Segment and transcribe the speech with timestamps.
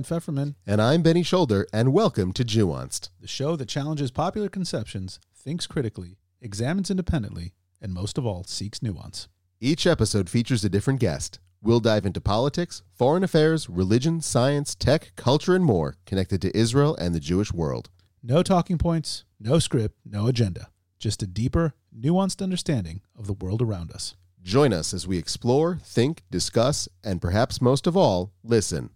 [0.00, 3.10] Dan Feferman, And I'm Benny Shoulder, and welcome to Nuanced.
[3.20, 8.80] the show that challenges popular conceptions, thinks critically, examines independently, and most of all, seeks
[8.82, 9.28] nuance.
[9.60, 11.38] Each episode features a different guest.
[11.60, 16.96] We'll dive into politics, foreign affairs, religion, science, tech, culture, and more connected to Israel
[16.96, 17.90] and the Jewish world.
[18.22, 20.70] No talking points, no script, no agenda.
[20.98, 24.14] Just a deeper, nuanced understanding of the world around us.
[24.42, 28.88] Join us as we explore, think, discuss, and perhaps most of all, listen.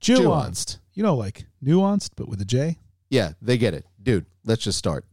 [0.00, 0.78] Nuanced.
[0.94, 2.78] You know, like nuanced, but with a J.
[3.10, 3.84] Yeah, they get it.
[4.02, 5.04] Dude, let's just start.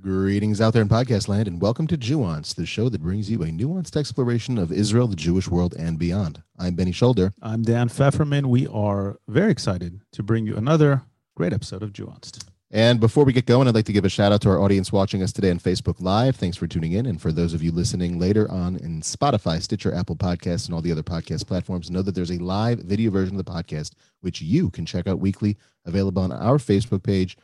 [0.00, 3.42] Greetings out there in podcast land, and welcome to Nuance, the show that brings you
[3.42, 6.42] a nuanced exploration of Israel, the Jewish world, and beyond.
[6.56, 7.34] I'm Benny Shoulder.
[7.42, 8.46] I'm Dan Feferman.
[8.46, 11.02] We are very excited to bring you another
[11.34, 12.44] great episode of Nuanced.
[12.70, 14.92] And before we get going, I'd like to give a shout out to our audience
[14.92, 16.36] watching us today on Facebook Live.
[16.36, 17.06] Thanks for tuning in.
[17.06, 20.82] And for those of you listening later on in Spotify, Stitcher, Apple Podcasts, and all
[20.82, 24.42] the other podcast platforms, know that there's a live video version of the podcast, which
[24.42, 27.38] you can check out weekly, available on our Facebook page,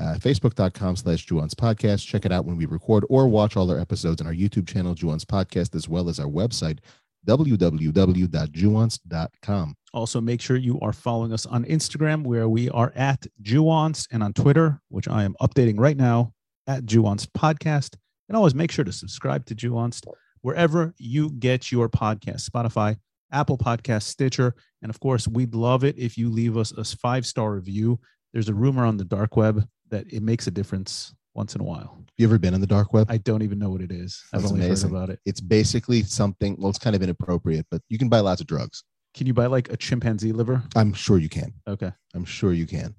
[0.00, 2.06] uh, facebook.com slash Juance Podcast.
[2.06, 4.94] Check it out when we record or watch all our episodes on our YouTube channel,
[4.94, 6.78] Juance Podcast, as well as our website,
[7.26, 9.74] www.juance.com.
[9.94, 14.20] Also, make sure you are following us on Instagram, where we are at Jewanced, and
[14.22, 16.32] on Twitter, which I am updating right now
[16.66, 17.96] at Jewanced Podcast.
[18.28, 20.06] And always make sure to subscribe to Jewanced
[20.40, 22.96] wherever you get your podcast Spotify,
[23.32, 24.54] Apple Podcast, Stitcher.
[24.82, 28.00] And of course, we'd love it if you leave us a five star review.
[28.32, 31.64] There's a rumor on the dark web that it makes a difference once in a
[31.64, 31.98] while.
[32.18, 33.06] You ever been on the dark web?
[33.10, 34.22] I don't even know what it is.
[34.32, 34.90] I've That's only amazing.
[34.90, 35.20] heard about it.
[35.24, 38.84] it's basically something, well, it's kind of inappropriate, but you can buy lots of drugs.
[39.14, 40.62] Can you buy like a chimpanzee liver?
[40.76, 41.52] I'm sure you can.
[41.68, 41.90] Okay.
[42.14, 42.94] I'm sure you can.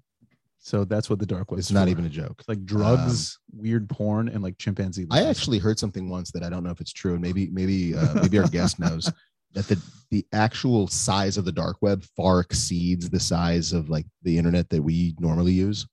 [0.60, 1.90] So that's what the dark web It's not for.
[1.92, 2.36] even a joke.
[2.40, 5.06] It's like drugs, weird porn, and like chimpanzee.
[5.12, 7.94] I actually heard something once that I don't know if it's true, and maybe maybe
[7.96, 9.12] uh, maybe our guest knows
[9.54, 9.78] that the
[10.10, 14.70] the actual size of the dark web far exceeds the size of like the internet
[14.70, 15.86] that we normally use,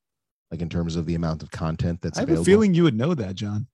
[0.50, 2.43] like in terms of the amount of content that's I have available.
[2.43, 3.66] a feeling you would know that, John.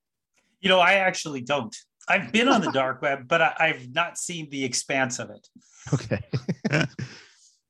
[0.61, 1.75] You know, I actually don't.
[2.09, 5.49] I've been on the dark web, but I, I've not seen the expanse of it.
[5.93, 6.21] Okay.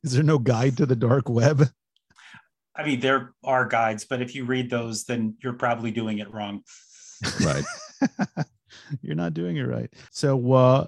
[0.03, 1.69] Is there no guide to the dark web?
[2.75, 6.33] I mean, there are guides, but if you read those, then you're probably doing it
[6.33, 6.63] wrong.
[7.41, 7.65] right.
[9.03, 9.93] You're not doing it right.
[10.11, 10.87] So uh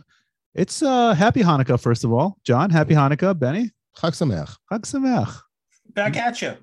[0.54, 2.36] it's uh happy Hanukkah, first of all.
[2.44, 3.38] John, happy Hanukkah.
[3.38, 4.56] Benny, Chag Sameach.
[4.70, 5.40] Chag Sameach.
[5.94, 6.54] Back at you.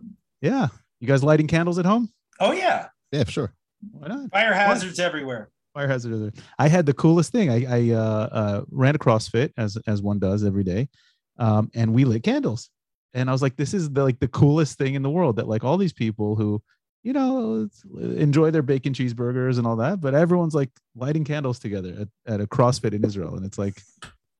[0.41, 0.67] Yeah.
[0.99, 2.09] You guys lighting candles at home?
[2.39, 2.87] Oh, yeah.
[3.11, 3.53] Yeah, for sure.
[3.91, 4.31] Why not?
[4.31, 5.49] Fire hazards everywhere.
[5.73, 6.13] Fire hazard.
[6.13, 6.31] is there.
[6.57, 7.49] I had the coolest thing.
[7.49, 10.87] I, I uh, uh, ran a CrossFit as as one does every day,
[11.37, 12.69] um, and we lit candles.
[13.13, 15.35] And I was like, this is the like the coolest thing in the world.
[15.35, 16.61] That like all these people who,
[17.03, 17.67] you know,
[17.99, 22.41] enjoy their bacon cheeseburgers and all that, but everyone's like lighting candles together at, at
[22.41, 23.81] a CrossFit in Israel, and it's like,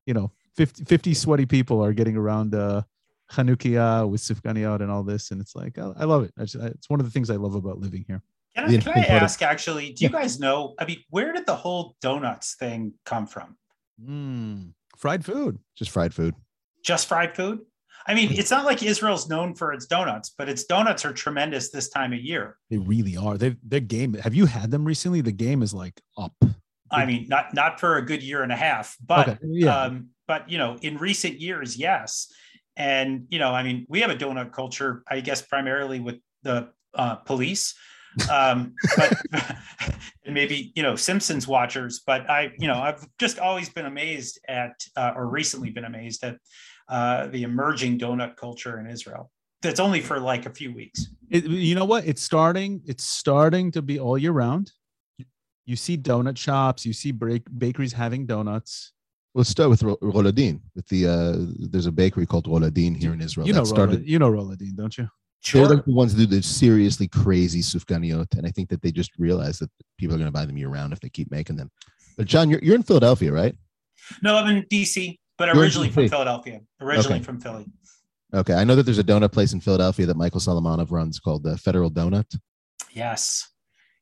[0.06, 2.82] you know, 50, 50 sweaty people are getting around uh,
[3.32, 6.32] Chanukiah with sufganiyot and all this, and it's like I, I love it.
[6.38, 8.22] I just, I, it's one of the things I love about living here.
[8.54, 10.74] Can I, can I interesting part of- ask, actually, do you guys know?
[10.78, 13.56] I mean, where did the whole donuts thing come from?
[14.02, 15.58] Mm, fried food.
[15.76, 16.34] Just fried food.
[16.84, 17.60] Just fried food?
[18.08, 21.70] I mean, it's not like Israel's known for its donuts, but its donuts are tremendous
[21.70, 22.56] this time of year.
[22.70, 23.36] They really are.
[23.36, 24.14] They their game.
[24.14, 25.20] Have you had them recently?
[25.22, 26.32] The game is like up.
[26.88, 29.76] I mean, not not for a good year and a half, but Okay, yeah.
[29.76, 32.32] um, but you know, in recent years, yes.
[32.76, 36.68] And you know, I mean, we have a donut culture, I guess, primarily with the
[36.94, 37.74] uh, police,
[38.30, 39.12] um, but
[40.24, 42.02] and maybe you know Simpsons watchers.
[42.06, 46.24] But I, you know, I've just always been amazed at, uh, or recently been amazed
[46.24, 46.36] at
[46.88, 49.30] uh, the emerging donut culture in Israel.
[49.62, 51.08] That's only for like a few weeks.
[51.30, 52.06] It, you know what?
[52.06, 52.82] It's starting.
[52.86, 54.72] It's starting to be all year round.
[55.64, 56.86] You see donut shops.
[56.86, 58.92] You see break, bakeries having donuts.
[59.36, 60.60] Let's start with Ro- Roladin.
[60.74, 61.34] With the uh,
[61.70, 63.46] there's a bakery called Roladin here in Israel.
[63.46, 63.96] You know, that started.
[63.96, 65.04] Rola, you know Roladin, don't you?
[65.04, 65.10] They're
[65.66, 65.68] Sure.
[65.68, 69.10] like the ones that do the seriously crazy sufganiyot, and I think that they just
[69.18, 71.70] realize that people are going to buy them year round if they keep making them.
[72.16, 73.54] But John, you're, you're in Philadelphia, right?
[74.22, 76.62] No, I'm in DC, but You're in originally from Philadelphia.
[76.80, 77.22] Originally Okay.
[77.24, 77.66] from Philly.
[78.34, 81.42] Okay, I know that there's a donut place in Philadelphia that Michael Solomonov runs called
[81.44, 82.24] the Federal Donut.
[82.92, 82.94] Yes.
[82.94, 83.48] Yes.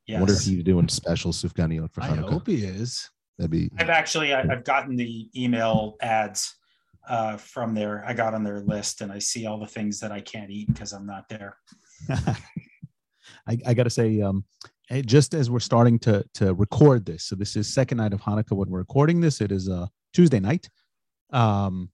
[0.09, 0.21] I Yes.
[0.21, 2.05] wonder if he's doing special sufganiyot for Hanukkah.
[2.11, 2.31] I Hanukkah.
[2.31, 3.11] hope he is.
[3.39, 6.55] That'd be I've actually I, I've gotten the email ads
[7.09, 8.05] uh, from there.
[8.07, 10.69] I got on their list and I see all the things that I can't eat
[10.73, 11.57] because I'm not there.
[13.47, 14.45] I, I got to say, um,
[15.05, 18.53] just as we're starting to to record this, so this is second night of Hanukkah
[18.53, 19.41] when we're recording this.
[19.41, 20.69] It is uh, Tuesday night.
[21.33, 21.91] Um,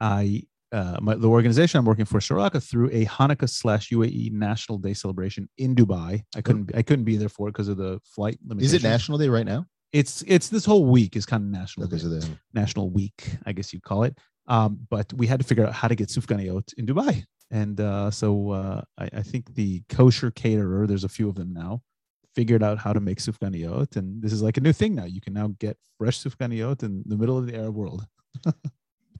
[0.00, 4.78] I uh, my, the organization I'm working for, Sharaka, threw a Hanukkah slash UAE National
[4.78, 6.24] Day celebration in Dubai.
[6.34, 9.18] I couldn't I couldn't be there for it because of the flight Is it National
[9.18, 9.66] Day right now?
[9.92, 13.36] It's it's this whole week is kind of national Okay, day, so the, national week,
[13.44, 14.18] I guess you'd call it.
[14.48, 18.10] Um, but we had to figure out how to get sufganiyot in Dubai, and uh,
[18.10, 21.82] so uh, I, I think the kosher caterer, there's a few of them now,
[22.34, 25.04] figured out how to make sufganiyot, and this is like a new thing now.
[25.04, 28.06] You can now get fresh sufganiyot in the middle of the Arab world.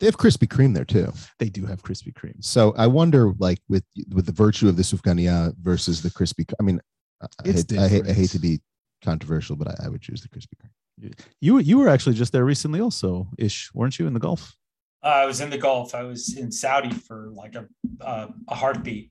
[0.01, 1.13] they have Krispy Kreme there too.
[1.39, 2.47] They do have Krispy Kremes.
[2.47, 6.51] So I wonder, like with with the virtue of the sufganiya versus the Krispy.
[6.59, 6.81] I mean,
[7.21, 8.61] I hate, I, hate, I hate to be
[9.03, 11.13] controversial, but I, I would choose the Krispy Kreme.
[11.41, 14.57] You you were actually just there recently, also, ish, weren't you in the Gulf?
[15.03, 15.95] Uh, I was in the Gulf.
[15.95, 17.67] I was in Saudi for like a
[18.01, 19.11] uh, a heartbeat.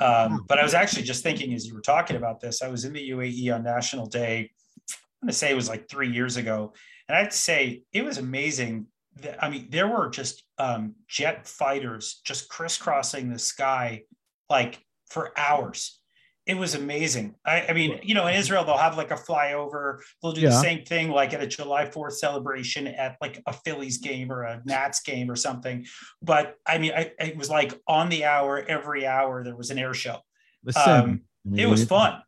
[0.00, 2.62] Um, but I was actually just thinking as you were talking about this.
[2.62, 4.50] I was in the UAE on National Day.
[4.88, 6.72] I'm going to say it was like three years ago,
[7.08, 8.86] and I have to say it was amazing.
[9.20, 14.02] That, I mean, there were just um, jet fighters just crisscrossing the sky
[14.48, 16.00] like for hours.
[16.44, 17.36] It was amazing.
[17.46, 19.98] I, I mean, you know, in Israel they'll have like a flyover.
[20.20, 23.98] They'll do the same thing like at a July 4th celebration at like a Phillies
[23.98, 25.86] game or a Nats game or something
[26.20, 29.78] but I mean, I, it was like on the hour, every hour there was an
[29.78, 30.18] air show.
[30.64, 32.22] Listen, Um, I mean, It was fun.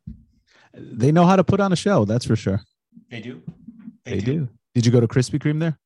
[0.73, 2.61] They know how to put on a show, that's for sure.
[3.09, 3.41] They do.
[4.05, 4.47] They, do.
[4.73, 5.77] Did you go to Krispy Kreme there?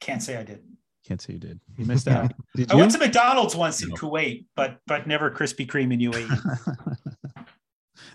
[0.00, 0.62] Can't say I did.
[1.06, 1.60] Can't say you did.
[1.76, 2.22] You missed Yeah.
[2.22, 2.32] out.
[2.56, 3.94] Did I went to McDonald's once in No.
[3.96, 6.00] Kuwait, but but never Krispy Kreme in.
[6.10, 6.28] UAE.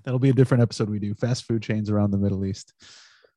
[0.03, 1.13] That'll be a different episode we do.
[1.13, 2.73] Fast food chains around the Middle East.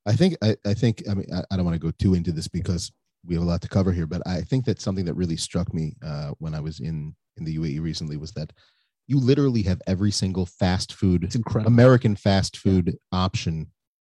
[0.06, 2.32] I think I, I think I mean I, I don't want to go too into
[2.32, 2.90] this because
[3.24, 5.72] we have a lot to cover here, but I think that something that really struck
[5.72, 8.52] me uh, when I was in in the UAE recently was that
[9.06, 11.72] you literally have every single fast food It's incredible.
[11.72, 13.68] American fast food option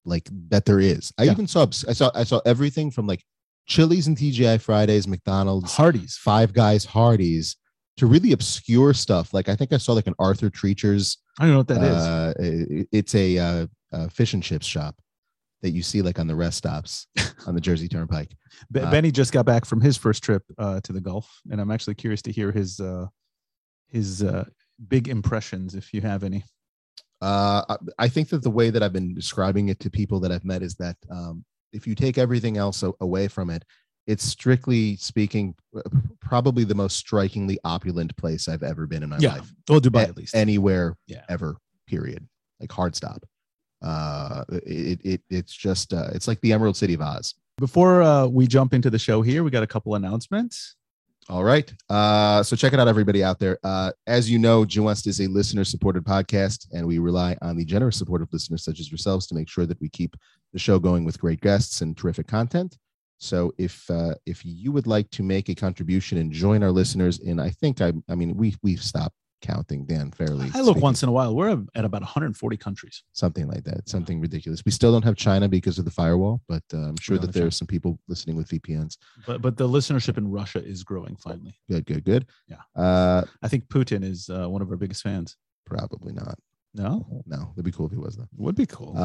[0.05, 1.11] like that there is.
[1.17, 1.31] I Yeah.
[1.33, 3.23] even saw I saw I saw everything from like
[3.67, 6.17] Chili's and TGI Fridays, McDonald's, Hardee's.
[6.17, 7.55] Five Guys, Hardee's
[7.97, 9.33] to really obscure stuff.
[9.33, 11.17] Like I think I saw like an Arthur Treacher's.
[11.39, 12.03] I don't know what that is.
[12.03, 14.95] uh, it- it's a, uh, uh fish and chips shop
[15.61, 17.07] that you see like on the rest stops
[17.47, 18.35] on the Jersey Turnpike.
[18.71, 21.61] Be- uh, Benny just got back from his first trip uh, to the Gulf, and
[21.61, 23.05] I'm actually curious to hear his uh,
[23.87, 24.45] his uh,
[24.87, 26.43] big impressions, if you have any.
[27.21, 30.31] Uh, I- I think that the way that I've been describing it to people that
[30.31, 33.63] I've met is that um, if you take everything else away from it,
[34.07, 35.81] it's strictly speaking uh,
[36.19, 39.53] probably the most strikingly opulent place I've ever been in my Yeah, life.
[39.69, 40.35] well, Dubai A- at least.
[40.35, 41.23] Anywhere Yeah.
[41.29, 41.57] ever,
[41.87, 42.27] period.
[42.59, 43.23] Like hard stop.
[43.81, 47.35] Uh, it, it it's just uh, it's like the Emerald City of Oz.
[47.57, 50.75] Before uh, we jump into the show here, we got a couple announcements.
[51.29, 51.71] All right.
[51.89, 53.57] Uh, so check it out, everybody out there.
[53.63, 57.63] Uh, as you know, Nuanced is a listener supported podcast, and we rely on the
[57.63, 60.17] generous support of listeners such as yourselves to make sure that we keep
[60.51, 62.77] the show going with great guests and terrific content.
[63.23, 67.19] So if uh, if you would like to make a contribution and join our listeners
[67.19, 70.49] in, I think I I mean we we've stopped counting Dan fairly.
[70.53, 70.81] I look speaking.
[70.81, 71.33] once in a while.
[71.33, 73.03] We're at about 140 countries.
[73.13, 74.63] something like that, something ridiculous.
[74.65, 77.43] We still don't have China because of the firewall, but uh, I'm sure that there
[77.43, 77.47] China.
[77.47, 78.97] are some people listening with VPNs.
[79.25, 81.55] But but the listenership in Russia is growing finally.
[81.69, 82.25] Good, good, good.
[82.49, 82.63] Yeah.
[82.75, 85.37] Uh, I think Putin is uh, one of our biggest fans.
[85.65, 86.37] probably not.
[86.75, 88.27] No, No, it'd be cool if he was though.
[88.35, 88.97] would be cool.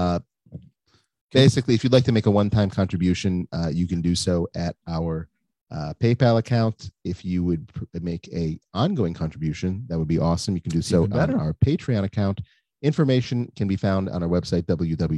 [1.32, 4.76] Basically, if you'd like to make a one-time contribution, uh, you can do so at
[4.86, 5.28] our
[5.70, 6.90] uh, PayPal account.
[7.04, 10.54] If you would pr- make a ongoing contribution, that would be awesome.
[10.54, 12.40] You can do so on our Patreon account.
[12.80, 15.12] Information can be found on our website www.juance.com.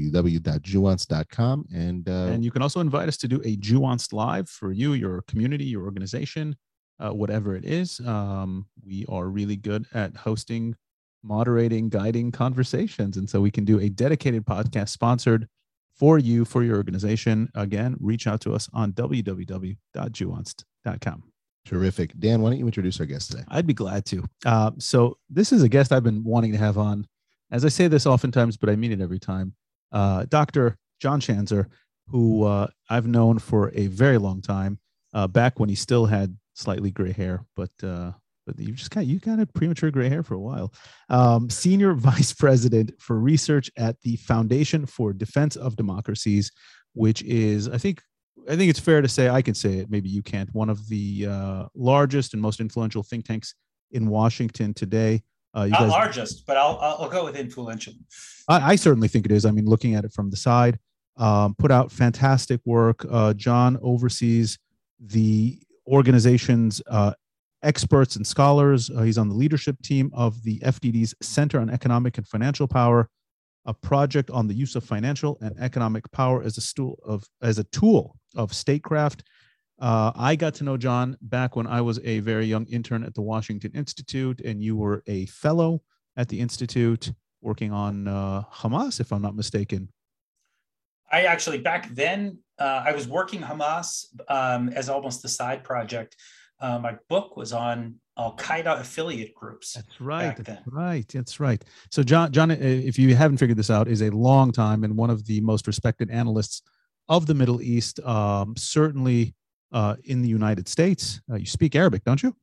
[1.72, 4.94] And, uh, and you can also invite us to do a Jewanced live for you,
[4.94, 6.56] your community, your organization,
[6.98, 8.00] uh, whatever it is.
[8.00, 10.74] Um, we are really good at hosting,
[11.22, 13.18] moderating, guiding conversations.
[13.18, 15.46] And so we can do a dedicated podcast sponsored
[16.00, 17.50] for you, for your organization.
[17.54, 21.22] Again, reach out to us on www.juanced.com.
[21.66, 22.18] terrific.
[22.18, 23.44] Dan, why don't you introduce our guest today?
[23.48, 24.24] I'd be glad to.
[24.46, 27.06] Uh, so this is a guest I've been wanting to have on.
[27.52, 29.52] As I say this oftentimes, but I mean it every time.
[29.92, 30.78] Uh, Dr.
[31.00, 31.66] John Schanzer,
[32.08, 34.78] who uh, I've known for a very long time,
[35.12, 38.12] uh, back when he still had slightly gray hair, but uh,
[38.46, 40.72] but you've just got you got a premature gray hair for a while.
[41.08, 46.50] Um, Senior Vice President for Research at the Foundation for Defense of Democracies,
[46.94, 48.02] which is I think
[48.48, 49.90] I think it's fair to say I can say it.
[49.90, 50.52] Maybe you can't.
[50.54, 53.54] One of the uh, largest and most influential think tanks
[53.92, 55.22] in Washington today.
[55.56, 57.92] Uh, you Not guys, largest, but I'll, I'll I'll go with influential.
[58.48, 59.44] I, I certainly think it is.
[59.44, 60.78] I mean, looking at it from the side,
[61.16, 63.04] um, put out fantastic work.
[63.10, 64.58] Uh, John oversees
[65.00, 67.12] the organization's uh,
[67.62, 68.90] experts and scholars.
[68.90, 73.08] Uh, he's on the leadership team of the FDD's Center on Economic and Financial Power,
[73.66, 77.58] a project on the use of financial and economic power as a tool of as
[77.58, 79.22] a tool of statecraft.
[79.78, 83.14] Uh, I got to know John back when I was a very young intern at
[83.14, 85.82] the Washington Institute, and you were a fellow
[86.16, 89.88] at the Institute working on uh, Hamas, if I'm not mistaken.
[91.10, 96.14] I actually, back then, uh, I was working Hamas um, as almost a side project.
[96.60, 99.74] Uh, my book was on Al Qaeda affiliate groups.
[99.74, 100.36] That's right.
[100.36, 101.08] That's right.
[101.08, 101.64] That's right.
[101.90, 105.10] So John, John, if you haven't figured this out, is a long time and one
[105.10, 106.62] of the most respected analysts
[107.08, 108.00] of the Middle East.
[108.00, 109.34] Um, certainly
[109.72, 111.20] uh, in the United States.
[111.30, 112.34] Uh, you speak Arabic, don't you?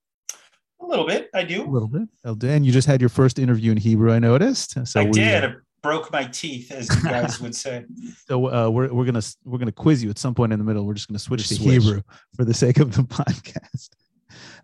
[0.82, 1.30] A little bit.
[1.34, 1.64] I do.
[1.64, 2.08] A little bit.
[2.24, 4.88] And you just had your first interview in Hebrew, I noticed.
[4.88, 5.44] So I we, did.
[5.44, 5.52] Uh,
[5.84, 7.86] broke my teeth, as you guys would say.
[8.28, 10.86] So uh, we're we're gonna we're gonna quiz you at some point in the middle.
[10.86, 11.70] We're just gonna switch just to.
[11.70, 12.02] Hebrew
[12.36, 13.90] for the sake of the podcast.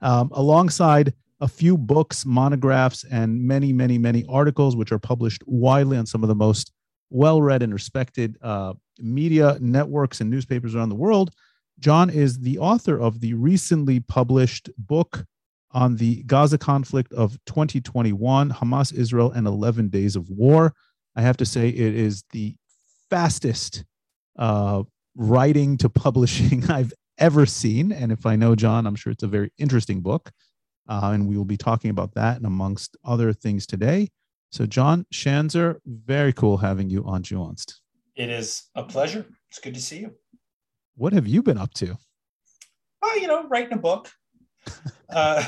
[0.01, 5.97] Um, alongside a few books, monographs, and many, many, many articles, which are published widely
[5.97, 6.71] on some of the most
[7.09, 11.31] well-read and respected uh, media networks and newspapers around the world.
[11.79, 15.25] John is the author of the recently published book
[15.71, 20.73] on the Gaza conflict of 2021 Hamas, Israel, and 11 Days of War.
[21.15, 22.55] I have to say, it is the
[23.09, 23.83] fastest
[24.37, 24.83] uh,
[25.15, 27.91] writing to publishing I've ever seen.
[27.91, 30.31] And if I know John, I'm sure it's a very interesting book.
[30.87, 34.09] Uh, and we will be talking about that and amongst other things today.
[34.51, 37.75] So, John Schanzer, very cool having you on Nuanced.
[38.15, 39.25] It is a pleasure.
[39.49, 40.15] It's good to see you.
[40.95, 41.97] What have you been up to?
[43.01, 44.11] Oh, you know, writing a book.
[45.09, 45.43] uh,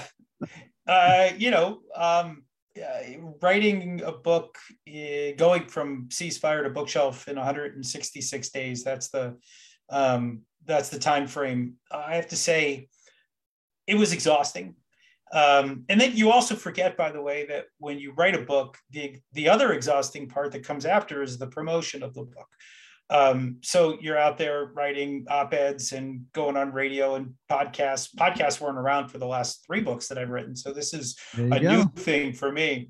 [0.88, 2.46] uh, you know, um,
[2.78, 4.58] uh, writing a book,
[4.90, 8.84] uh, going from ceasefire to bookshelf in 166 days.
[8.84, 9.38] That's the
[9.90, 11.76] um, that's the time frame.
[11.92, 12.90] I have to say,
[13.88, 14.76] it was exhausting.
[15.34, 18.78] Um, and then you also forget, by the way, that when you write a book,
[18.92, 22.48] the the other exhausting part that comes after is the promotion of the book.
[23.10, 28.10] Um, so you're out there writing op-eds and going on radio and podcasts.
[28.16, 31.60] Podcasts weren't around for the last three books that I've written, so this is a
[31.60, 31.76] go.
[31.76, 32.90] new thing for me.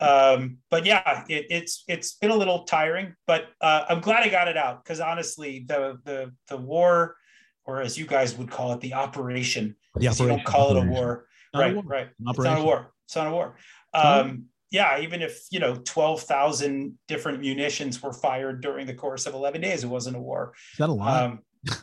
[0.00, 4.28] Um, but yeah, it, it's it's been a little tiring, but uh, I'm glad I
[4.28, 7.16] got it out because honestly, the the the war,
[7.64, 9.76] or as you guys would call it, the operation.
[9.96, 10.24] The operation.
[10.24, 11.72] You don't call it a war, right?
[11.72, 11.84] A war.
[11.84, 12.08] Right.
[12.28, 12.92] It's not a war.
[13.06, 13.56] It's not a war.
[13.92, 19.26] Um, yeah, even if you know twelve thousand different munitions were fired during the course
[19.26, 20.54] of eleven days, it wasn't a war.
[20.72, 21.22] Is that a lot?
[21.22, 21.40] Um,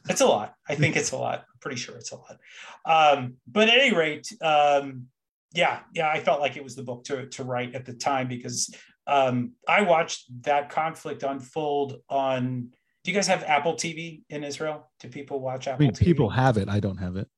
[0.10, 0.56] it's a lot.
[0.68, 1.40] I think it's a lot.
[1.40, 2.38] I'm pretty sure it's a lot.
[2.86, 5.08] Um, but at any rate, um,
[5.54, 8.28] yeah, yeah, I felt like it was the book to to write at the time
[8.28, 8.74] because
[9.06, 12.70] um, I watched that conflict unfold on.
[13.04, 14.92] Do you guys have Apple TV in Israel?
[15.00, 15.86] Do people watch Apple?
[15.86, 16.06] I mean, TV?
[16.06, 16.68] people have it.
[16.68, 17.30] I don't have it.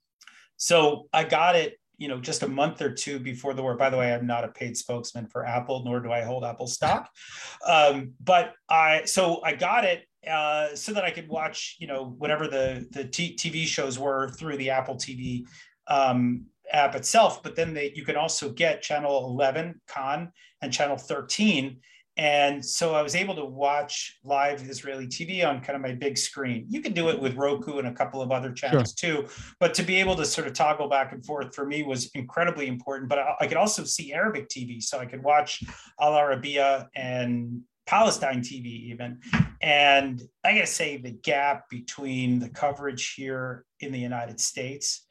[0.57, 3.75] So I got it you know, just a month or two before the war.
[3.75, 6.67] By the way, I'm not a paid spokesman for Apple, nor do I hold Apple
[6.67, 7.09] stock.
[7.67, 12.15] Um, but I, so I got it uh, so that I could watch, you know,
[12.17, 15.45] whatever the the t- TV shows were through the Apple TV
[15.87, 17.43] um, app itself.
[17.43, 21.79] But then they, you can also get channel 11 Kan and channel 13
[22.19, 26.17] and so I was able to watch live Israeli TV on kind of my big
[26.17, 26.65] screen.
[26.67, 29.23] You can do it with Roku and a couple of other channels sure.
[29.23, 29.29] too,
[29.61, 32.67] but to be able to sort of toggle back and forth for me was incredibly
[32.67, 33.07] important.
[33.07, 35.63] But I, I could also see Arabic TV, so I could watch
[36.01, 39.21] Al Arabiya and Palestine TV even.
[39.61, 45.05] And I got to say, the gap between the coverage here in the United States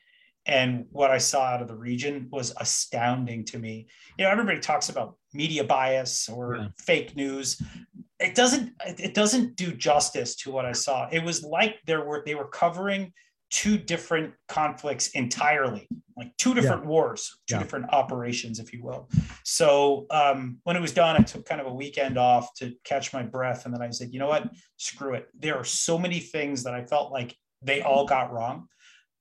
[0.49, 3.87] and what I saw out of the region was astounding to me.
[4.19, 6.69] You know, everybody talks about media bias or yeah.
[6.78, 7.61] fake news.
[8.19, 11.09] It doesn't it doesn't do justice to what I saw.
[11.12, 13.12] It was like there were they were covering
[13.50, 15.87] two different conflicts entirely,
[16.17, 16.88] like two different yeah.
[16.88, 17.62] wars, two yeah.
[17.62, 19.09] different operations, if you will.
[19.45, 23.12] So um, when it was done, I took kind of a weekend off to catch
[23.12, 25.28] my breath, and then I said, you know what, screw it.
[25.38, 28.69] There are so many things that I felt like they all got wrong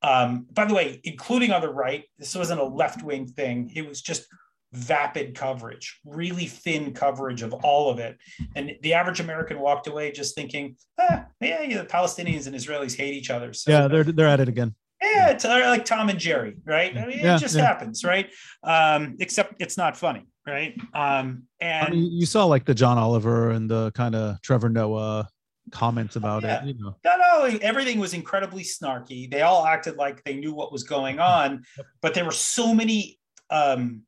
[0.02, 3.72] um, by the way, including on the right, this wasn't a left wing thing.
[3.76, 4.28] It was just
[4.74, 8.18] vapid coverage, really thin coverage of all of it.
[8.56, 12.96] And the average American walked away just thinking, ah, yeah, yeah, the Palestinians and Israelis
[12.96, 13.54] hate each other.
[13.54, 14.76] So, yeah, they're they're at it again.
[15.02, 16.96] Yeah, it's like Tom and Jerry, right?
[16.98, 17.66] I mean, yeah, it just yeah.
[17.66, 18.32] happens, right?
[18.64, 20.76] Um, except it's not funny, right?
[20.94, 24.70] Um, and I mean, you saw like the John Oliver and the kind of Trevor
[24.70, 25.28] Noah
[25.72, 26.64] comments about yeah.
[26.64, 26.68] it.
[26.68, 26.96] You know.
[27.04, 29.30] No, no, everything was incredibly snarky.
[29.30, 31.64] They all acted like they knew what was going on,
[32.02, 33.20] but there were so many.
[33.50, 34.04] Um,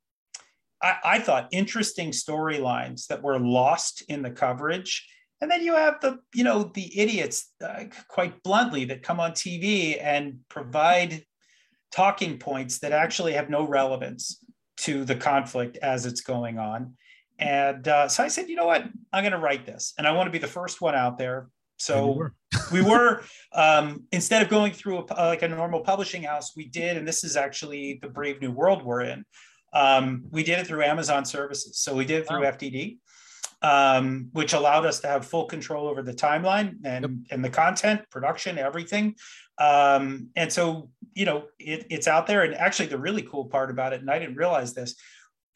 [0.81, 5.07] I, I thought interesting storylines that were lost in the coverage.
[5.41, 9.31] And then you have the, you know, the idiots, uh, quite bluntly, that come on
[9.31, 11.23] TV and provide
[11.91, 14.43] talking points that actually have no relevance
[14.77, 16.95] to the conflict as it's going on.
[17.39, 18.83] And uh, so I said, you know what?
[19.13, 19.93] I'm going to write this.
[19.97, 22.33] And I want to be the first one out there So were.
[22.71, 26.97] we were um, instead of going through a, like a normal publishing house, we did,
[26.97, 29.25] and this is actually the brave new world we're in.
[29.71, 31.79] Um, we did it through Amazon services.
[31.79, 32.51] So we did it through Wow.
[32.51, 32.97] FDD,
[33.61, 37.11] um, which allowed us to have full control over the timeline and, Yep.
[37.31, 39.15] and the content, production, everything.
[39.59, 42.43] Um, and so, you know, it, it's out there.
[42.43, 44.95] And actually, the really cool part about it, and I didn't realize this,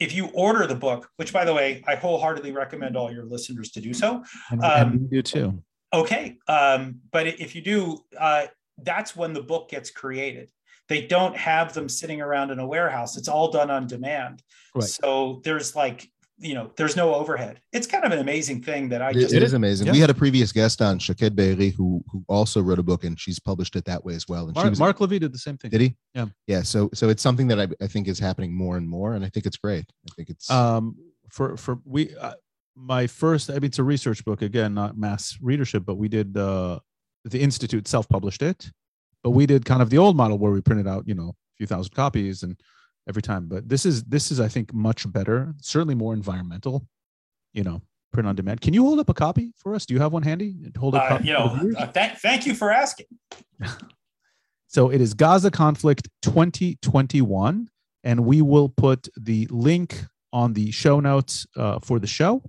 [0.04, 3.70] if you order the book, which by the way, I wholeheartedly recommend all your listeners
[3.70, 4.22] to do so.
[4.52, 5.62] Um, and we too.
[5.92, 6.36] Okay.
[6.46, 8.46] Um, but if you do, uh,
[8.82, 10.50] that's when the book gets created.
[10.88, 13.16] They don't have them sitting around in a warehouse.
[13.16, 14.42] It's all done on demand.
[14.74, 14.84] Right.
[14.84, 17.60] So there's like, you know, there's no overhead.
[17.72, 19.86] It's kind of an amazing thing that I It- just it is amazing.
[19.86, 19.92] yeah.
[19.92, 23.18] We had a previous guest on, Shaked Berry who who also wrote a book and
[23.18, 24.46] she's published it that way as well.
[24.48, 25.70] And she Mark, was Mark Levy did the same thing.
[25.70, 25.96] did he?
[26.14, 26.26] Yeah.
[26.46, 26.62] Yeah.
[26.62, 29.28] So so it's something that I, I think is happening more and more, and I
[29.28, 29.84] think it's great.
[30.08, 30.96] I think it's um
[31.30, 32.34] for for we uh,
[32.76, 36.36] my first i mean it's a research book again not mass readership but we did
[36.36, 36.76] uh
[37.24, 38.68] the institute self-published it
[39.22, 41.54] but we did kind of the old model where we printed out you know a
[41.56, 42.60] few thousand copies and
[43.08, 46.86] every time but this is this is i think much better certainly more environmental
[47.52, 47.80] you know
[48.12, 50.22] print on demand can you hold up a copy for us do you have one
[50.22, 51.10] handy hold up.
[51.10, 53.06] uh, you know, uh, thank, thank you for asking.
[54.74, 57.70] So it is Gaza Conflict 2021,
[58.02, 62.42] and we will put the link on the show notes uh, for the show,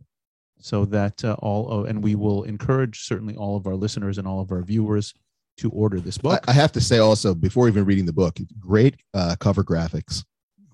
[0.58, 4.28] so that uh, all of, and we will encourage certainly all of our listeners and
[4.28, 5.14] all of our viewers
[5.58, 6.46] to order this I, book.
[6.48, 10.24] I have to say also before even reading the book, great uh, cover graphics,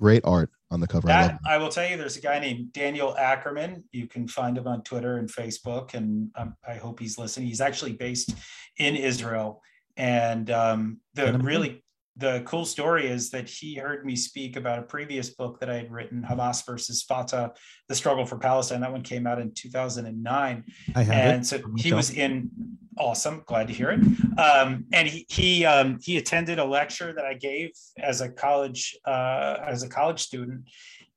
[0.01, 1.09] great art on the cover.
[1.09, 3.83] I That I will tell you, there's a guy named Daniel Ackerman.
[3.91, 7.47] You can find him on Twitter and Facebook, and um, I hope he's listening.
[7.47, 8.33] He's actually based
[8.77, 9.61] in Israel,
[9.95, 11.83] and um, the really
[12.17, 15.75] the cool story is that he heard me speak about a previous book that I
[15.75, 17.53] had written, Hamas versus Fatah:
[17.87, 18.81] The Struggle for Palestine.
[18.81, 20.63] That one came out in 2009,
[20.95, 21.45] I have and it.
[21.45, 22.49] so he was in
[22.97, 23.43] awesome.
[23.45, 23.99] Glad to hear it.
[24.39, 28.95] Um, and he he um, he attended a lecture that i gave as a college
[29.05, 30.61] uh, as a college student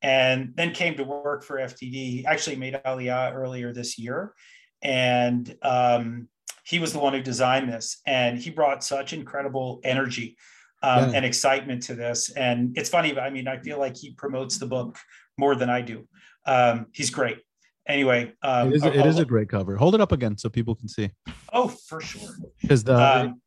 [0.03, 4.35] and then came to work for FDD He actually made aliyah earlier this year.
[4.83, 6.29] And um,
[6.65, 8.01] he was the one who designed this.
[8.07, 10.37] And he brought such incredible energy
[10.83, 11.17] um, Yeah.
[11.17, 12.31] and excitement to this.
[12.31, 14.99] And it's funny i mean i feel like he promotes the book
[15.39, 16.07] more than i do.
[16.47, 17.39] Um, he's great
[17.87, 19.77] anyway um, it is, I'll- it is a great cover.
[19.77, 21.11] Hold it up again so people can see,
[21.53, 22.31] Oh, for sure.
[22.61, 23.41] because the Um,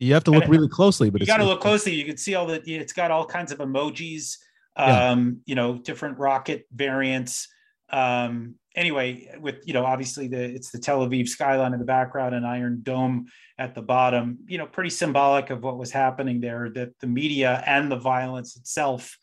[0.00, 1.08] you have to look really closely.
[1.08, 1.94] But you got to look closely.
[1.94, 2.60] You can see all the.
[2.66, 4.36] It's got all kinds of emojis.
[4.76, 5.10] Yeah.
[5.10, 7.48] Um, you know, different rocket variants.
[7.90, 12.34] Um, anyway, with you know, obviously the it's the Tel Aviv skyline in the background
[12.34, 14.38] and Iron Dome at the bottom.
[14.46, 16.70] You know, pretty symbolic of what was happening there.
[16.70, 19.16] That the media and the violence itself,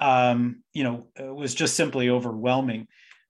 [0.00, 2.88] um, you know, uh, was just simply overwhelming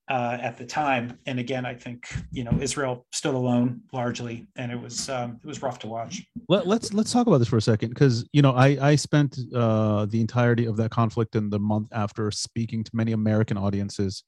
[0.08, 1.18] uh, at the time.
[1.26, 5.46] And again, I think you know Israel stood alone largely, and it was um, it
[5.46, 6.22] was rough to watch.
[6.48, 9.38] Let, let's let's talk about this for a second because you know I I spent
[9.54, 14.24] uh, the entirety of that conflict and the month after speaking to many American audiences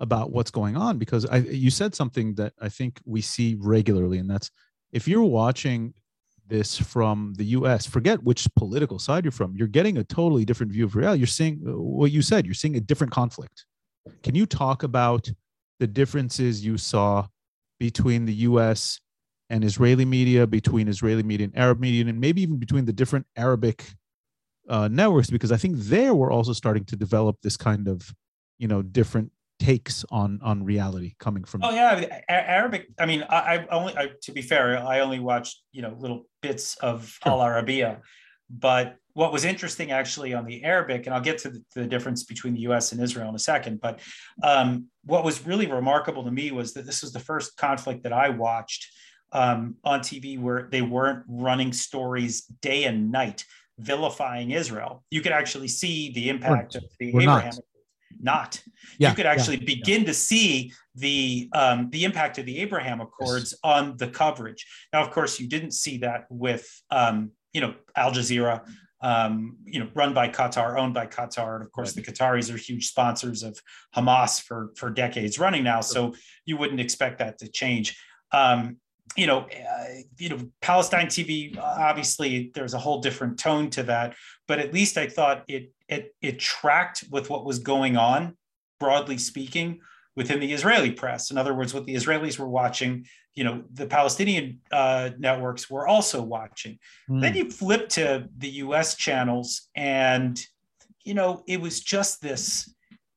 [0.00, 4.18] about what's going on because I you said something that I think we see regularly
[4.18, 4.50] and that's
[4.92, 5.92] if you're watching
[6.46, 7.84] this from the U.S.
[7.84, 11.26] forget which political side you're from you're getting a totally different view of reality you're
[11.26, 13.66] seeing uh, what you said you're seeing a different conflict
[14.22, 15.30] can you talk about
[15.80, 17.26] the differences you saw
[17.78, 19.00] between the U.S
[19.50, 23.26] and Israeli media, between Israeli media and Arab media, and maybe even between the different
[23.36, 23.84] Arabic
[24.68, 28.14] uh, networks, because I think there we're also starting to develop this kind of,
[28.58, 31.62] you know, different takes on on reality coming from.
[31.64, 32.88] Oh yeah, Arabic.
[32.98, 33.96] I mean, I, I only.
[33.96, 37.32] I, to be fair, I only watched you know little bits of Sure.
[37.32, 38.00] Al Arabiya,
[38.50, 42.22] but what was interesting actually on the Arabic, and I'll get to the, the difference
[42.22, 42.92] between the U.S.
[42.92, 43.80] and Israel in a second.
[43.80, 43.98] But
[44.44, 48.12] um, what was really remarkable to me was that this was the first conflict that
[48.12, 48.86] I watched
[49.32, 53.44] um, on TV where they weren't running stories day and night
[53.80, 55.02] vilifying Israel.
[55.10, 57.38] You could actually see the impact of the We're not.
[57.40, 57.60] Abraham.
[58.20, 58.62] Not
[58.98, 63.00] Yeah, you could yeah, actually begin to see the um, the impact of the Abraham
[63.00, 64.66] Accords on the coverage.
[64.92, 68.66] Now, of course, you didn't see that with um, you know Al Jazeera,
[69.00, 72.56] um, you know, run by Qatar, owned by Qatar, and of course, the Qataris are
[72.56, 73.60] huge sponsors of
[73.94, 75.80] Hamas for for decades running now.
[75.80, 77.96] So you wouldn't expect that to change.
[78.32, 78.78] Um,
[79.16, 79.84] you know, uh,
[80.18, 81.56] you know, Palestine TV.
[81.58, 84.14] Obviously, there's a whole different tone to that,
[84.46, 88.36] but at least I thought it it it tracked with what was going on,
[88.80, 89.80] broadly speaking,
[90.16, 91.30] within the Israeli press.
[91.30, 93.06] In other words, what the Israelis were watching,
[93.38, 96.76] you know, the Palestinian uh, networks were also watching.
[97.06, 97.20] Hmm.
[97.20, 98.96] Then you flip to the U.S.
[98.96, 100.36] channels, and
[101.04, 102.74] you know, it was just this.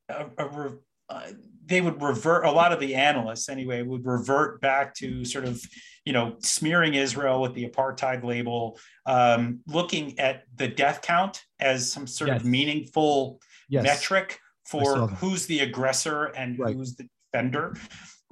[0.07, 0.69] Uh, a,
[1.09, 1.31] uh,
[1.65, 5.59] they would revert a lot of the analysts anyway would revert back to sort of
[6.05, 11.91] you know smearing israel with the apartheid label um, looking at the death count as
[11.91, 12.41] some sort Yes.
[12.41, 13.83] of meaningful Yes.
[13.83, 16.75] metric for who's the aggressor and Right.
[16.75, 17.73] who's the defender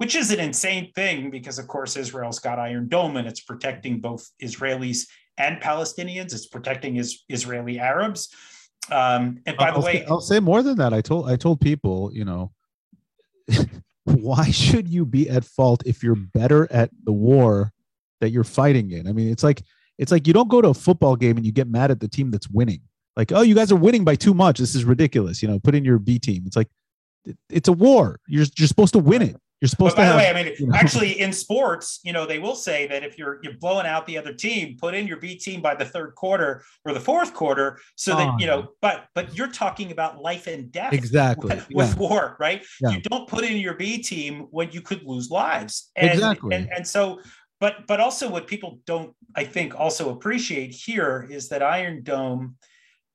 [0.00, 4.00] which is an insane thing because of course israel's got iron dome and it's protecting
[4.00, 8.34] both israelis and palestinians it's protecting is, israeli arabs
[8.90, 10.92] um, and by I'll the way say, I'll say more than that.
[10.92, 12.50] I told I told people, you know,
[14.04, 17.72] why should you be at fault if you're better at the war
[18.20, 19.06] that you're fighting in?
[19.06, 19.62] I mean, it's like
[19.98, 22.08] it's like you don't go to a football game and you get mad at the
[22.08, 22.80] team that's winning.
[23.16, 24.58] Like, oh, you guys are winning by too much.
[24.58, 25.42] This is ridiculous.
[25.42, 26.44] You know, put in your B team.
[26.46, 26.68] It's like
[27.48, 28.18] it's a war.
[28.26, 29.36] You're you're supposed to win it.
[29.60, 32.12] You're supposed But by to the way, I mean, you know- actually, in sports, you
[32.14, 35.06] know, they will say that if you're you're blowing out the other team, put in
[35.06, 38.46] your B team by the third quarter or the fourth quarter, so that Oh, you
[38.46, 38.68] know.
[38.80, 41.54] But but you're talking about life and death Exactly.
[41.54, 41.98] with, with Yeah.
[42.08, 42.64] war, right?
[42.80, 42.90] Yeah.
[42.90, 45.90] You don't put in your B team when you could lose lives.
[45.94, 46.54] And, Exactly.
[46.56, 47.20] And, and so,
[47.60, 52.56] but but also what people don't, I think, also appreciate here is that Iron Dome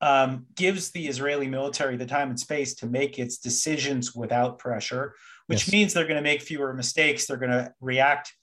[0.02, 5.16] um, gives the Israeli military the time and space to make its decisions without pressure,
[5.48, 5.72] which Yes.
[5.72, 7.26] means they're going to make fewer mistakes.
[7.26, 8.34] They're going to react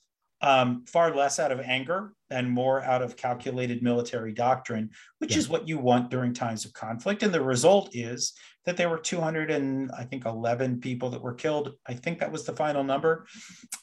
[0.44, 5.38] um, far less out of anger and more out of calculated military doctrine, which Yeah.
[5.38, 7.22] is what you want during times of conflict.
[7.22, 8.32] And the result is
[8.64, 11.74] that there were 200 and I think 11 people that were killed.
[11.86, 13.24] I think that was the final number.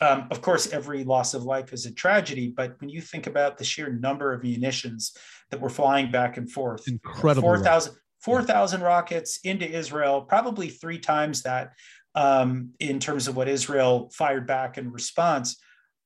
[0.02, 3.58] Um, of course, every loss of life is a tragedy, but when you think about
[3.58, 5.16] the sheer number of munitions
[5.52, 7.48] that were flying back and forth, Incredible.
[7.48, 11.72] 4,000 4,000 rockets into Israel, probably three times that
[12.20, 15.58] um, in terms of what Israel fired back in response.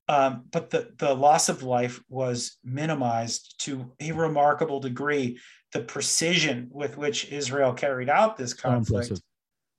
[0.08, 5.40] Um, but the, the loss of life was minimized to a remarkable degree.
[5.72, 9.22] The precision with which Israel carried out this conflict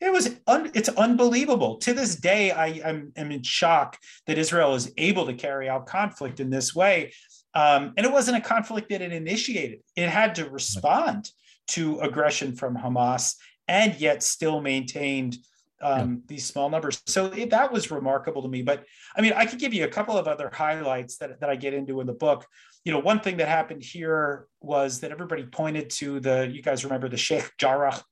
[0.05, 1.77] it was un, it's unbelievable.
[1.79, 5.87] To this day I am, am in shock that israel is able to carry out
[5.87, 7.13] conflict in this way.
[7.55, 9.81] Um, and it wasn't a conflict that it initiated.
[9.97, 11.31] It had to respond
[11.69, 13.37] to aggression from hamas
[13.69, 15.39] and yet still maintained
[15.85, 18.85] um, these small numbers so it, that was remarkable to me but
[19.17, 21.75] i mean i could give you a couple of other highlights that, that i get
[21.75, 22.47] into in the book
[22.85, 26.85] you know one thing that happened here was that everybody pointed to the you guys
[26.85, 28.03] remember the sheikh jarrah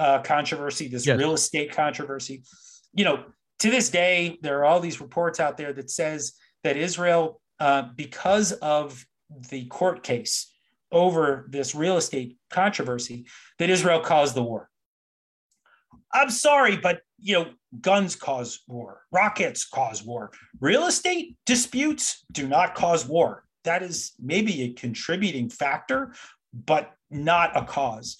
[0.00, 1.18] uh, controversy, this Yes.
[1.18, 2.42] real estate controversy.
[2.94, 3.24] You know,
[3.60, 6.32] to this day, there are all these reports out there that says
[6.64, 9.04] that Israel, uh, because of
[9.50, 10.50] the court case
[10.90, 13.26] over this real estate controversy,
[13.58, 14.69] that Israel caused the war.
[16.12, 20.30] I'm sorry, but you know, guns cause war, rockets cause war.
[20.60, 23.44] Real estate disputes do not cause war.
[23.64, 26.14] That is maybe a contributing factor,
[26.52, 28.16] but not a cause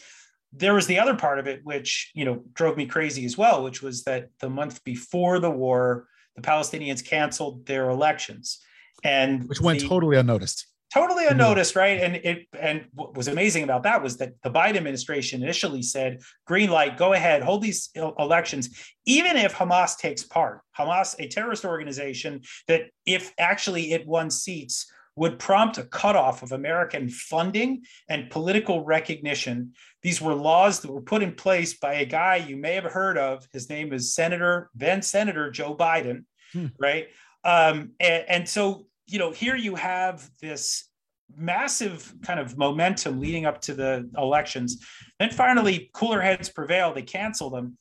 [0.53, 3.63] there was the other part of it which you know drove me crazy as well
[3.63, 8.61] which was that the month before the war the palestinians canceled their elections
[9.05, 10.67] and Which went the- totally unnoticed.
[10.93, 12.01] Totally unnoticed right?
[12.01, 16.21] And it and what was amazing about that was that the biden administration initially said
[16.47, 18.71] green light go ahead hold these elections
[19.07, 20.61] even if hamas takes part.
[20.79, 26.53] Hamas a terrorist organization that if actually it won seats would prompt a cutoff of
[26.53, 29.73] american funding and political recognition.
[30.03, 33.19] These were laws that were put in place by a guy you may have heard
[33.19, 33.47] of.
[33.53, 36.67] His name is senator then senator joe biden Hmm.
[36.79, 37.09] right?
[37.45, 40.89] Um, and, and so you know here you have this
[41.37, 44.85] massive kind of momentum leading up to the elections.
[45.19, 46.93] Then finally cooler heads prevail.
[46.93, 47.77] They cancel them.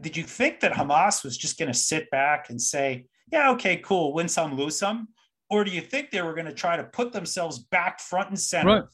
[0.00, 3.76] Did you think that hamas was just going to sit back and say yeah okay
[3.78, 5.08] cool win some lose some
[5.48, 8.38] or do you think they were going to try to put themselves back front and
[8.38, 8.84] center Right.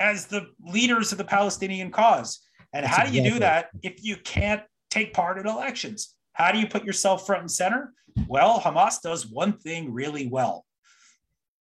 [0.00, 2.40] as the leaders of the palestinian cause?
[2.72, 6.14] And That's how do you do that if you can't take part in elections?
[6.32, 7.92] How do you put yourself front and center?
[8.26, 10.65] Well hamas does one thing really well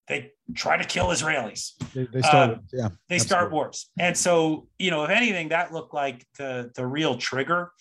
[0.09, 2.89] they try to kill israelis They, they started, Uh, yeah.
[3.09, 7.17] they start wars and so you know if anything that looked like the the real
[7.17, 7.73] trigger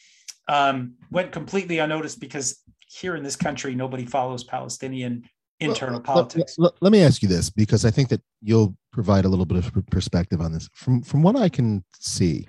[0.47, 5.23] um, went completely unnoticed because here in this country nobody follows palestinian
[5.59, 9.25] internal Let- politics Let, let me ask you this because I think that you'll provide
[9.25, 10.69] a little bit of perspective on this.
[10.73, 12.47] From from what I can see,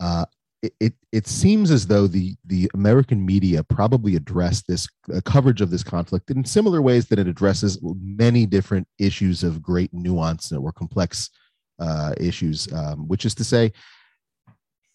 [0.00, 0.24] uh,
[0.62, 5.60] it, it it seems as though the the American media probably addressed this uh, coverage
[5.60, 10.50] of this conflict in similar ways that it addresses many different issues of great nuance
[10.50, 11.30] and or complex
[11.78, 12.72] uh, issues.
[12.72, 13.72] Um, which is to say,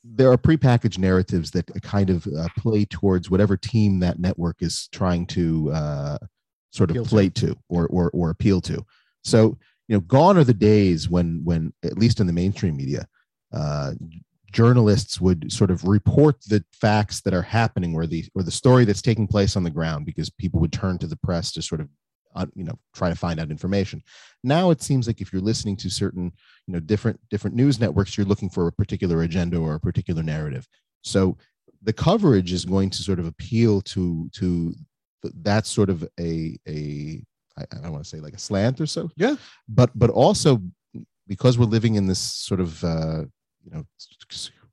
[0.04, 4.90] there are prepackaged narratives that kind of uh, play towards whatever team that network is
[4.92, 6.18] trying to uh,
[6.72, 7.10] sort of Appeal to.
[7.10, 8.86] play to or, or or appeal to.
[9.24, 13.08] So you know, gone are the days when when at least in the mainstream media,
[13.54, 13.94] uh,
[14.54, 18.86] journalists would sort of report the facts that are happening or the or the story
[18.86, 21.82] that's taking place on the ground because people would turn to the press to sort
[21.82, 21.90] of
[22.36, 24.02] uh, you know try to find out information.
[24.44, 26.32] Now it seems like if you're listening to certain
[26.68, 30.24] you know different different news networks you're looking for a particular agenda or a particular
[30.24, 30.68] narrative.
[31.02, 31.38] So
[31.82, 34.74] the coverage is going to sort of appeal to to
[35.42, 37.24] that sort of a a
[37.58, 39.10] I, I don't want to say like a slant or so.
[39.16, 39.36] Yeah.
[39.68, 40.62] but but also
[41.28, 43.24] because we're living in this sort of uh
[43.64, 43.86] you know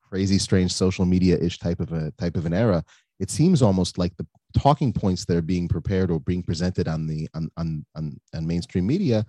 [0.09, 2.85] crazy strange social media ish type of a type of an era
[3.18, 4.26] it seems almost like the
[4.59, 8.46] talking points that are being prepared or being presented on the on on on, on
[8.46, 9.24] mainstream media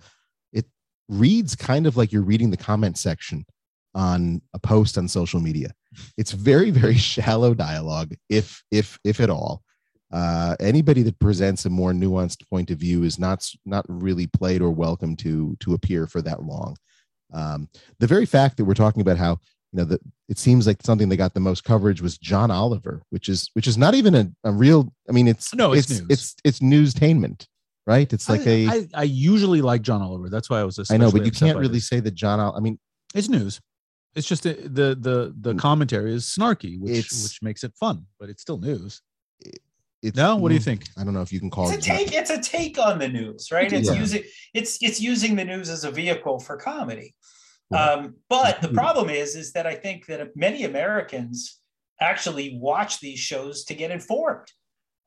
[0.52, 0.66] it
[1.08, 3.44] reads kind of like you're reading the comment section
[3.94, 5.70] on a post on social media.
[6.16, 9.62] It's very very shallow dialogue if if if at all.
[10.12, 14.60] Uh, anybody that presents a more nuanced point of view is not not really played
[14.60, 16.76] or welcome to to appear for that long
[17.32, 17.68] um,
[17.98, 19.38] the very fact that we're talking about how
[19.72, 23.02] you know that it seems like something that got the most coverage was John Oliver,
[23.10, 24.92] which is which is not even a, a real.
[25.08, 26.08] I mean, it's No, it's it's news.
[26.10, 27.46] it's it's newstainment,
[27.86, 28.12] right?
[28.12, 28.66] It's like I, a.
[28.68, 30.28] I, I usually like John Oliver.
[30.28, 30.78] That's why I was.
[30.90, 31.88] I know, but you can't really this.
[31.88, 32.38] say that John.
[32.40, 32.78] I mean,
[33.14, 33.60] It's news.
[34.14, 35.58] It's just the the the, the Mm.
[35.58, 39.00] commentary is snarky, which which makes it fun, but it's still news.
[40.02, 40.88] It's No, what do you mm, think?
[40.98, 41.90] I don't know if you can call It's it.
[41.90, 42.12] a take.
[42.12, 43.72] It's a take on the news, right?
[43.72, 43.94] It's Yeah.
[43.94, 47.14] using it's it's using the news as a vehicle for comedy.
[47.70, 47.88] Right.
[47.92, 48.74] Um, but the Mhm.
[48.74, 51.60] problem is, is that I think that many Americans
[52.00, 54.48] actually watch these shows to get informed.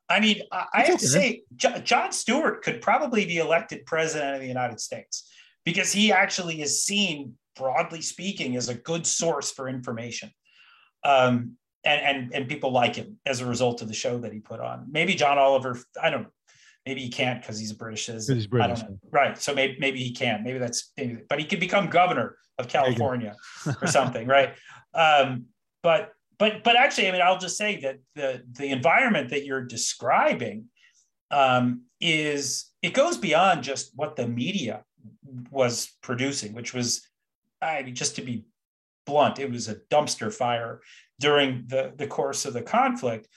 [0.07, 3.85] I mean, I, I That's have to say, Jo- Jon Stewart could probably be elected
[3.85, 5.29] president of the United States
[5.65, 10.31] because he actually is seen, broadly speaking, as a good source for information.
[11.03, 14.39] Um, and, and, and people like him as a result of the show that he
[14.39, 14.87] put on.
[14.91, 16.29] Maybe John Oliver, I don't know.
[16.85, 18.35] Maybe he can't because he's British citizen.
[18.35, 18.79] he's I British.
[18.81, 18.97] don't know.
[19.09, 19.41] Right.
[19.41, 20.43] So maybe maybe he can.
[20.43, 22.95] Maybe that's maybe, but he could become governor of There you go.
[22.97, 23.35] California
[23.81, 24.53] or something, right?
[24.93, 25.45] Um,
[25.81, 29.63] but but but actually, I mean, I'll just say that the the environment that you're
[29.63, 30.65] describing
[31.31, 34.83] um, is it goes beyond just what the media
[35.49, 37.07] was producing, which was,
[37.61, 38.45] I mean, just to be
[39.05, 40.81] blunt, it was a dumpster fire
[41.19, 43.27] during the the course of the conflict.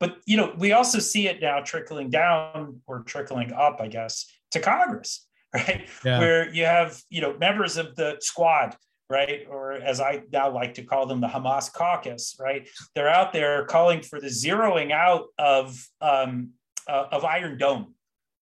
[0.00, 4.26] But you know, we also see it now trickling down or trickling up, I guess,
[4.52, 5.88] to Congress, right?
[6.04, 6.18] Yeah.
[6.18, 8.76] Where you have you know members of the squad
[9.10, 9.46] right?
[9.48, 12.68] Or as I now like to call them, the Hamas caucus, right?
[12.94, 16.50] They're out there calling for the zeroing out of um,
[16.86, 17.94] uh, of Iron Dome,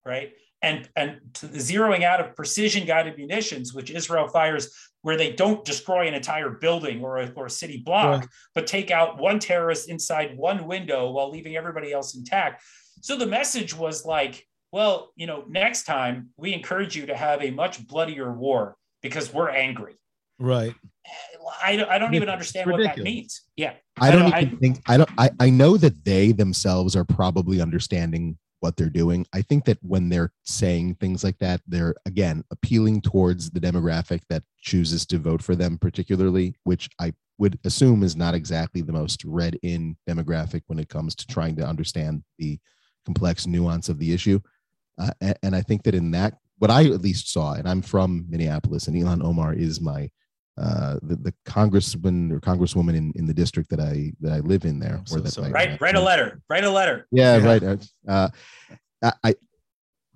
[0.05, 0.33] right?
[0.61, 4.75] And and to the zeroing out of precision guided munitions, which Israel fires
[5.07, 8.29] where they don't destroy an entire building or a, or a city block, Right.
[8.53, 12.61] but take out one terrorist inside one window while leaving everybody else intact.
[12.99, 17.41] So the message was like, well, you know, next time we encourage you to have
[17.41, 19.95] a much bloodier war because we're angry.
[20.39, 20.75] Right.
[21.63, 23.43] I, I don't even understand what that means.
[23.55, 23.75] Yeah.
[23.97, 27.61] I don't I- even think I don't I, I know that they themselves are probably
[27.61, 29.25] understanding what they're doing.
[29.33, 34.21] I think that when they're saying things like that, they're again appealing towards the demographic
[34.29, 38.93] that chooses to vote for them, particularly, which I would assume is not exactly the
[38.93, 42.59] most read in demographic when it comes to trying to understand the
[43.05, 44.39] complex nuance of the issue.
[44.97, 47.83] Uh, a- and, I think that in that, what I at least saw, and I'm
[47.83, 50.09] from Minneapolis, and Ilhan Omar is my
[50.57, 54.65] uh, the, the congressman or congresswoman in, in the district that I that I live
[54.65, 54.95] in there.
[54.97, 55.49] I'm so or that sorry.
[55.49, 56.41] I- Write, write a letter.
[56.49, 57.05] Write a letter.
[57.11, 57.45] Yeah, Yeah.
[57.45, 57.63] right.
[57.63, 58.29] Uh, Uh,
[59.03, 59.35] I, I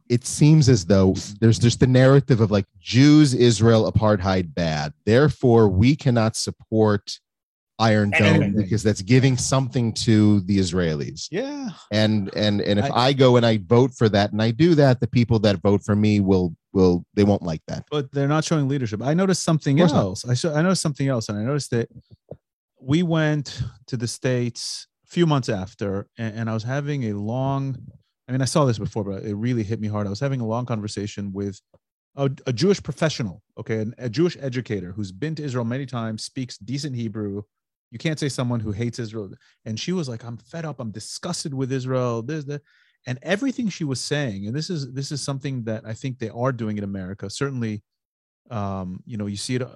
[0.09, 4.91] it seems as though there's just the narrative of like Jews, Israel, apartheid bad.
[5.05, 7.17] Therefore, we cannot support
[7.81, 11.27] Iron Dome because that's giving something to the Israelis.
[11.31, 11.69] Yeah.
[11.91, 14.75] And and and if I- I, go and I vote for that and I do
[14.75, 17.85] that, the people that vote for me will will they won't like that.
[17.91, 19.01] but they're not showing leadership.
[19.01, 20.01] I noticed something course not.
[20.01, 20.19] else.
[20.25, 21.89] I saw, I noticed something else, and I noticed that
[22.79, 27.13] we went to the states a few months after, and, and I was having a
[27.13, 27.77] long.
[28.27, 30.07] I mean, I saw this before, but it really hit me hard.
[30.07, 31.59] I was having a long conversation with
[32.15, 36.23] a, a Jewish professional, okay, an, a Jewish educator who's been to Israel many times,
[36.23, 37.43] speaks decent Hebrew.
[37.91, 39.31] You can't say someone who hates Israel.
[39.65, 40.79] And she was like, "I'm fed up.
[40.79, 42.61] I'm disgusted with Israel." This, that,
[43.07, 46.29] and everything she was saying and this is this is something that i think they
[46.29, 47.81] are doing in america certainly
[48.49, 49.69] um you know you see it uh,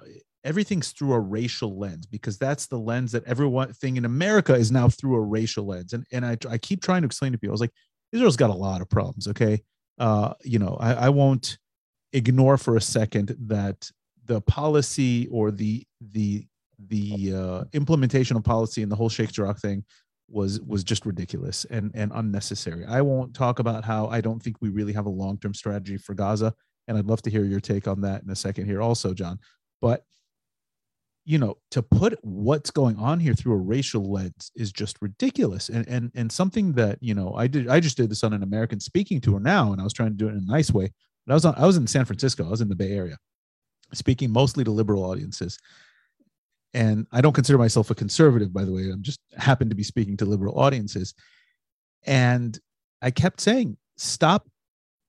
[0.44, 4.70] everything's through a racial lens because that's the lens that everyone thing in america is
[4.70, 7.52] now through a racial lens and and i, I keep trying to explain to people
[7.52, 7.72] i was like
[8.12, 9.62] israel's got a lot of problems okay
[9.98, 11.58] uh you know i, I won't
[12.12, 13.90] ignore for a second that
[14.24, 16.46] the policy or the the
[16.88, 19.84] the uh, implementation of policy and the whole Sheikh Jarrah thing
[20.28, 22.84] was was just ridiculous and and unnecessary.
[22.84, 25.96] I won't talk about how I don't think we really have a long term strategy
[25.96, 26.52] for Gaza,
[26.88, 29.38] and I'd love to hear your take on that in a second here, also, John.
[29.80, 30.04] But
[31.26, 35.68] you know to put what's going on here through a racial lens is just ridiculous
[35.68, 38.44] and and and something that you know i did i just did this on an
[38.44, 40.90] american speaking tour now and i was trying to do it in a nice way
[41.26, 43.18] but i was on i was in san francisco i was in the bay area
[43.92, 45.58] speaking mostly to liberal audiences
[46.76, 49.82] and i don't consider myself a conservative by the way i'm just happen to be
[49.82, 51.14] speaking to liberal audiences
[52.06, 52.60] and
[53.02, 54.46] i kept saying stop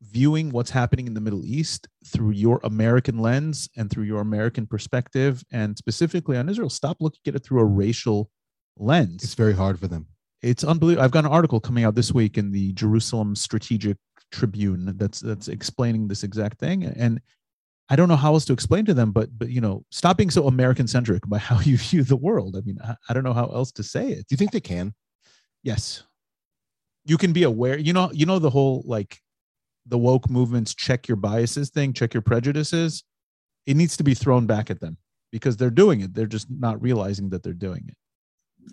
[0.01, 4.67] viewing what's happening in the Middle East through your American lens and through your American
[4.67, 8.29] perspective, and specifically on Israel, stop looking at it through a racial
[8.77, 9.23] lens.
[9.23, 10.07] It's very hard for them.
[10.41, 11.03] It's unbelievable.
[11.03, 13.97] I've got an article coming out this week in the Jerusalem Strategic
[14.31, 17.19] Tribune that's that's explaining this exact thing, and
[17.89, 20.29] I don't know how else to explain to them, but but you know, stop being
[20.29, 22.55] so American centric by how you view the world.
[22.57, 24.27] I mean, I, I don't know how else to say it.
[24.27, 24.93] Do you think they can?
[25.63, 26.03] Yes,
[27.05, 27.77] you can be aware.
[27.77, 29.19] You know, you know the whole like
[29.85, 33.03] the woke movements check your biases thing, check your prejudices,
[33.65, 34.97] it needs to be thrown back at them
[35.31, 36.13] because they're doing it.
[36.13, 37.95] They're just not realizing that they're doing it.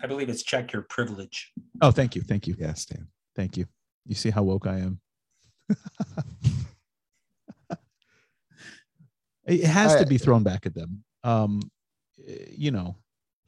[0.03, 1.51] I believe it's check your privilege.
[1.81, 2.21] Oh, thank you.
[2.21, 2.55] Thank you.
[2.57, 3.07] Yes, Dan.
[3.35, 3.65] Thank you.
[4.05, 4.99] You see how woke I am.
[9.45, 11.03] it has to be thrown back at them.
[11.23, 11.61] Um,
[12.17, 12.95] you know,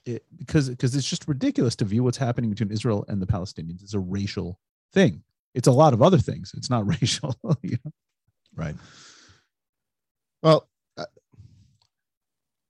[0.06, 3.84] it, because because it's just ridiculous to view what's happening between Israel and the Palestinians
[3.84, 4.60] as a racial
[4.94, 5.24] thing
[5.58, 6.54] it's a lot of other things.
[6.56, 7.36] It's not racial.
[7.64, 7.92] you know?
[8.56, 8.76] Right.
[10.44, 10.70] Well,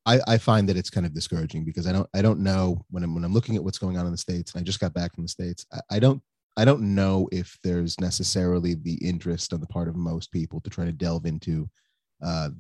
[0.06, 3.04] I, I find that it's kind of discouraging because I don't I don't know when
[3.04, 4.94] I'm when I'm looking at what's going on in the states and I just got
[4.94, 6.22] back from the states I, I don't
[6.56, 10.70] I don't know if there's necessarily the interest on the part of most people to
[10.70, 11.70] try to delve into
[12.24, 12.52] uh,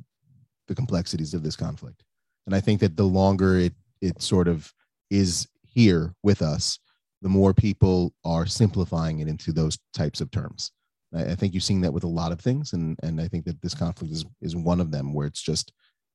[0.67, 2.03] the complexities of this conflict
[2.45, 4.71] and I think that the longer it it sort of
[5.09, 6.79] is here with us
[7.21, 10.71] the more people are simplifying it into those types of terms.
[11.13, 13.45] I, I think you've seen that with a lot of things, and and I think
[13.45, 15.71] that this conflict is is one of them where it's just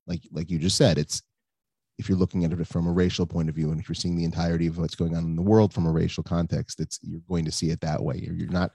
[0.06, 1.22] like like you just said, it's
[1.98, 4.16] if you're looking at it from a racial point of view, and if you're seeing
[4.16, 7.20] the entirety of what's going on in the world from a racial context, it's you're
[7.28, 8.16] going to see it that way.
[8.16, 8.72] You're, you're not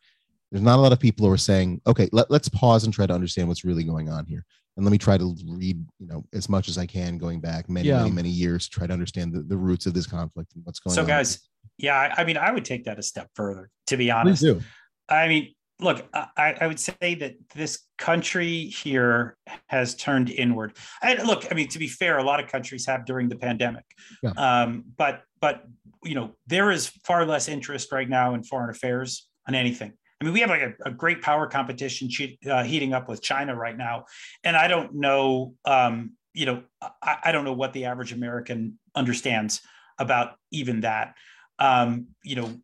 [0.52, 3.06] there's not a lot of people who are saying, okay, let, let's pause and try
[3.06, 4.46] to understand what's really going on here.
[4.78, 7.68] And let me try to read, you know, as much as I can going back
[7.68, 7.98] many, yeah.
[7.98, 10.80] many, many years to try to understand the, the roots of this conflict and what's
[10.80, 11.08] going so on.
[11.08, 14.44] So guys, yeah, I mean, I would take that a step further, to be honest.
[14.44, 14.62] Please do.
[15.10, 19.38] I mean, look, I, I, would say that this country here
[19.68, 20.76] has turned inward.
[21.02, 23.86] And look, I mean, to be fair, a lot of countries have during the pandemic.
[24.24, 24.32] Yeah.
[24.38, 25.63] Um, but but
[26.04, 29.94] you know, there is far less interest right now in foreign affairs on anything.
[30.19, 32.10] I mean, we have like a, a great power competition
[32.49, 34.06] uh, heating up with China right now,
[34.43, 38.80] and I don't know, um, you know, I, I don't know what the average American
[38.95, 39.62] understands
[39.99, 41.13] about even that.
[41.60, 42.56] Um, you know,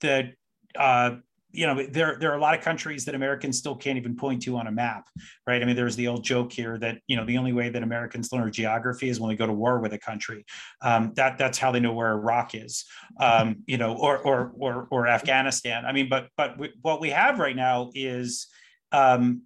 [0.00, 0.32] the
[0.78, 1.16] uh,
[1.56, 4.42] you know, there there are a lot of countries that Americans still can't even point
[4.42, 5.08] to on a map,
[5.46, 5.62] right?
[5.62, 8.30] I mean, there's the old joke here that you know the only way that Americans
[8.30, 10.44] learn geography is when we go to war with a country.
[10.82, 12.84] Um, that that's how they know where Iraq is,
[13.18, 15.86] um, you know, or or or or Afghanistan.
[15.86, 18.48] I mean, but but what we have right now is
[18.92, 19.42] um,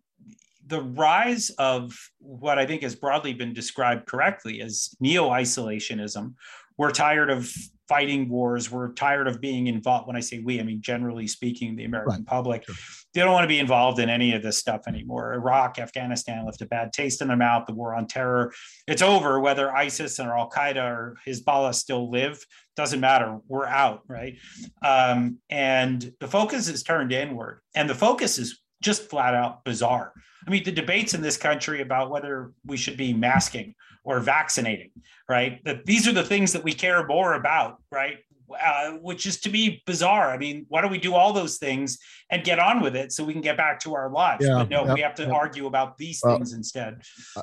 [0.66, 6.34] the rise of what I think has broadly been described correctly as neo isolationism.
[6.76, 7.52] We're tired of
[7.90, 8.70] fighting wars.
[8.70, 10.06] We're tired of being involved.
[10.06, 12.26] When I say we, I mean generally speaking, the American right.
[12.26, 12.64] public.
[12.64, 12.76] Sure.
[13.12, 15.34] They don't want to be involved in any of this stuff anymore.
[15.34, 17.66] Iraq, Afghanistan left a bad taste in their mouth.
[17.66, 18.52] The war on terror,
[18.86, 19.40] it's over.
[19.40, 22.38] Whether ISIS or Al Qaeda or Hezbollah still live
[22.76, 23.38] doesn't matter.
[23.48, 24.36] We're out, right?
[24.82, 30.12] Um, and the focus is turned inward, and the focus is just flat out bizarre.
[30.46, 34.90] I mean, the debates in this country about whether we should be masking or vaccinating,
[35.28, 35.62] right?
[35.64, 38.18] That these are the things that we care more about, right?
[38.60, 40.30] Uh, which is to be bizarre.
[40.30, 41.98] I mean, why don't we do all those things
[42.30, 44.44] and get on with it so we can get back to our lives?
[44.44, 45.32] Yeah, but no, yeah, we have to yeah.
[45.32, 47.02] argue about these things instead.
[47.36, 47.42] Uh,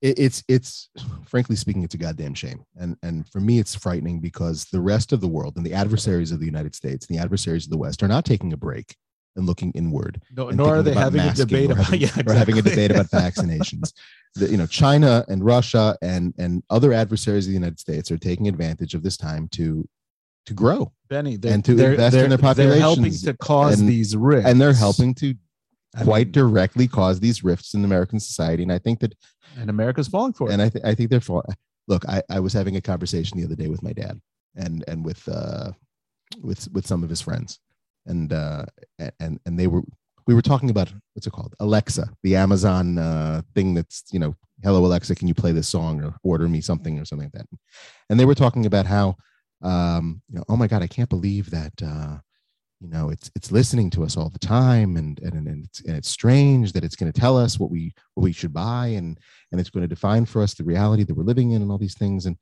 [0.00, 0.90] it's it's
[1.26, 5.12] frankly speaking, it's a goddamn shame, and and for me, it's frightening because the rest
[5.12, 7.78] of the world and the adversaries of the United States and the adversaries of the
[7.78, 8.94] West are not taking a break
[9.36, 10.20] and looking inward.
[10.36, 12.36] No, nor are they having a debate about having, yeah, exactly.
[12.36, 13.92] having a debate about vaccinations.
[14.34, 18.18] the, you know, China and Russia and and other adversaries of the United States are
[18.18, 19.88] taking advantage of this time to
[20.46, 22.56] to grow, Benny, and to invest in their populations.
[22.56, 25.34] They're helping to cause and, these rifts, and they're helping to
[26.02, 28.62] quite mean, directly cause these rifts in American society.
[28.62, 29.14] And I think that,
[29.56, 30.52] and America's falling for it.
[30.52, 31.46] And I think I think they're falling.
[31.86, 34.20] Look, I, I was having a conversation the other day with my dad
[34.56, 35.72] and and with uh
[36.40, 37.60] with with some of his friends
[38.06, 38.64] and uh,
[39.20, 39.82] and and they were
[40.26, 44.34] we were talking about what's it called Alexa, the Amazon uh, thing that's you know,
[44.62, 47.46] hello Alexa, can you play this song or order me something or something like that,
[48.10, 49.16] and they were talking about how
[49.62, 51.72] um, you know, oh my god, I can't believe that.
[51.82, 52.18] Uh,
[52.80, 55.96] you know it's it's listening to us all the time and and, and it's and
[55.96, 59.18] it's strange that it's going to tell us what we what we should buy and
[59.52, 61.78] and it's going to define for us the reality that we're living in and all
[61.78, 62.36] these things and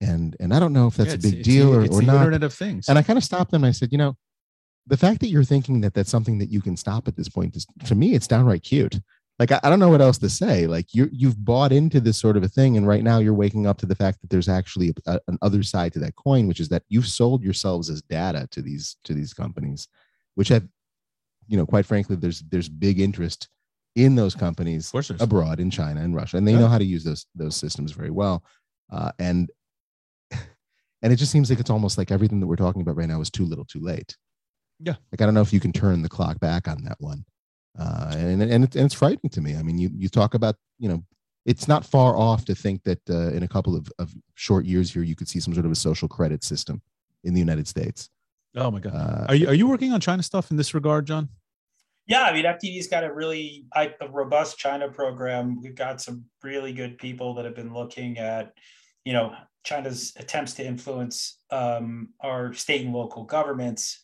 [0.00, 2.06] and and I don't know if that's Yeah, a big deal or, it's or the
[2.06, 2.16] not.
[2.18, 2.88] Internet of Things.
[2.88, 3.64] And I kind of stopped them.
[3.64, 4.16] And I said, you know,
[4.86, 7.56] the fact that you're thinking that that's something that you can stop at this point
[7.56, 9.00] is, to me, it's downright cute.
[9.38, 10.66] Like I, I don't know what else to say.
[10.66, 13.66] Like you you've bought into this sort of a thing, and right now you're waking
[13.66, 16.60] up to the fact that there's actually a, an other side to that coin, which
[16.60, 19.88] is that you've sold yourselves as data to these to these companies,
[20.36, 20.66] which have,
[21.48, 23.48] you know, quite frankly, there's there's big interest
[23.96, 26.60] in those companies of course, there's- abroad in China and Russia, and they Yeah.
[26.60, 28.44] know how to use those those systems very well.
[28.92, 29.50] Uh, and
[31.02, 33.20] and it just seems like it's almost like everything that we're talking about right now
[33.20, 34.16] is too little, too late.
[34.80, 34.94] Yeah.
[35.12, 37.24] Like I don't know if you can turn the clock back on that one,
[37.78, 39.56] uh, and and, it, and it's frightening to me.
[39.56, 41.04] I mean, you you talk about you know.
[41.46, 44.90] It's not far off to think that uh, in a couple of, of short years
[44.94, 46.80] here, you could see some sort of a social credit system
[47.22, 48.08] in the United States.
[48.56, 48.94] oh my god.
[48.94, 51.28] Uh, Are you are you working on China stuff in this regard, John?
[52.06, 55.60] Yeah, I mean, FDD's got a really a robust China program.
[55.62, 58.52] We've got some really good people that have been looking at,
[59.04, 64.00] you know, China's attempts to influence um, our state and local governments,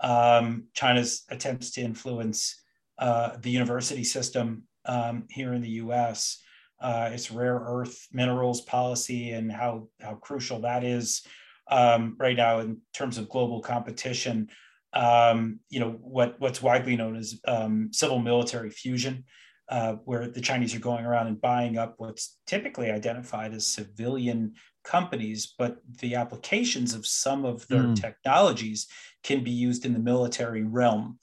[0.00, 2.62] um, China's attempts to influence
[2.98, 6.42] uh, the university system um, here in the U.S.
[6.80, 11.22] Uh, its rare earth minerals policy and how how crucial that is
[11.70, 14.48] um, right now in terms of global competition
[14.94, 19.24] um, you know what what's widely known as um, civil military fusion,
[19.68, 24.54] uh, where the Chinese are going around and buying up what's typically identified as civilian
[24.84, 27.96] companies, but the applications of some of their Mm.
[27.96, 28.86] technologies
[29.24, 31.18] can be used in the military realm.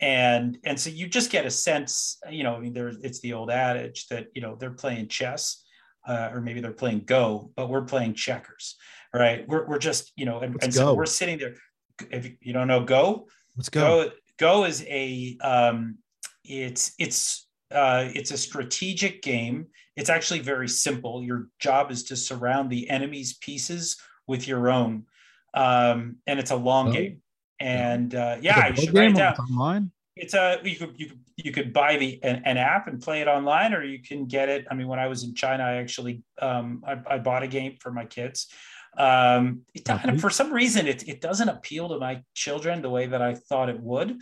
[0.00, 3.32] And and so you just get a sense, you know, I mean, there it's the
[3.32, 5.64] old adage that you know they're playing chess,
[6.06, 8.76] uh, or maybe they're playing Go, but we're playing checkers,
[9.14, 9.48] right?
[9.48, 11.54] We're, we're just you know, and, and so we're sitting there.
[12.10, 15.98] If you don't know Go, Let's Go Go is a um,
[16.44, 19.68] it's it's uh, it's a strategic game.
[19.96, 21.22] It's actually very simple.
[21.22, 23.96] Your job is to surround the enemy's pieces
[24.26, 25.04] with your own,
[25.54, 26.92] um, and it's a long Oh.
[26.92, 27.20] game.
[27.60, 29.32] And uh, yeah, you should write it down.
[29.32, 29.90] it's online.
[30.16, 33.20] It's a you could you could you could buy the an, an app and play
[33.20, 34.66] it online, or you can get it.
[34.70, 37.76] I mean, when I was in China, I actually um, I, I bought a game
[37.80, 38.48] for my kids.
[38.96, 43.06] Um, it, and for some reason, it it doesn't appeal to my children the way
[43.06, 44.18] that I thought it would.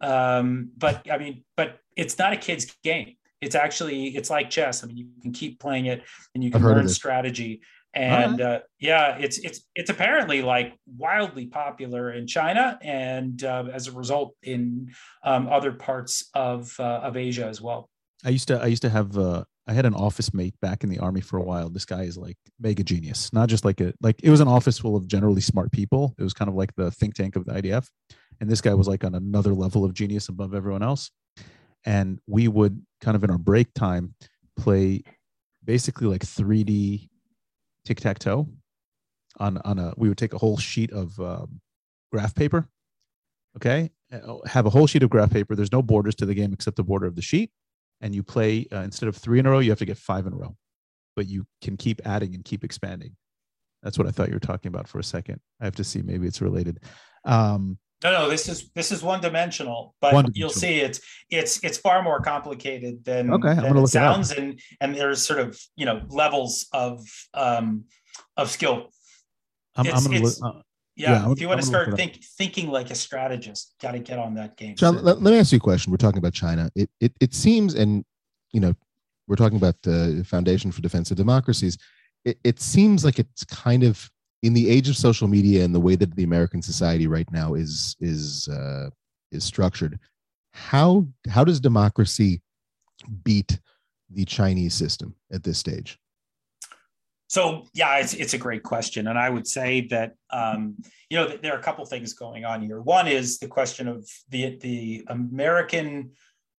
[0.00, 3.16] Um, but I mean, but it's not a kid's game.
[3.40, 4.82] It's actually it's like chess.
[4.82, 6.02] I mean, you can keep playing it
[6.34, 7.60] and you can learn strategy.
[7.96, 13.88] And uh, yeah, it's it's it's apparently like wildly popular in China, and uh, as
[13.88, 14.92] a result, in
[15.24, 17.88] um, other parts of uh, of Asia as well.
[18.22, 20.90] I used to I used to have uh I had an office mate back in
[20.90, 21.70] the army for a while.
[21.70, 23.32] This guy is like mega genius.
[23.32, 26.14] Not just like a like it was an office full of generally smart people.
[26.18, 27.88] It was kind of like the think tank of the IDF.
[28.40, 31.10] And this guy was like on another level of genius above everyone else.
[31.84, 34.14] And we would kind of in our break time
[34.56, 35.02] play
[35.64, 37.08] basically like 3D
[37.86, 38.48] tic-tac-toe
[39.38, 41.60] on on a we would take a whole sheet of um,
[42.12, 42.68] graph paper.
[43.56, 43.90] Okay?
[44.12, 45.56] Uh, Have a whole sheet of graph paper.
[45.56, 47.50] There's no borders to the game except the border of the sheet
[48.00, 50.26] and you play uh, instead of three in a row, you have to get five
[50.26, 50.56] in a row,
[51.14, 53.16] but you can keep adding and keep expanding.
[53.82, 55.40] That's what I thought you were talking about for a second.
[55.60, 56.80] I have to see maybe it's related.
[57.24, 60.38] Um, No, no, this is this is one dimensional, but One-dimensional.
[60.38, 63.90] you'll see it's it's it's far more complicated than, Okay, I'm than gonna it look
[63.94, 64.14] it up.
[64.14, 67.00] sounds, and and there's sort of you know levels of
[67.32, 67.84] um
[68.36, 68.90] of skill.
[69.76, 70.34] I'm, I'm gonna look.
[70.42, 70.60] Uh,
[70.94, 74.18] Yeah, Yeah, if you want to start think, thinking like a strategist, got to get
[74.18, 74.76] on that game.
[74.76, 75.90] John, let, let me ask you a question.
[75.90, 76.70] We're talking about China.
[76.74, 78.04] It it it seems, and
[78.52, 78.74] you know,
[79.26, 81.76] we're talking about the Foundation for Defense of Democracies.
[82.24, 84.10] It, it seems like it's kind of
[84.42, 87.54] in the age of social media and the way that the American society right now
[87.54, 88.90] is is uh,
[89.32, 89.98] is structured.
[90.52, 92.42] How how does democracy
[93.24, 93.58] beat
[94.10, 95.98] the Chinese system at this stage?
[97.28, 100.76] So yeah, it's it's a great question, and I would say that um,
[101.10, 102.80] you know there are a couple things going on here.
[102.80, 106.12] One is the question of the the American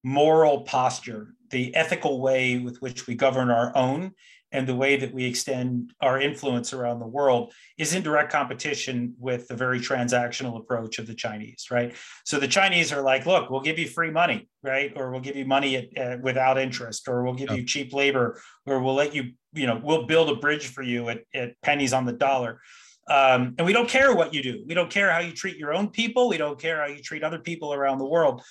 [0.04, 4.12] moral posture, the ethical way with which we govern our own,
[4.52, 9.14] and the way that we extend our influence around the world is in direct competition
[9.20, 11.96] with the very transactional approach of the Chinese, right?
[12.26, 15.36] So the Chinese are like, look, we'll give you free money, right, or we'll give
[15.36, 19.14] you money at, uh, without interest, or we'll give you cheap labor, or we'll let
[19.14, 22.62] you you know, we'll build a bridge for you at, at pennies on the dollar.
[23.10, 24.64] Um, and we don't care what you do.
[24.68, 26.28] We don't care how you treat your own people.
[26.28, 28.44] We don't care how you treat other people around the world.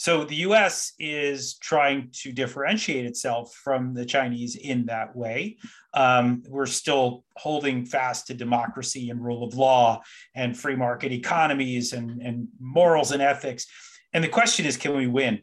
[0.00, 5.58] So the US is trying to differentiate itself from the Chinese in that way.
[5.92, 10.00] Um, we're still holding fast to democracy and rule of law
[10.34, 13.66] and free market economies and, and morals and ethics.
[14.14, 15.42] And the question is, can we win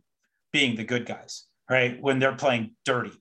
[0.51, 2.01] being the good guys, right?
[2.01, 3.13] When they're playing dirty.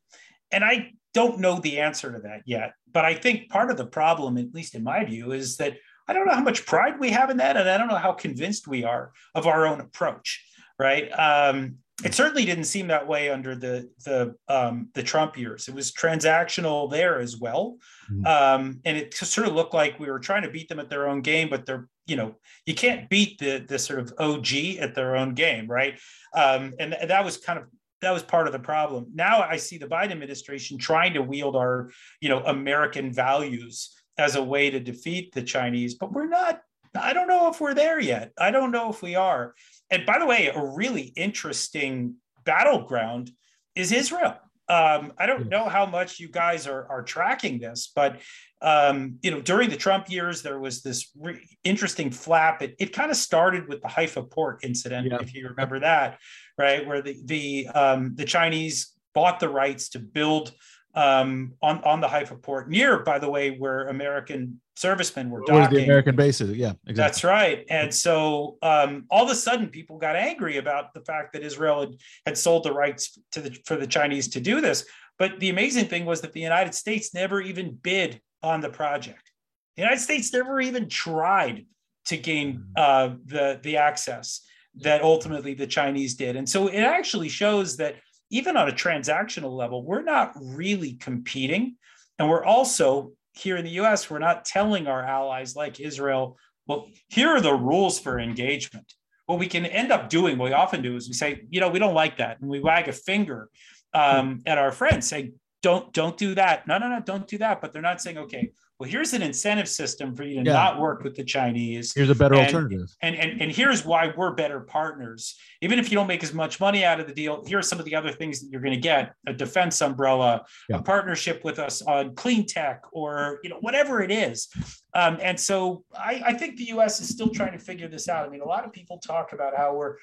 [0.50, 2.72] And I don't know the answer to that yet.
[2.90, 5.74] But I think part of the problem, at least in my view, is that
[6.08, 8.12] I don't know how much pride we have in that, and I don't know how
[8.12, 10.42] convinced we are of our own approach.
[10.78, 11.08] Right?
[11.10, 15.66] Um, it certainly didn't seem that way under the the um, the Trump years.
[15.66, 17.78] It was transactional there as well,
[18.12, 18.26] mm-hmm.
[18.26, 21.08] um, and it sort of looked like we were trying to beat them at their
[21.08, 21.48] own game.
[21.48, 22.34] But they're you know
[22.66, 25.98] you can't beat the the sort of OG at their own game, right?
[26.34, 27.64] Um, and th- that was kind of
[28.02, 29.06] that was part of the problem.
[29.14, 34.36] Now I see the Biden administration trying to wield our you know American values as
[34.36, 36.60] a way to defeat the Chinese, but we're not.
[36.94, 38.32] I don't know if we're there yet.
[38.38, 39.54] I don't know if we are.
[39.90, 43.30] And by the way, a really interesting battleground
[43.74, 44.36] is Israel.
[44.68, 48.20] Um, I don't know how much you guys are, are tracking this, but
[48.60, 52.62] um, you know, during the Trump years, there was this re- interesting flap.
[52.62, 55.18] It, it kind of started with the Haifa port incident, yeah.
[55.20, 56.18] if you remember that,
[56.58, 60.52] right, where the the um, the Chinese bought the rights to build
[60.96, 65.78] um, on on the Haifa port, near, by the way, where American servicemen were docking.
[65.78, 66.56] the American bases?
[66.56, 66.94] Yeah, exactly.
[66.94, 67.64] That's right.
[67.68, 71.80] And so um, all of a sudden, people got angry about the fact that Israel
[71.80, 74.86] had, had sold the rights to the for the Chinese to do this.
[75.18, 79.30] But the amazing thing was that the United States never even bid on the project.
[79.76, 81.66] The United States never even tried
[82.06, 82.82] to gain mm.
[82.82, 84.40] uh, the the access
[84.76, 86.36] that ultimately the Chinese did.
[86.36, 87.96] And so it actually shows that
[88.30, 91.76] even on a transactional level, we're not really competing.
[92.18, 96.88] And we're also here in the US, we're not telling our allies like Israel, well,
[97.08, 98.92] here are the rules for engagement.
[99.26, 101.68] What we can end up doing, what we often do is we say, you know,
[101.68, 102.40] we don't like that.
[102.40, 103.48] And we wag a finger
[103.92, 106.66] um, at our friends saying, don't, don't do that.
[106.66, 107.60] No, no, no, don't do that.
[107.60, 110.52] But they're not saying, okay, well, here's an incentive system for you to yeah.
[110.52, 111.94] not work with the Chinese.
[111.94, 112.94] Here's a better and, alternative.
[113.00, 115.34] And, and, and here's why we're better partners.
[115.62, 117.78] Even if you don't make as much money out of the deal, here are some
[117.78, 120.76] of the other things that you're going to get a defense umbrella, yeah.
[120.76, 124.48] a partnership with us on clean tech, or you know, whatever it is.
[124.94, 128.26] Um, and so I, I think the US is still trying to figure this out.
[128.26, 129.96] I mean, a lot of people talk about how we're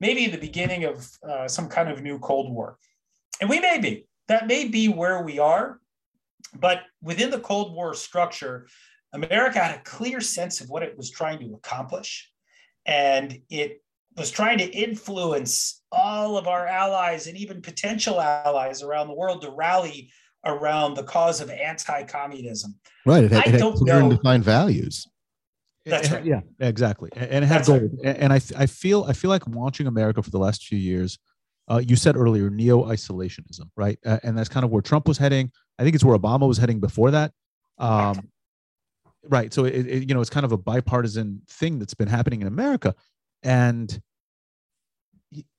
[0.00, 2.76] maybe in the beginning of uh, some kind of new Cold War.
[3.40, 4.06] And we may be.
[4.26, 5.78] That may be where we are
[6.58, 8.66] but within the Cold War structure,
[9.12, 12.30] America had a clear sense of what it was trying to accomplish.
[12.84, 13.82] And it
[14.16, 19.42] was trying to influence all of our allies and even potential allies around the world
[19.42, 20.10] to rally
[20.44, 22.74] around the cause of anti-communism.
[23.04, 23.24] Right.
[23.24, 25.06] It had, it had clear and defined values.
[25.84, 26.24] That's right.
[26.24, 27.10] Yeah, exactly.
[27.14, 27.90] And it had That's gold.
[28.02, 28.16] Right.
[28.18, 31.18] And I, I feel I feel like watching America for the last few years.
[31.68, 33.98] Uh, you said earlier neo-isolationism, right?
[34.04, 35.50] Uh, and that's kind of where Trump was heading.
[35.78, 37.32] I think it's where Obama was heading before that.
[37.78, 38.30] Um,
[39.28, 39.52] right.
[39.52, 42.46] So it, it, you know, it's kind of a bipartisan thing that's been happening in
[42.46, 42.94] America,
[43.42, 44.00] and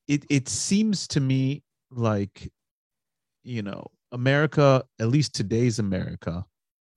[0.08, 2.52] it it seems to me like,
[3.44, 6.46] you know, America, at least today's America,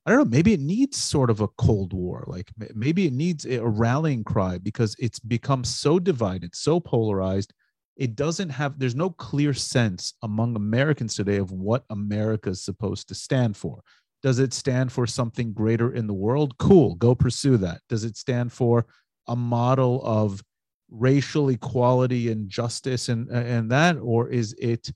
[0.07, 2.25] I don't know, maybe it needs sort of a Cold War.
[2.27, 7.53] Like maybe it needs a rallying cry because it's become so divided, so polarized,
[8.01, 13.07] it doesn't have there's no clear sense among americans today of what america is supposed
[13.09, 13.83] to stand for.
[14.23, 16.59] Does it stand for something greater in the world?
[16.59, 17.81] Cool go pursue that.
[17.89, 18.87] Does it stand for
[19.29, 20.43] a model of
[20.91, 23.97] racial equality and justice and and that?
[23.99, 24.91] Or is it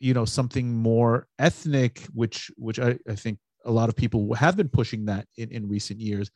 [0.00, 4.56] you know something more ethnic which which i, I think a lot of people have
[4.56, 6.30] been pushing that in, in recent years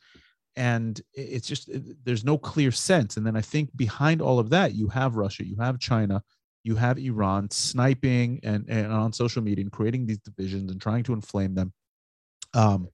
[0.55, 1.69] and it's just
[2.03, 5.45] there's no clear sense and then i think behind all of that you have russia
[5.45, 6.21] you have china
[6.63, 11.03] you have iran sniping and, and on social media and creating these divisions and trying
[11.03, 11.73] to inflame them.
[12.53, 12.89] Um,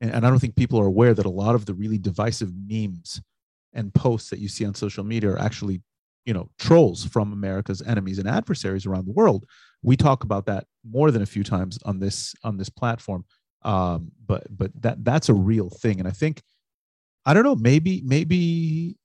[0.00, 2.52] and, and i don't think people are aware that a lot of the really divisive
[2.66, 3.20] memes
[3.72, 5.82] and posts that you see on social media are actually
[6.24, 9.46] you know trolls from america's enemies and adversaries around the world.
[9.82, 13.24] We talk about that more than a few times on this on this platform.
[13.62, 16.42] Um, but but that that's a real thing and i think
[17.26, 17.56] I don't know.
[17.56, 18.96] Maybe, maybe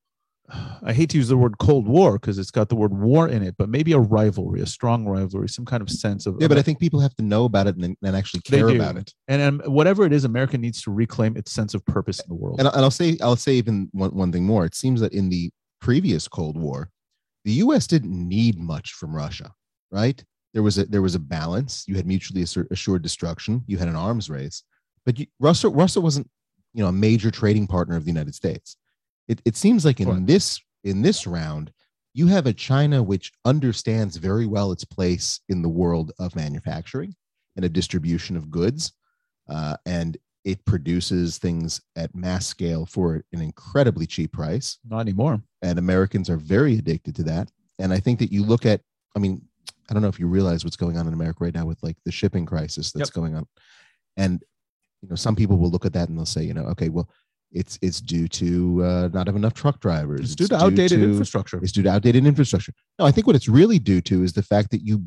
[0.84, 3.44] I hate to use the word Cold War because it's got the word war in
[3.44, 6.38] it, but maybe a rivalry, a strong rivalry, some kind of sense of.
[6.40, 8.98] Yeah, but I think people have to know about it and, and actually care about
[8.98, 9.14] it.
[9.28, 12.36] And, and whatever it is, America needs to reclaim its sense of purpose in the
[12.36, 12.60] world.
[12.60, 14.66] And, and I'll say, I'll say even one, one thing more.
[14.66, 16.90] It seems that in the previous Cold War,
[17.46, 17.88] the U.S.
[17.88, 19.52] didn't need much from Russia,
[19.92, 20.24] right?
[20.54, 21.86] There was a there was a balance.
[21.88, 23.64] You had mutually assured destruction.
[23.68, 24.64] You had an arms race,
[25.06, 26.30] but you, Russia Russia wasn't
[26.74, 28.78] you know a major trading partner of the United States.
[29.28, 31.72] It, it seems like in this in this round,
[32.14, 37.16] you have a China which understands very well its place in the world of manufacturing
[37.56, 38.94] and a distribution of goods,
[39.50, 44.80] uh, and it produces things at mass scale for an incredibly cheap price.
[44.90, 45.42] Not anymore.
[45.62, 47.52] And Americans are very addicted to that.
[47.78, 48.82] And I think that you look at,
[49.16, 49.42] I mean,
[49.90, 51.98] I don't know if you realize what's going on in America right now with like
[52.06, 53.14] the shipping crisis that's Yep.
[53.14, 53.46] going on,
[54.18, 54.44] and
[55.02, 57.10] you know some people will look at that and they'll say, you know, okay, well,
[57.52, 60.22] it's it's due to uh, not have enough truck drivers.
[60.22, 61.58] It's due to outdated to- infrastructure.
[61.62, 62.74] It's due to outdated infrastructure.
[62.99, 65.04] No, I think what it's really due to is the fact that you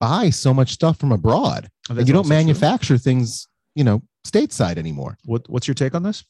[0.00, 2.36] buy so much stuff from abroad and you don't also true.
[2.36, 5.16] manufacture things, you know, stateside anymore.
[5.24, 6.24] What, what's your take on this?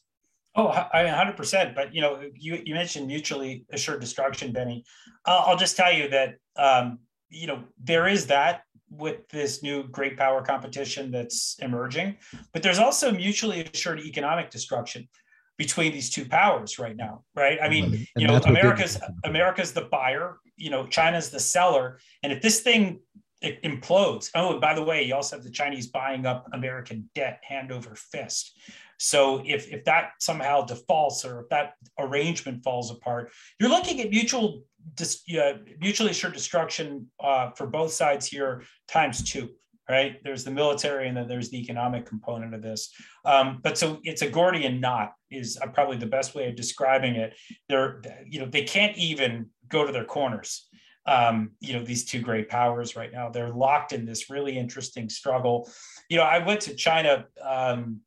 [0.55, 1.75] Oh, I mean, hundred percent.
[1.75, 4.85] But you know, you you mentioned mutually assured destruction, Benny.
[5.25, 9.83] I'll, I'll just tell you that um, you know there is that with this new
[9.83, 12.17] great power competition that's emerging,
[12.53, 15.07] but there's also mutually assured economic destruction
[15.57, 17.23] between these two powers right now.
[17.35, 17.57] Right?
[17.61, 20.37] I mean, And you know, that's what they're- America's America's the buyer.
[20.55, 22.99] You know, China's the seller, and if this thing
[23.41, 24.29] it implodes.
[24.33, 27.93] Oh, by the way, you also have the Chinese buying up American debt hand over
[27.93, 28.57] fist.
[28.97, 34.09] So if if that somehow defaults or if that arrangement falls apart, you're looking at
[34.09, 34.63] mutual
[34.95, 39.49] dis, uh, mutually assured destruction uh, for both sides here times two.
[39.89, 40.17] Right?
[40.21, 42.93] There's the military and then there's the economic component of this.
[43.23, 47.15] Um, but so it's a Gordian knot is uh, probably the best way of describing
[47.15, 47.37] it.
[47.69, 50.67] They're you know they can't even go to their corners
[51.07, 53.29] um, you know, these two great powers right now.
[53.29, 55.69] They're locked in this really interesting struggle.
[56.09, 58.01] You know, I went to China, um,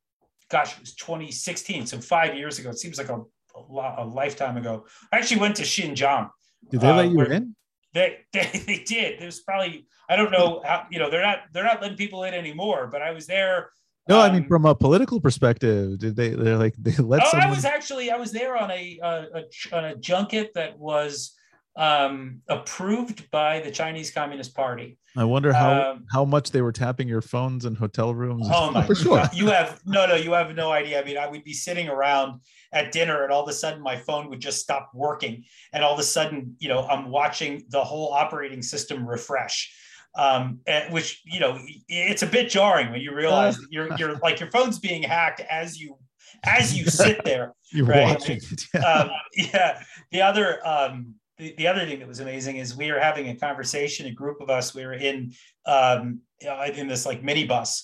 [0.50, 2.70] gosh, it was 2016, so five years ago.
[2.70, 3.22] It seems like a,
[3.56, 4.86] a lifetime ago.
[5.12, 6.28] I actually went to Xinjiang.
[6.68, 7.56] Did they Uh, let you where- in?
[7.92, 9.24] They, they they did.
[9.24, 12.34] Was probably I don't know how you know they're not they're not letting people in
[12.34, 12.88] anymore.
[12.90, 13.70] But I was there.
[14.08, 16.30] No, I mean um, from a political perspective, did they?
[16.30, 17.48] They're like they let oh, someone.
[17.48, 21.32] I was actually I was there on a, a, a on a junket that was
[21.80, 24.98] um, approved by the Chinese Communist Party.
[25.16, 28.46] I wonder how um, how much they were tapping your phones in hotel rooms.
[28.52, 29.16] Oh my For sure.
[29.16, 29.30] God.
[29.32, 31.00] You have no, no, you have no idea.
[31.00, 32.42] I mean, I would be sitting around
[32.74, 35.42] at dinner and all of a sudden my phone would just stop working.
[35.72, 39.74] And all of a sudden, you know, I'm watching the whole operating system refresh.
[40.16, 41.58] Um, and- which, you know,
[41.88, 45.40] it's a bit jarring when you realize that you're, you're like your phone's being hacked
[45.50, 45.96] as you,
[46.44, 47.54] as you sit there.
[47.72, 48.02] You're right.
[48.02, 48.62] watching it.
[48.74, 48.80] Yeah.
[48.80, 49.82] um, yeah.
[50.10, 53.34] The other um, the, the other thing that was amazing is we were having a
[53.36, 54.06] conversation.
[54.06, 54.74] A group of us.
[54.74, 55.32] We were in
[55.66, 57.82] um, uh, in this like minibus,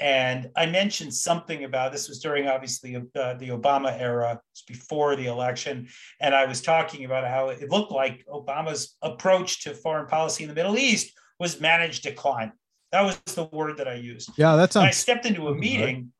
[0.00, 3.00] and I mentioned something about this was during obviously uh,
[3.34, 5.88] the Obama era, it's before the election,
[6.20, 10.48] and I was talking about how it looked like Obama's approach to foreign policy in
[10.48, 12.52] the Middle East was managed decline.
[12.92, 14.30] That was the word that I used.
[14.36, 14.76] yeah, that's.
[14.76, 15.60] And I stepped into a Right.
[15.60, 16.12] meeting.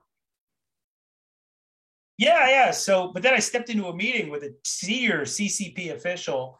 [2.18, 2.70] Yeah, yeah.
[2.72, 6.58] So, but then I stepped into a meeting with a senior CCP official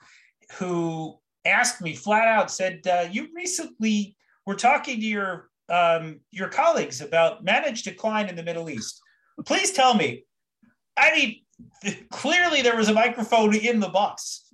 [0.53, 6.49] who asked me flat out, said, uh, "You recently were talking to your um, your
[6.49, 9.01] colleagues about managed decline in the Middle East.
[9.45, 10.25] Please tell me."
[10.97, 14.45] I mean, clearly there was a microphone in the bus.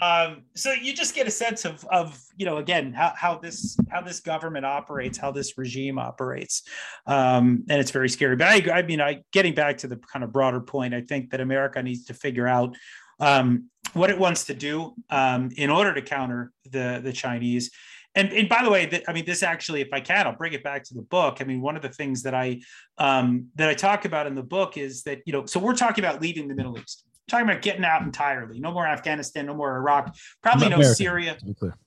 [0.00, 3.76] Um, so you just get a sense of, of you know, again, how, how this
[3.90, 6.62] how this government operates, how this regime operates,
[7.06, 8.36] um, and it's very scary.
[8.36, 11.30] But I, I mean, I getting back to the kind of broader point, I think
[11.30, 12.76] that America needs to figure out
[13.18, 17.70] um, what it wants to do um, in order to counter the the Chinese.
[18.14, 20.52] And, and by the way, th- I mean this actually, if I can, I'll bring
[20.52, 21.38] it back to the book.
[21.40, 22.60] I mean, one of the things that I
[22.96, 26.04] um, that I talk about in the book is that you know, so we're talking
[26.04, 28.58] about leaving the Middle East, talking about getting out entirely.
[28.58, 31.38] No more Afghanistan, no more Iraq, probably no America, Syria.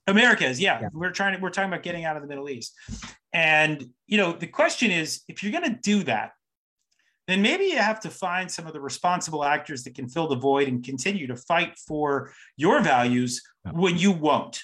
[0.08, 0.90] America is, yeah, Yeah.
[0.94, 2.74] We're trying to we're talking about getting out of the Middle East.
[3.34, 6.32] And you know, the question is, if you're going to do that,
[7.32, 10.36] then maybe you have to find some of the responsible actors that can fill the
[10.36, 14.62] void and continue to fight for your values when you won't.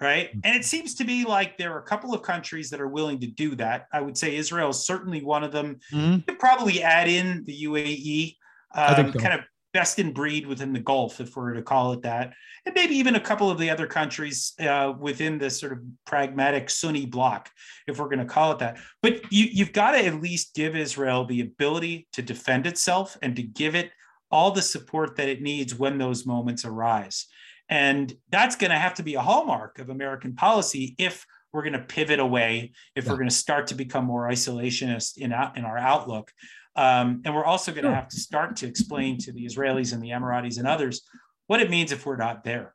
[0.00, 0.30] Right.
[0.30, 0.40] Mm-hmm.
[0.42, 3.20] And it seems to be like there are a couple of countries that are willing
[3.20, 3.86] to do that.
[3.92, 5.78] I would say Israel is certainly one of them.
[5.92, 6.16] Mhm.
[6.16, 8.36] You could probably add in the UAE,
[8.74, 9.18] um, so.
[9.20, 9.40] kind of
[9.72, 12.34] best in breed within the Gulf, if we're to call it that,
[12.66, 16.70] and maybe even a couple of the other countries uh, within this sort of pragmatic
[16.70, 17.50] Sunni bloc,
[17.86, 18.78] if we're going to call it that.
[19.00, 23.34] But you, you've got to at least give Israel the ability to defend itself and
[23.36, 23.90] to give it
[24.30, 27.26] all the support that it needs when those moments arise.
[27.68, 31.72] And that's going to have to be a hallmark of American policy if we're going
[31.74, 33.10] to pivot away, if Yeah.
[33.10, 36.32] we're going to start to become more isolationist in, in our outlook.
[36.74, 40.02] Um, and we're also going to have to start to explain to the Israelis and
[40.02, 41.02] the Emiratis and others
[41.46, 42.74] what it means if we're not there.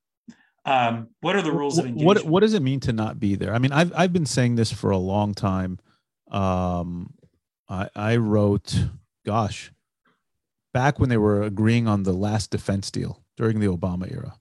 [0.66, 2.06] Um, what are the rules of engagement?
[2.06, 3.54] What what does it mean to not be there?
[3.54, 5.80] I mean, I've I've been saying this for a long time.
[6.30, 7.14] Um,
[7.70, 8.76] I I wrote,
[9.26, 9.72] gosh,
[10.74, 14.36] back when they were agreeing on the last defense deal during the Obama era.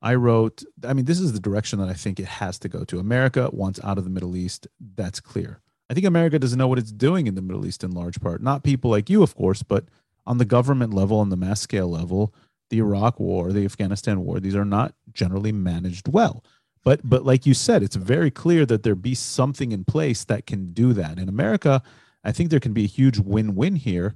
[0.00, 2.84] I wrote, I mean, this is the direction that I think it has to go
[2.84, 2.98] to.
[2.98, 4.66] America wants out of the Middle East.
[4.94, 5.60] That's clear.
[5.88, 8.42] I think America doesn't know what it's doing in the Middle East in large part.
[8.42, 9.84] Not people like you, of course, but
[10.26, 12.34] on the government level, on the mass scale level,
[12.70, 16.42] the Iraq war, the Afghanistan war, these are not generally managed well.
[16.86, 20.46] but but like you said, it's very clear that there be something in place that
[20.46, 21.18] can do that.
[21.18, 21.82] In America,
[22.22, 24.14] I think there can be a huge win-win here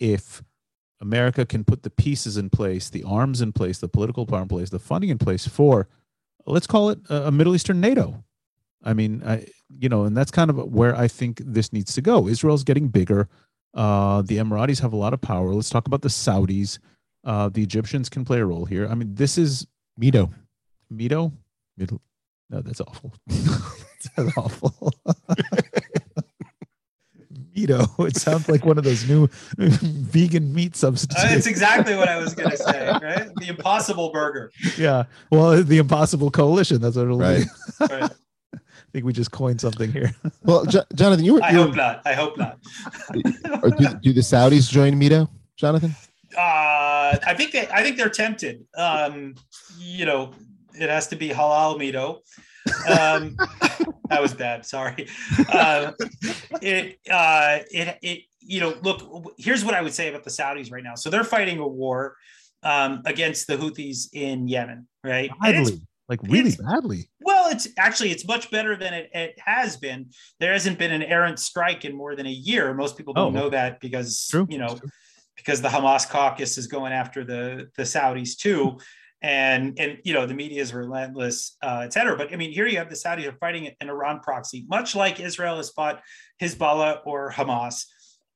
[0.00, 0.42] if
[1.00, 4.48] America can put the pieces in place, the arms in place, the political power in
[4.48, 5.86] place, the funding in place for,
[6.44, 8.24] let's call it a, Middle Eastern NATO.
[8.82, 9.46] I mean, I,
[9.78, 12.26] you know, and that's kind of where I think this needs to go.
[12.28, 13.28] Israel's getting bigger.
[13.74, 15.52] Uh, the Emiratis have a lot of power.
[15.54, 16.78] Let's talk about the Saudis.
[17.24, 18.88] Uh, the Egyptians can play a role here.
[18.88, 19.66] I mean, this is
[20.00, 20.32] Mito.
[20.92, 21.32] Mito.
[21.76, 22.00] Middle.
[22.50, 23.12] No, that's awful.
[23.28, 24.92] that's awful.
[27.54, 28.06] Mito.
[28.06, 29.26] It sounds like one of those new
[29.58, 31.22] vegan meat substitutes.
[31.22, 33.28] Uh, it's exactly what I was going to say, right?
[33.36, 34.50] The Impossible Burger.
[34.78, 35.04] Yeah.
[35.30, 36.80] Well, the Impossible Coalition.
[36.80, 37.44] That's what it'll Right.
[37.80, 37.86] be.
[37.86, 38.10] Right.
[38.88, 40.14] I think we just coined something here.
[40.44, 41.42] Well, Jo- Jonathan, you were.
[41.42, 42.02] I you were- hope not.
[42.06, 42.58] I hope not.
[43.62, 45.94] or do, do the Saudis join Mito, Jonathan?
[46.34, 48.64] Uh, I think they, I think they're tempted.
[48.76, 49.34] Um,
[49.78, 50.32] you know,
[50.74, 52.18] it has to be halal mito.
[52.88, 53.36] Um,
[54.08, 54.64] that was bad.
[54.64, 55.06] Sorry.
[55.52, 55.92] Uh,
[56.62, 60.72] it, uh, it, it, you know, look, here's what I would say about the Saudis
[60.72, 60.94] right now.
[60.94, 62.16] So they're fighting a war
[62.62, 65.30] um, against the Houthis in Yemen, right?
[65.44, 65.86] And it's Badly.
[66.08, 67.10] Like really it's- badly.
[67.20, 70.10] well, it's actually it's much better than it, it has been.
[70.40, 72.72] There hasn't been an errant strike in more than a year.
[72.74, 74.46] Most people don't Oh, know that because True.
[74.48, 74.78] you know
[75.36, 78.78] because the Hamas caucus is going after the the Saudis too,
[79.20, 82.16] and and you know the media is relentless, uh, et cetera.
[82.16, 85.20] But I mean, here you have the Saudis are fighting an Iran proxy, much like
[85.20, 86.00] Israel has fought
[86.40, 87.84] Hezbollah or Hamas.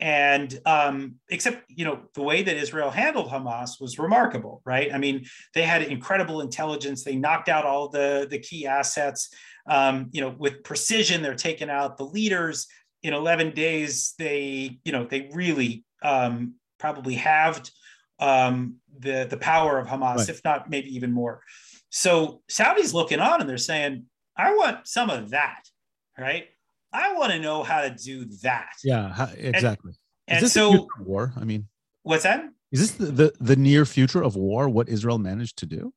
[0.03, 4.93] And um, except, you know, the way that Israel handled Hamas was remarkable, right?
[4.93, 7.05] I mean, they had incredible intelligence.
[7.05, 9.33] They knocked out all the, the key assets.
[9.69, 12.67] Um, you know, with precision, they're taking out the leaders.
[13.05, 17.71] In 11 days, they, you know, they really um, probably halved
[18.19, 20.29] um, the, the power of Hamas, Right.
[20.31, 21.43] if not maybe even more.
[21.91, 25.63] So Saudi's looking on and they're saying, I want some of that,
[26.19, 26.47] right?
[26.93, 28.73] I want to know how to do that.
[28.85, 29.93] Yeah, ha- exactly.
[30.29, 31.33] And is this so, war?
[31.37, 31.69] I mean,
[32.03, 32.45] what's that?
[32.73, 34.69] is this the, the, the near future of war?
[34.69, 35.93] What Israel managed to do?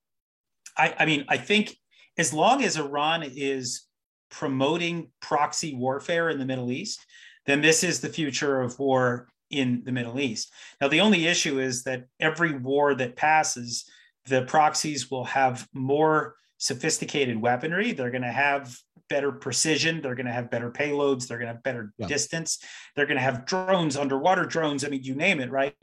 [0.77, 1.77] I, I mean, I think
[2.17, 3.83] as long as Iran is
[4.29, 7.05] promoting proxy warfare in the Middle East,
[7.45, 10.51] then this is the future of war in the Middle East.
[10.81, 13.85] Now, the only issue is that every war that passes,
[14.25, 17.93] the proxies will have more sophisticated weaponry.
[17.93, 18.75] They're going to have
[19.09, 20.01] better precision.
[20.01, 21.27] They're going to have better payloads.
[21.27, 22.07] They're going to have better Yeah.
[22.07, 22.59] distance.
[22.95, 24.83] They're going to have drones, underwater drones.
[24.83, 25.75] I mean, you name it, right?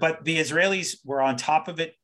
[0.00, 1.94] But the Israelis were on top of it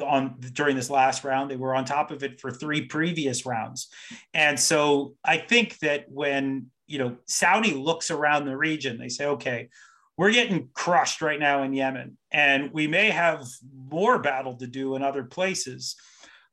[0.00, 1.50] on during this last round.
[1.50, 3.88] They were on top of it for three previous rounds.
[4.32, 9.26] And so I think that when, you know, Saudi looks around the region, they say,
[9.26, 9.68] okay,
[10.16, 13.46] we're getting crushed right now in Yemen, and we may have
[13.88, 15.96] more battle to do in other places.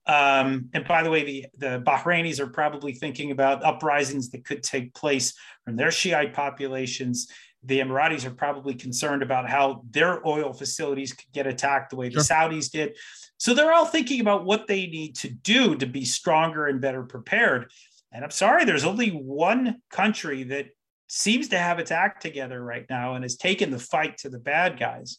[0.09, 4.63] Um, and by the way, the, the Bahrainis are probably thinking about uprisings that could
[4.63, 7.27] take place from their Shiite populations.
[7.63, 12.09] The Emiratis are probably concerned about how their oil facilities could get attacked the way
[12.09, 12.23] Sure.
[12.23, 12.97] the Saudis did.
[13.37, 17.03] So they're all thinking about what they need to do to be stronger and better
[17.03, 17.71] prepared.
[18.11, 20.69] And I'm sorry, there's only one country that
[21.07, 24.39] seems to have its act together right now and has taken the fight to the
[24.39, 25.17] bad guys.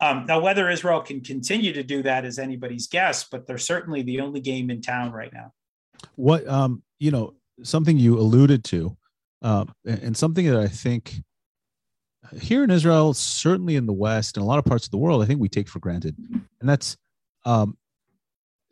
[0.00, 4.02] Um, now, whether Israel can continue to do that is anybody's guess, but they're certainly
[4.02, 5.52] the only game in town right now.
[6.16, 8.96] What um, you know, something you alluded to,
[9.42, 11.14] uh, and something that I think
[12.38, 15.22] here in Israel, certainly in the West and a lot of parts of the world,
[15.22, 16.16] I think we take for granted,
[16.60, 16.98] and that's
[17.46, 17.78] um,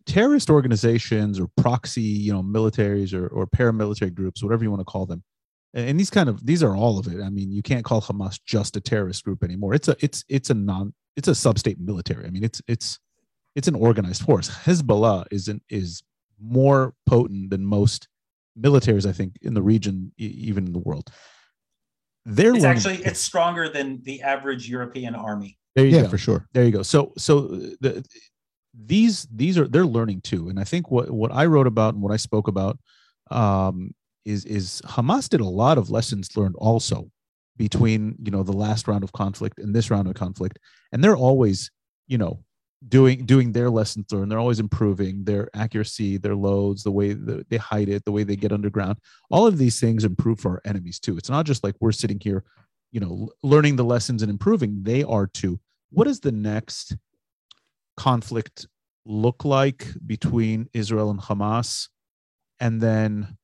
[0.06, 4.84] terrorist organizations or proxy, you know, militaries or, or paramilitary groups, whatever you want to
[4.84, 5.22] call them.
[5.72, 7.20] And these kind of these are all of it.
[7.20, 9.74] I mean, you can't call Hamas just a terrorist group anymore.
[9.74, 12.26] It's a it's it's a non it's a sub-state military.
[12.26, 12.98] I mean, it's it's
[13.54, 14.50] it's an organized force.
[14.50, 16.02] Hezbollah is an, is
[16.40, 18.08] more potent than most
[18.58, 21.10] militaries, I think, in the region, e- even in the world.
[22.24, 25.58] They're It's actually it's stronger than the average European army.
[25.76, 26.08] there you Yeah, go.
[26.08, 26.48] for sure.
[26.52, 26.82] There you go.
[26.82, 27.48] So so
[27.80, 28.04] the
[28.86, 32.02] these these are they're learning too, and I think what what I wrote about and
[32.02, 32.78] what I spoke about
[33.30, 33.94] um,
[34.24, 37.10] is is Hamas did a lot of lessons learned also
[37.56, 40.58] between you know the last round of conflict and this round of conflict,
[40.92, 41.70] and they're always
[42.06, 42.42] you know
[42.86, 44.30] doing doing their lessons learned.
[44.30, 48.36] They're always improving their accuracy, their loads, the way they hide it, the way they
[48.36, 48.98] get underground.
[49.30, 51.16] All of these things improve for our enemies too.
[51.16, 52.44] It's not just like we're sitting here,
[52.92, 54.82] you know, learning the lessons and improving.
[54.82, 55.60] They are too
[55.94, 56.96] what does the next
[57.96, 58.66] conflict
[59.06, 61.88] look like between Israel and Hamas?
[62.58, 63.38] And then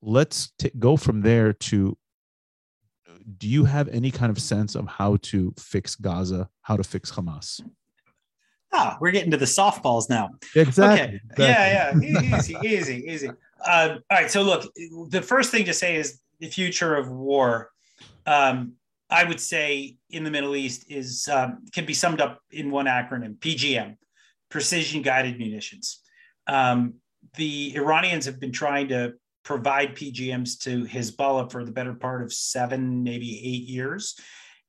[0.00, 1.96] let's t- go from there to
[3.38, 7.10] do you have any kind of sense of how to fix Gaza, how to fix
[7.10, 7.60] Hamas?
[8.72, 10.30] Ah, we're getting to the softballs now.
[10.54, 11.20] Exactly.
[11.32, 11.48] Okay.
[11.50, 12.00] Yeah, yeah.
[12.00, 13.30] E- Easy, easy, easy.
[13.64, 14.30] Uh, all right.
[14.30, 14.70] So look,
[15.10, 17.70] the first thing to say is the future of war.
[18.26, 18.74] Um,
[19.10, 22.86] I would say in the Middle East is um, can be summed up in one
[22.86, 23.96] acronym: PGM,
[24.50, 26.00] precision guided munitions.
[26.46, 26.94] Um,
[27.36, 29.14] the Iranians have been trying to
[29.44, 34.18] provide PGMs to Hezbollah for the better part of seven, maybe eight years.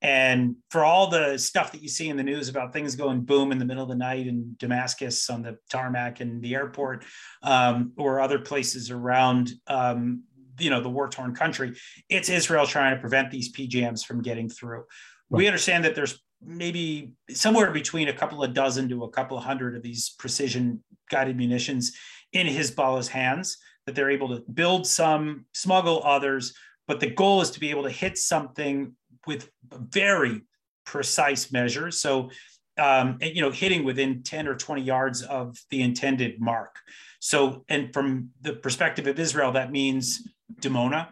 [0.01, 3.51] And for all the stuff that you see in the news about things going boom
[3.51, 7.05] in the middle of the night in Damascus on the tarmac and the airport
[7.41, 10.23] um, or other places around, um,
[10.59, 11.75] you know, the war torn country,
[12.09, 14.83] it's Israel trying to prevent these PGMs from getting through.
[15.29, 15.39] Right.
[15.39, 19.43] We understand that there's maybe somewhere between a couple of dozen to a couple of
[19.43, 21.93] hundred of these precision guided munitions
[22.31, 26.53] in Hezbollah's hands that they're able to build some, smuggle others,
[26.87, 28.95] but the goal is to be able to hit something
[29.27, 30.41] with very
[30.85, 31.97] precise measures.
[31.97, 32.29] So,
[32.77, 36.75] um, you know, hitting within 10 or 20 yards of the intended mark.
[37.19, 40.27] So, and from the perspective of Israel, that means
[40.61, 41.09] Dimona.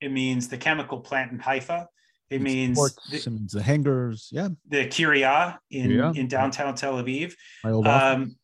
[0.00, 1.88] It means the chemical plant in Haifa.
[2.30, 2.78] It means,
[3.10, 4.28] the, it means the hangars.
[4.30, 4.48] Yeah.
[4.68, 7.34] The Kiryat in, in downtown Tel Aviv.
[7.64, 8.36] My old um,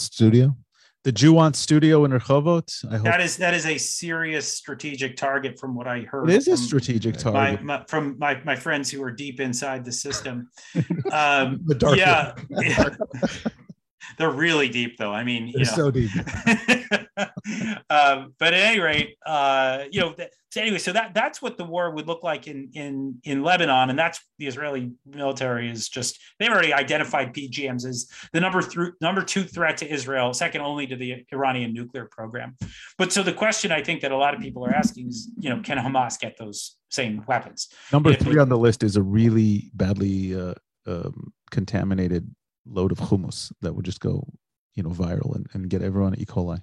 [0.00, 0.56] studio
[1.04, 2.84] the Jewanced studio in Rehovot.
[2.90, 6.30] I hope that is that is a serious strategic target from what I heard.
[6.30, 9.84] It is a strategic target my, my, from my, my friends who are deep inside
[9.84, 10.50] the system.
[11.12, 12.88] Um, the dark yeah, yeah.
[14.18, 15.12] they're really deep though.
[15.12, 15.72] I mean, they're you know.
[15.72, 16.10] so deep.
[17.90, 20.14] um, but at any rate, uh, you know,
[20.54, 23.90] so anyway, so that that's what the war would look like in in in Lebanon,
[23.90, 28.92] and that's the Israeli military is just they've already identified PGMs as the number three
[29.00, 32.56] number two threat to Israel, second only to the Iranian nuclear program.
[32.98, 35.50] But so the question I think that a lot of people are asking is, you
[35.50, 37.68] know, can Hamas get those same weapons?
[37.92, 40.54] Number three they, on the list is a really badly uh,
[40.86, 42.32] um, contaminated
[42.66, 44.26] load of hummus that would just go,
[44.74, 46.24] you know, viral and, and get everyone E.
[46.24, 46.60] coli.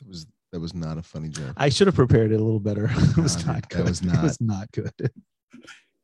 [0.00, 1.52] It was that was not a funny joke.
[1.56, 2.84] I should have prepared it a little better.
[2.94, 3.80] it was not good.
[3.80, 4.18] That was not.
[4.18, 4.92] It was not good.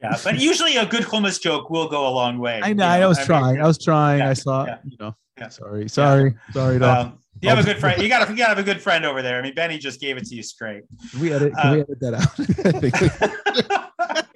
[0.02, 2.58] Yeah, but usually a good hummus joke will go a long way.
[2.62, 2.86] I know.
[2.86, 2.90] know?
[2.90, 3.56] I was I trying.
[3.56, 4.20] Mean, I was trying.
[4.20, 4.64] Yeah, I saw.
[4.64, 5.14] Yeah, you know.
[5.36, 5.48] Yeah.
[5.48, 5.90] Sorry.
[5.90, 6.34] Sorry.
[6.54, 6.80] Sorry.
[6.80, 8.00] Um, you have a good friend.
[8.00, 8.32] You got to.
[8.32, 9.38] You got to have a good friend over there.
[9.38, 10.84] I mean, Benny just gave it to you straight.
[11.10, 11.52] Can we edit.
[11.54, 12.14] Can um, we edit that
[14.14, 14.26] out?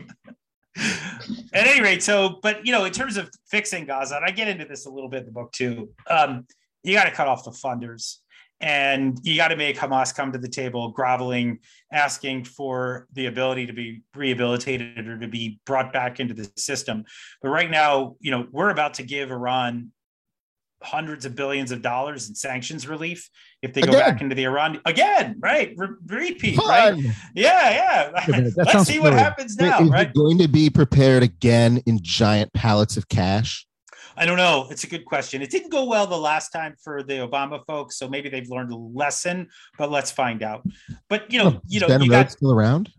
[0.76, 4.48] At any rate, so but you know, in terms of fixing Gaza, and I get
[4.48, 5.90] into this a little bit in the book too.
[6.08, 6.46] Um,
[6.82, 8.16] you got to cut off the funders,
[8.60, 11.60] and you got to make Hamas come to the table, groveling,
[11.92, 17.04] asking for the ability to be rehabilitated or to be brought back into the system.
[17.40, 19.92] But right now, you know, we're about to give Iran
[20.84, 23.28] hundreds of billions of dollars in sanctions relief
[23.62, 25.74] if they go back into the Iran again, right?
[25.76, 26.68] Re- repeat, Fun.
[26.68, 27.14] right?
[27.34, 28.44] Yeah, yeah.
[28.56, 30.12] Let's see what happens now, right?
[30.12, 33.66] going to be prepared again in giant pallets of cash?
[34.16, 34.68] I don't know.
[34.70, 35.42] It's a good question.
[35.42, 38.70] It didn't go well the last time for the Obama folks, so maybe they've learned
[38.70, 39.48] a lesson.
[39.76, 40.62] But let's find out.
[41.08, 42.92] But you know, oh, you know, Ben you got, still around.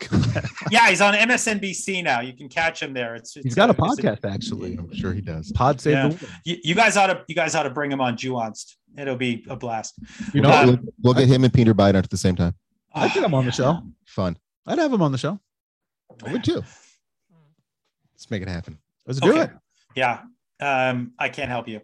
[0.70, 2.20] yeah, he's on MSNBC now.
[2.20, 3.14] You can catch him there.
[3.14, 4.76] It's, it's he's got a, a podcast a, actually.
[4.76, 5.52] I'm sure he does.
[5.52, 6.28] Pod save yeah.
[6.44, 8.74] you, you, guys ought to you guys ought to bring him on Jewanced.
[8.96, 9.94] It'll be a blast.
[10.32, 12.54] You know, um, we'll, we'll, get him and Peter Biden at the same time.
[12.94, 13.82] I'd get him on the show.
[14.06, 14.36] Fun.
[14.66, 15.40] I'd have him on the show.
[16.24, 16.62] I would too.
[18.14, 18.78] Let's make it happen.
[19.06, 19.42] Let's do okay.
[19.42, 19.50] it.
[19.96, 20.20] Yeah.
[20.60, 21.80] Um, I can't help you.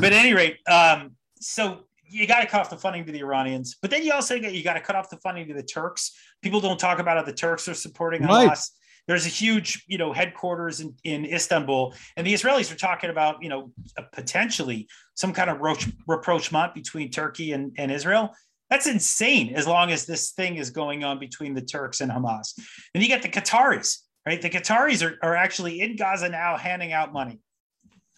[0.00, 3.20] But at any rate, um, so you got to cut off the funding to the
[3.20, 5.62] Iranians, but then you also get you got to cut off the funding to the
[5.62, 6.12] Turks.
[6.42, 8.50] People don't talk about how the Turks are supporting right.
[8.50, 8.70] Hamas.
[9.06, 13.42] There's a huge, you know, headquarters in, in Istanbul, and the Israelis are talking about,
[13.42, 13.70] you know,
[14.12, 18.34] potentially some kind of roach, rapprochement between Turkey and, and Israel.
[18.70, 19.54] That's insane.
[19.54, 22.58] As long as this thing is going on between the Turks and Hamas,
[22.94, 24.40] then you get the Qataris, right?
[24.40, 27.40] The Qataris are, are actually in Gaza now, handing out money.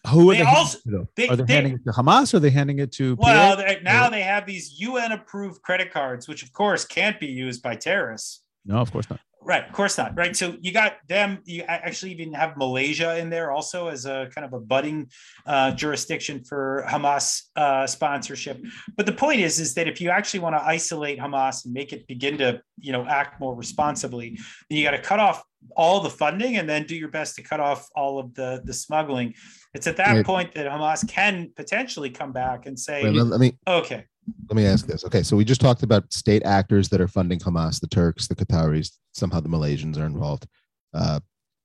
[0.09, 0.79] Who are they, they also
[1.15, 3.15] they, are they, they, handing it to Hamas or are they handing it to?
[3.19, 7.61] Well, now they have these UN approved credit cards, which of course can't be used
[7.61, 8.43] by terrorists.
[8.65, 9.19] No, of course not.
[9.47, 10.17] Right, of course not.
[10.17, 11.39] Right, so you got them.
[11.45, 15.09] You actually even have Malaysia in there also as a kind of a budding
[15.45, 18.61] uh, jurisdiction for Hamas uh, sponsorship.
[18.97, 21.93] But the point is, is that if you actually want to isolate Hamas and make
[21.93, 24.37] it begin to, you know, act more responsibly,
[24.69, 25.41] then you got to cut off
[25.75, 28.73] all the funding and then do your best to cut off all of the the
[28.73, 29.33] smuggling.
[29.73, 30.25] It's at that Wait.
[30.25, 34.05] point that Hamas can potentially come back and say, Wait, let, let me okay
[34.49, 35.05] let me ask this.
[35.05, 38.35] Okay, so we just talked about state actors that are funding Hamas, the Turks, the
[38.35, 40.47] Qataris, somehow the Malaysians are involved,
[40.93, 41.19] uh,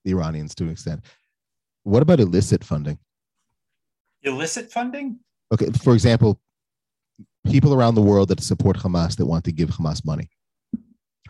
[0.05, 1.05] the Iranians to an extent.
[1.83, 2.99] What about illicit funding?
[4.23, 5.19] Illicit funding?
[5.53, 6.41] Okay, for example,
[7.47, 10.29] people around the world that support Hamas that want to give Hamas money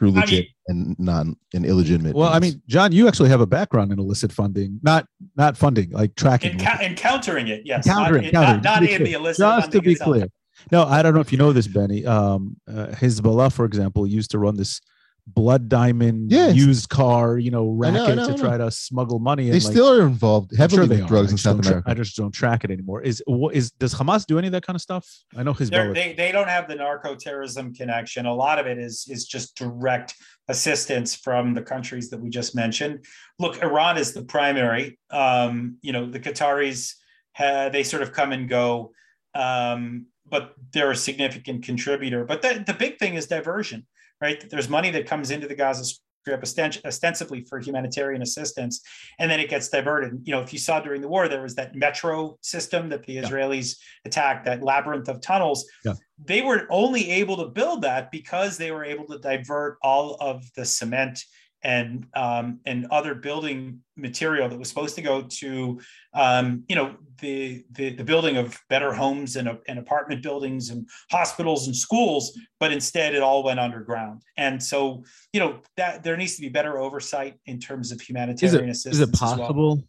[0.03, 2.17] through legit I mean, and non and illegitimate.
[2.17, 2.37] Well, means.
[2.37, 6.17] I mean, John, you actually have a background in illicit funding, not not funding, like
[6.17, 7.63] tracking, Enca- encountering it.
[7.65, 8.63] Yes, encountering, not, encountering.
[8.63, 9.39] Not, not in the illicit.
[9.43, 10.11] Just to be itself.
[10.11, 10.27] clear,
[10.73, 12.05] No, I don't know if you know this, Benny.
[12.05, 14.81] Um, uh, Hezbollah, for example, used to run this
[15.27, 18.71] blood diamond Yeah, used car, you know, I racket know, I know, to try to
[18.71, 19.45] smuggle money.
[19.49, 21.09] They and, like, still are involved I'm heavily sure they with are.
[21.09, 21.91] drugs I in just South don't tra- America.
[21.91, 23.03] I just don't track it anymore.
[23.03, 25.07] Is what is does Hamas do any of that kind of stuff?
[25.37, 25.95] I know They're- Hezbollah.
[25.95, 28.27] they they don't have the narco terrorism connection.
[28.27, 30.15] A lot of it is is just direct
[30.49, 33.05] assistance from the countries that we just mentioned.
[33.39, 34.99] Look, Iran is the primary.
[35.11, 36.95] Um, you know, the Qataris
[37.35, 38.93] ha they sort of come and go,
[39.35, 42.25] um, but they're a significant contributor.
[42.25, 43.87] But the, the big thing is diversion,
[44.23, 44.49] right?
[44.49, 48.81] There's money that comes into the Gaza Strip osten- ostensibly for humanitarian assistance,
[49.19, 50.21] and then it gets diverted.
[50.23, 53.17] You know, if you saw during the war, there was that metro system that the
[53.17, 55.67] Israelis attacked, that labyrinth of tunnels.
[55.85, 55.95] Yeah.
[56.25, 60.45] They were only able to build that because they were able to divert all of
[60.55, 61.19] the cement
[61.65, 65.81] and um, and other building material that was supposed to go to
[66.15, 70.89] um, you know the, the the building of better homes and, and apartment buildings and
[71.11, 74.23] hospitals and schools, but instead it all went underground.
[74.37, 78.71] And so you know that there needs to be better oversight in terms of humanitarian
[78.71, 78.97] assistance.
[78.97, 79.39] Is it as well.
[79.39, 79.85] possible?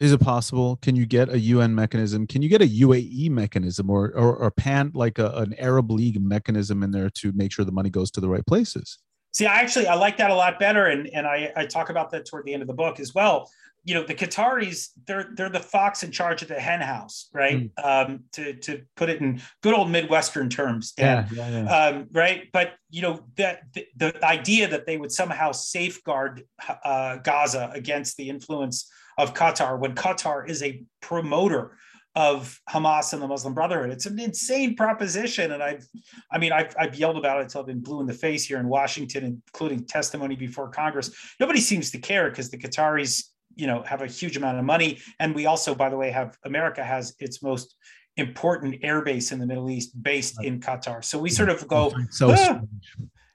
[0.00, 0.76] Is it possible?
[0.82, 2.26] Can you get a UN mechanism?
[2.26, 6.20] Can you get a UAE mechanism or or, or pan like a, an Arab League
[6.20, 8.98] mechanism in there to make sure the money goes to the right places?
[9.32, 12.10] See, I actually I like that a lot better, and and I, I talk about
[12.10, 13.50] that toward the end of the book as well.
[13.84, 17.70] You know, the Qataris they're they're the fox in charge of the hen house, right?
[17.82, 21.26] Um, to to put it in good old Midwestern terms, Dan.
[21.32, 21.76] yeah, yeah.
[21.76, 26.44] Um, right, but you know that the, the idea that they would somehow safeguard
[26.84, 31.72] uh, Gaza against the influence of Qatar when Qatar is a promoter
[32.14, 33.90] of Hamas and the Muslim Brotherhood.
[33.90, 35.86] It's an insane proposition, and I've,
[36.30, 38.58] I mean, I've, I've yelled about it until I've been blue in the face here
[38.58, 41.10] in Washington, including testimony before Congress.
[41.40, 43.24] Nobody seems to care because the Qataris,
[43.56, 46.36] you know, have a huge amount of money, and we also, by the way, have
[46.44, 47.74] America has its most
[48.18, 51.02] important air base in the Middle East based in Qatar.
[51.02, 52.60] So we sort of go, so "Ah,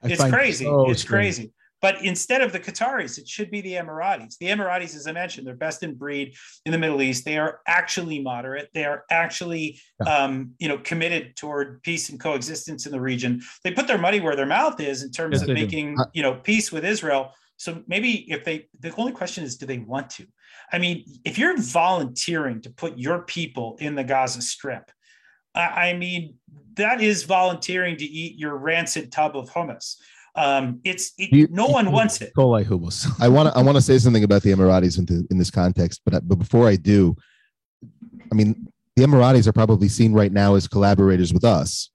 [0.04, 0.66] it's crazy.
[0.66, 1.36] so it's strange.
[1.36, 1.52] crazy.
[1.80, 4.36] But instead of the Qataris, it should be the Emiratis.
[4.38, 6.34] The Emiratis, as I mentioned, they're best in breed
[6.66, 7.24] in the Middle East.
[7.24, 8.68] They are actually moderate.
[8.74, 13.42] They are actually, um, you know, committed toward peace and coexistence in the region.
[13.62, 15.60] They put their money where their mouth is in terms Yes, of they do.
[15.62, 17.32] making, you know, peace with Israel.
[17.58, 20.26] So maybe if they, the only question is, do they want to?
[20.72, 24.90] I mean, if you're volunteering to put your people in the Gaza Strip,
[25.54, 26.34] I, I mean,
[26.74, 29.96] that is volunteering to eat your rancid tub of hummus.
[30.38, 32.32] Um, it's it, You- no one wants it.
[32.36, 33.06] Kolai Hubos.
[33.20, 35.50] I want to I want to say something about the Emiratis in, the, in this
[35.50, 37.16] context, but but before I do,
[38.30, 41.90] I mean the Emiratis are probably seen right now as collaborators with us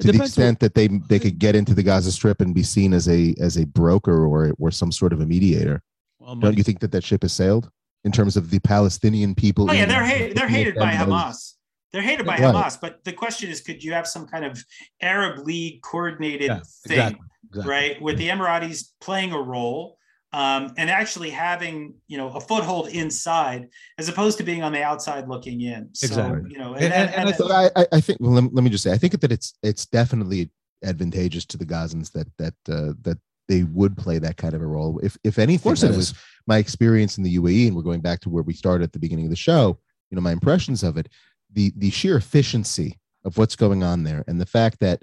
[0.00, 2.92] to the extent that they they could get into the Gaza Strip and be seen
[2.92, 5.82] as a as a broker or or some sort of a mediator.
[6.18, 7.70] Well, Don't you think that that ship has sailed
[8.04, 9.70] in terms of the Palestinian people?
[9.70, 10.36] Oh yeah, they're hated.
[10.36, 11.52] They're hated by them as- Hamas.
[11.92, 12.54] They're hated by Right.
[12.54, 12.78] Hamas.
[12.80, 14.62] But the question is, could you have some kind of
[15.00, 17.70] Arab League coordinated Yeah, thing, exactly, exactly.
[17.72, 19.98] right, with the Emiratis playing a role
[20.32, 23.68] um, and actually having you know a foothold inside,
[23.98, 25.88] as opposed to being on the outside looking in.
[25.94, 26.50] So, Exactly.
[26.52, 28.84] You know, And- and, and- and, I I, I- think well, let, let me just
[28.84, 30.50] say I think that it's it's definitely
[30.84, 33.18] advantageous to the Gazans that that uh, that
[33.48, 34.98] they would play that kind of a role.
[35.02, 36.12] If if anything, course that it was
[36.48, 38.98] my experience in the UAE, and we're going back to where we started at the
[38.98, 39.78] beginning of the show.
[40.10, 41.08] You know, my impressions of it,
[41.56, 45.02] the the sheer efficiency of what's going on there, and the fact that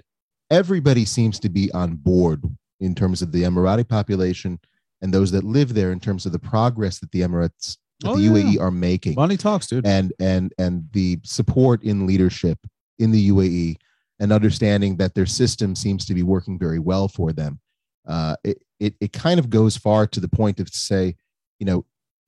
[0.50, 2.42] everybody seems to be on board
[2.80, 4.58] in terms of the Emirati population
[5.02, 8.16] and those that live there in terms of the progress that the Emirates that Oh,
[8.16, 8.30] the yeah.
[8.30, 9.86] UAE are making Money talks, dude.
[9.86, 12.58] and and and the support in leadership
[12.98, 13.76] in the UAE
[14.20, 17.60] and understanding that their system seems to be working very well for them.
[18.06, 21.16] Uh, it, it it kind of goes far to the point of to say,
[21.58, 21.84] you know,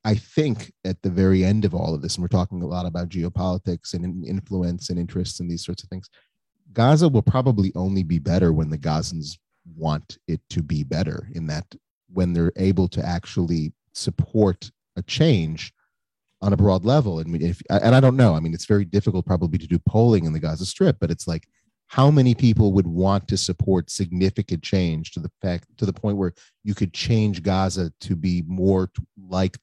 [0.07, 2.87] I think at the very end of all of this, and we're talking a lot
[2.87, 6.09] about geopolitics and influence and interests and these sorts of things.
[6.73, 9.37] Gaza will probably only be better when the Gazans
[9.77, 11.29] want it to be better.
[11.35, 11.67] In that,
[12.13, 15.73] when they're able to actually support a change
[16.41, 17.19] on a broad level.
[17.19, 20.25] And if and I don't know, I mean, it's very difficult probably to do polling
[20.25, 21.49] in the Gaza Strip, but it's like
[21.89, 26.17] how many people would want to support significant change to the fact to the point
[26.17, 28.89] where you could change Gaza to be more
[29.29, 29.59] like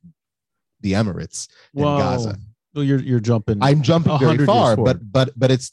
[0.83, 2.37] the Emirates than Well, Gaza.
[2.75, 3.57] well, you're you're jumping.
[3.61, 5.71] I'm jumping very far, but but but it's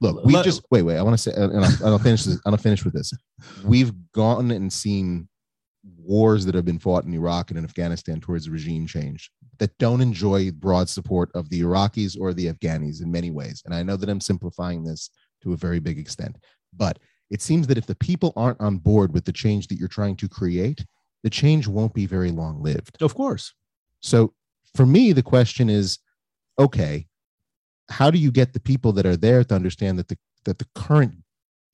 [0.00, 0.24] look.
[0.24, 0.98] We Let- just wait, wait.
[0.98, 2.38] I want to say, and I'll, I'll finish this.
[2.44, 3.12] I'll finish with this.
[3.64, 5.28] We've gone and seen
[5.96, 10.00] wars that have been fought in Iraq and in Afghanistan towards regime change that don't
[10.00, 13.62] enjoy broad support of the Iraqis or the Afghanis in many ways.
[13.64, 15.10] And I know that I'm simplifying this
[15.42, 16.36] to a very big extent,
[16.76, 16.98] but
[17.30, 20.16] it seems that if the people aren't on board with the change that you're trying
[20.16, 20.84] to create,
[21.24, 23.02] the change won't be very long lived.
[23.02, 23.52] of course.
[24.00, 24.32] So
[24.74, 25.98] for me, the question is,
[26.58, 27.06] okay,
[27.90, 30.66] how do you get the people that are there to understand that the that the
[30.74, 31.12] current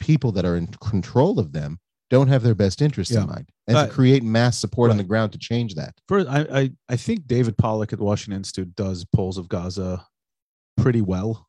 [0.01, 1.79] people that are in control of them
[2.11, 3.23] don't have their best interests Yeah.
[3.23, 5.95] in mind, and Uh, to create mass support on the ground to change that.
[6.09, 10.07] First, I, I I think David Pollock at the Washington Institute does polls of Gaza
[10.77, 11.49] pretty well.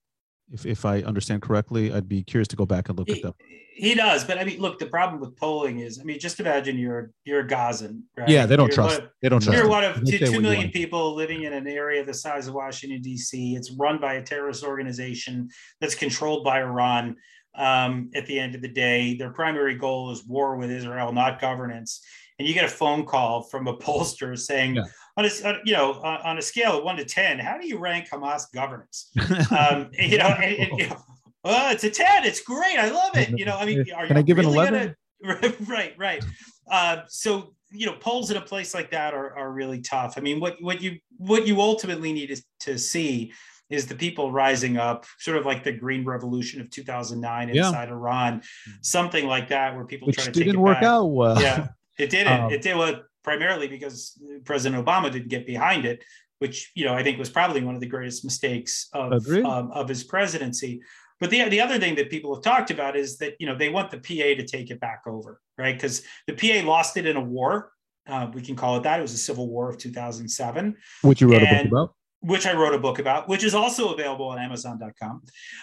[0.51, 3.33] If if I understand correctly, I'd be curious to go back and look at them.
[3.73, 6.77] he does, but I mean, look, the problem with polling is, I mean, just imagine
[6.77, 8.29] you're you're a Gazan, right?
[8.29, 9.01] Yeah, they don't You're trust.
[9.01, 9.57] of- They don't trust.
[9.57, 13.01] You're one of two, two million people living in an area the size of Washington,
[13.01, 13.55] D.C.
[13.55, 15.49] It's run by a terrorist organization
[15.81, 17.15] that's controlled by Iran.
[17.57, 21.39] Um, at the end of the day, their primary goal is war with Israel, not
[21.39, 22.01] governance.
[22.37, 24.83] And you get a phone call from a pollster saying, Yeah.
[25.17, 25.29] On a,
[25.63, 28.51] you know, on, on a scale of one to 10, how do you rank Hamas
[28.53, 29.11] governance?
[29.57, 30.97] um, you know, and, and, you know,
[31.45, 32.25] oh, it's a 10.
[32.25, 32.77] It's great.
[32.77, 33.37] I love it.
[33.37, 34.95] You know, I mean, are Can I give it an 11?
[35.23, 36.23] gonna- right, right.
[36.69, 40.15] Uh, so you know, polls in a place like that are, are really tough.
[40.17, 43.33] I mean, what what you what you ultimately need is to see
[43.69, 47.65] is the people rising up, sort of like the Green Revolution of 2009 Yeah.
[47.67, 48.43] inside Iran,
[48.81, 50.83] something like that, where people Which try to take didn't it work back.
[50.83, 51.41] out well.
[51.41, 52.33] Yeah, it didn't.
[52.45, 56.03] Um, it did well primarily because President Obama didn't get behind it,
[56.39, 59.89] which you know I think was probably one of the greatest mistakes of um, of
[59.89, 60.81] his presidency.
[61.19, 63.69] But the the other thing that people have talked about is that you know they
[63.69, 65.75] want the PA to take it back over, right?
[65.75, 67.71] Because the PA lost it in a war.
[68.07, 68.99] Uh, we can call it that.
[68.99, 71.95] It was a civil war of 2007 Which you wrote a book about.
[72.25, 75.21] Which I wrote a book about, which is also available on Amazon.com.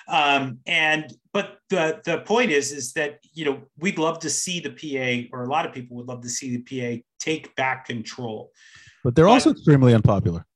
[0.08, 4.60] Um, and but the the point is, is that you know we'd love to see
[4.60, 7.86] the PA, or a lot of people would love to see the PA take back
[7.86, 8.52] control.
[9.02, 10.46] But they're but- also extremely unpopular.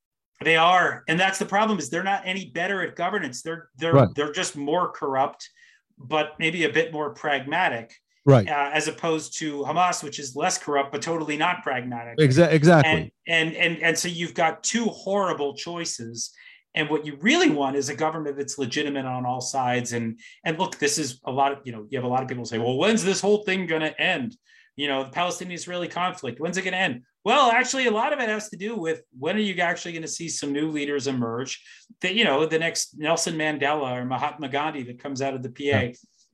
[0.43, 1.79] They are, and that's the problem.
[1.79, 3.41] Is they're not any better at governance.
[3.41, 4.09] They're they're Right.
[4.15, 5.49] they're just more corrupt,
[5.97, 7.91] but maybe a bit more pragmatic,
[8.27, 8.47] Right.
[8.47, 12.91] uh, as opposed to Hamas, which is less corrupt but totally not pragmatic Exa- exactly.
[12.91, 16.31] and and and and so you've got two horrible choices
[16.75, 20.59] and what you really want is a government that's legitimate on all sides and and
[20.59, 22.57] look this is a lot of you know you have a lot of people say
[22.59, 24.35] well when's this whole thing going to end
[24.75, 28.13] you know the palestinian israeli conflict when's it going to end well actually a lot
[28.13, 30.69] of it has to do with when are you actually going to see some new
[30.69, 31.63] leaders emerge
[32.01, 35.49] that you know the next nelson mandela or mahatma gandhi that comes out of the
[35.49, 35.91] pa Yeah.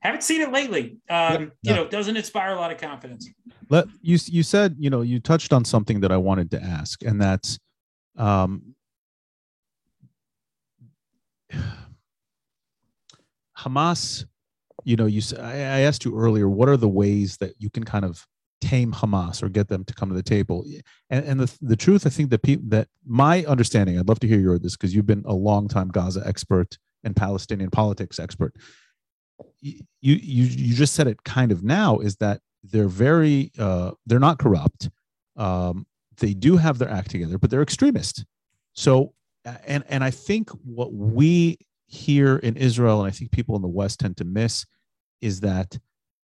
[0.08, 3.28] Haven't seen it lately um, you know doesn't inspire a lot of confidence
[3.70, 7.02] Let you you said you know you touched on something that I wanted to ask,
[7.02, 7.58] and that's
[8.16, 8.74] um,
[13.58, 14.24] Hamas.
[14.86, 18.04] You know, you I asked you earlier, what are the ways that you can kind
[18.04, 18.26] of
[18.60, 20.66] tame Hamas or get them to come to the table?
[21.08, 24.28] And, and the the truth, I think that people that my understanding, I'd love to
[24.28, 28.54] hear your this because you've been a long time Gaza expert and Palestinian politics expert.
[29.60, 34.18] You you you just said it kind of now is that they're very uh, they're
[34.18, 34.90] not corrupt.
[35.36, 35.86] Um,
[36.18, 38.24] they do have their act together, but they're extremist.
[38.74, 39.14] So,
[39.66, 43.68] and and I think what we here in Israel, and I think people in the
[43.68, 44.66] West tend to miss,
[45.20, 45.78] is that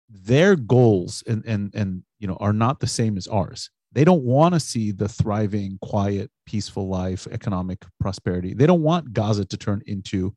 [0.09, 3.69] their goals and and and you know are not the same as ours.
[3.91, 8.53] They don't want to see the thriving, quiet, peaceful life, economic prosperity.
[8.53, 10.35] They don't want Gaza to turn into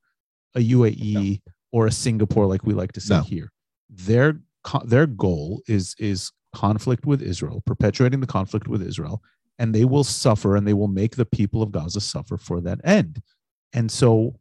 [0.55, 1.41] a UAE
[1.73, 3.23] or a Singapore like we like to say No.
[3.23, 3.51] here.
[3.91, 4.41] Their
[4.85, 9.23] their goal is is conflict with Israel, perpetuating the conflict with Israel,
[9.59, 12.81] and they will suffer and they will make the people of Gaza suffer for that
[12.85, 13.23] end.
[13.73, 14.39] And so,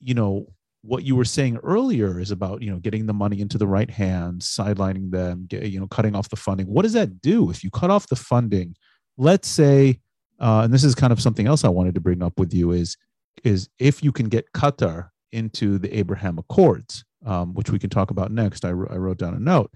[0.00, 0.48] you know,
[0.82, 3.90] what you were saying earlier is about you know getting the money into the right
[3.90, 6.66] hands, sidelining them, get, you know, cutting off the funding.
[6.66, 8.74] What does that do if you cut off the funding?
[9.16, 10.00] Let's say,
[10.40, 12.72] uh, and this is kind of something else I wanted to bring up with you
[12.72, 12.96] is
[13.44, 18.10] is if you can get Qatar into the Abraham Accords, um, which we can talk
[18.10, 18.64] about next.
[18.64, 19.72] I, I wrote down a note,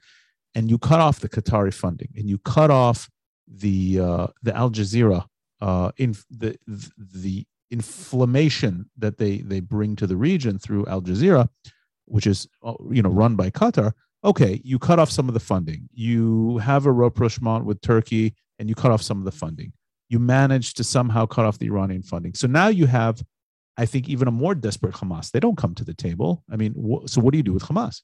[0.55, 3.09] and you cut off the Qatari funding, and you cut off
[3.49, 5.27] the uh, the Al Jazeera
[5.61, 6.57] uh, in the
[6.97, 11.49] the inflammation that they they bring to the region through Al Jazeera,
[12.07, 13.93] which is uh, you know run by Qatar.
[14.25, 15.89] Okay, you cut off some of the funding.
[15.93, 19.73] You have a rapprochement with Turkey, and you cut off some of the funding.
[20.09, 22.35] You manage to somehow cut off the Iranian funding.
[22.35, 23.23] So now you have
[23.77, 25.31] I think even a more desperate Hamas.
[25.31, 26.45] They don't come to the table.
[26.51, 28.03] I mean, wh- so what do you do with Hamas?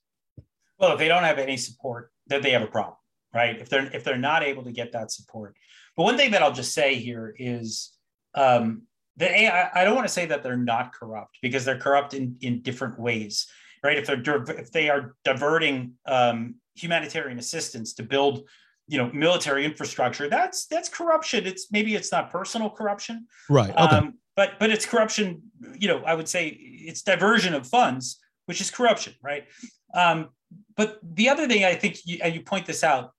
[0.78, 2.96] Well, if they don't have any support, then they have a problem,
[3.34, 3.58] right?
[3.60, 5.54] If they're if they're not able to get that support.
[5.96, 7.92] But one thing that I'll just say here is
[8.34, 8.82] um,
[9.20, 12.62] I, I don't want to say that they're not corrupt because they're corrupt in in
[12.62, 13.46] different ways,
[13.82, 13.98] right?
[13.98, 18.48] If they're if they are diverting um, humanitarian assistance to build,
[18.86, 21.46] you know, military infrastructure, that's that's corruption.
[21.46, 23.76] It's maybe it's not personal corruption, Right.
[23.76, 25.42] um, but but it's corruption.
[25.80, 29.46] You know, I would say it's diversion of funds, which is corruption, right?
[29.94, 30.28] Um,
[30.76, 33.10] but the other thing I think, you, and you point this out,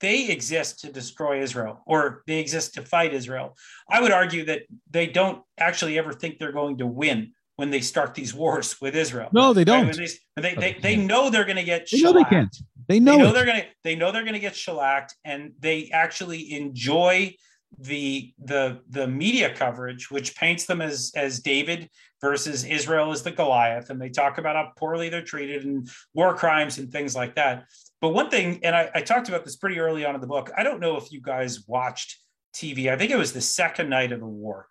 [0.00, 3.56] they exist to destroy Israel, or they exist to fight Israel.
[3.88, 7.80] I would argue that they don't actually ever think they're going to win when they
[7.80, 9.28] start these wars with Israel.
[9.32, 9.86] No, they don't.
[9.86, 10.10] Right?
[10.34, 12.56] They, they, they, they know they're going to get They know they can't.
[12.88, 13.32] They know, they know it.
[13.34, 17.34] they're gonna they know they're gonna get shellacked and they actually enjoy
[17.78, 21.88] the the the media coverage which paints them as as david
[22.20, 26.34] versus israel as the goliath and they talk about how poorly they're treated and war
[26.34, 27.64] crimes and things like that.
[28.00, 30.50] But one thing and i, I talked about this pretty early on in the book
[30.56, 32.18] i don't know if you guys watched
[32.54, 34.66] tv i think it was the second night of the war.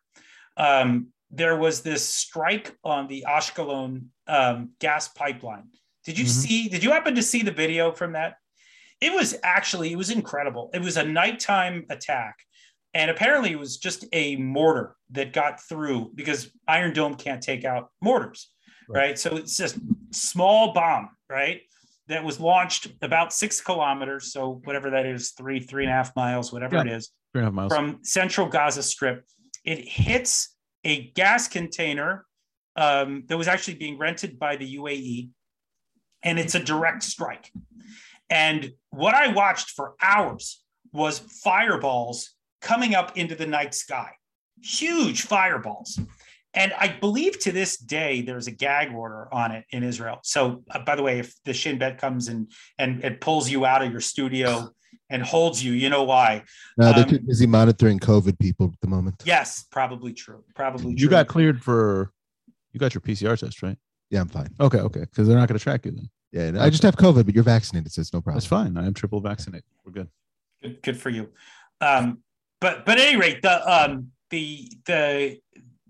[0.57, 5.67] Um, there was this strike on the ashkelon um, gas pipeline.
[6.03, 6.29] Did you Mhm.
[6.29, 8.35] see did you happen to see the video from that?
[8.99, 10.71] It was actually it was incredible.
[10.73, 12.39] It was a nighttime attack
[12.97, 17.63] and apparently it was just a mortar that got through because iron dome can't take
[17.63, 18.49] out mortars
[18.89, 19.77] right, so it's just
[20.11, 21.61] small bomb right
[22.07, 26.15] that was launched about six kilometers so whatever that is three three and a half
[26.15, 26.81] miles whatever Yeah.
[26.81, 27.73] it is Three and a half miles.
[27.73, 29.25] from central Gaza Strip.
[29.65, 30.55] It hits
[30.85, 32.25] a gas container
[32.77, 35.29] um, that was actually being rented by the UAE,
[36.23, 37.51] and it's a direct strike.
[38.29, 40.63] And what I watched for hours
[40.93, 44.11] was fireballs coming up into the night sky,
[44.61, 45.99] huge fireballs.
[46.53, 50.19] And I believe to this day there's a gag order on it in Israel.
[50.23, 53.65] So, uh, by the way, if the Shin Bet comes and and it pulls you
[53.65, 54.69] out of your studio
[55.09, 56.43] and holds you, you know why.
[56.77, 59.21] No, they're Um, too busy monitoring COVID people at the moment.
[59.23, 60.43] Yes, probably true.
[60.55, 61.03] Probably true.
[61.03, 62.11] you got cleared for,
[62.73, 63.77] you got your PCR test, right?
[64.09, 64.49] Yeah, I'm fine.
[64.59, 66.09] Okay, okay, because they're not going to track you then.
[66.31, 68.37] Yeah, no, I just have COVID, but you're vaccinated, so it's no problem.
[68.37, 68.77] That's fine.
[68.77, 69.63] I am triple vaccinated.
[69.85, 70.09] We're good.
[70.61, 71.29] good, good for you.
[71.81, 72.19] Um,
[72.59, 75.39] but but at any rate, the um, the the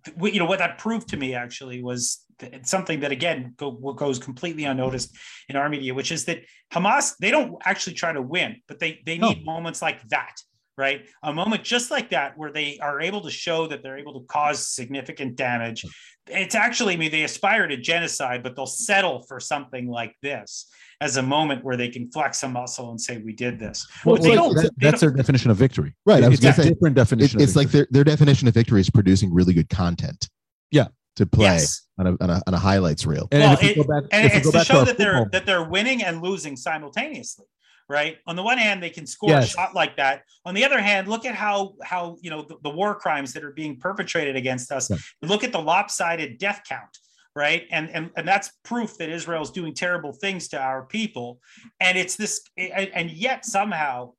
[0.04, 3.72] the- you know what that proved to me actually was th- something that again go,
[3.72, 5.16] goes completely unnoticed
[5.50, 6.40] in our media, which is that
[6.74, 9.30] Hamas they don't actually try to win, but they they No.
[9.30, 10.36] need moments like that.
[10.80, 14.20] Right, a moment just like that where they are able to show that they're able
[14.20, 15.84] to cause significant damage.
[16.28, 20.70] It's actually, I mean, they aspire to genocide, but they'll settle for something like this
[21.02, 24.18] as a moment where they can flex a muscle and say, "We did this." Well,
[24.18, 25.96] But they like, don't- that- they that's their definition of victory.
[26.06, 27.42] Right, I was It's a say, different It- definition.
[27.42, 30.30] it's of like their, their definition of victory is producing really good content.
[30.70, 30.90] Yeah.
[31.16, 31.88] To play Yes.
[31.98, 33.28] on, a, on, a, on a highlights reel.
[33.32, 35.00] And Well, if we it- go back, and if it's go to show our that
[35.00, 37.46] they're football- that they're winning and losing simultaneously
[37.90, 39.46] right on the one hand they can score Yes.
[39.46, 42.56] a shot like that on the other hand look at how how you know the,
[42.64, 44.98] the war crimes that are being perpetrated against us Yeah.
[45.22, 46.98] look at the lopsided death count
[47.36, 51.40] right and and and that's proof that israel's doing terrible things to our people
[51.80, 54.12] and it's this and and yet somehow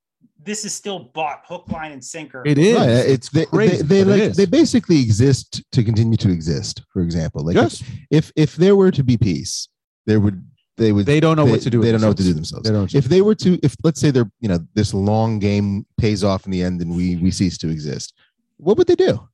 [0.43, 2.77] this is still bought hook line and sinker it is.
[2.77, 4.37] Right, it's they, crazy, they, they like is.
[4.37, 6.83] they basically exist to continue to exist.
[6.93, 9.69] For example, like yes, if if there were to be peace,
[10.07, 10.48] there would
[10.79, 11.83] they would they don't know they, what to do.
[11.83, 12.65] They don't know what to do themselves.
[12.65, 12.93] themselves.
[12.93, 13.05] They don't.
[13.05, 16.47] if they were to if let's say they're you know this long game pays off
[16.47, 18.15] in the end and we we cease to exist
[18.57, 19.29] what would they do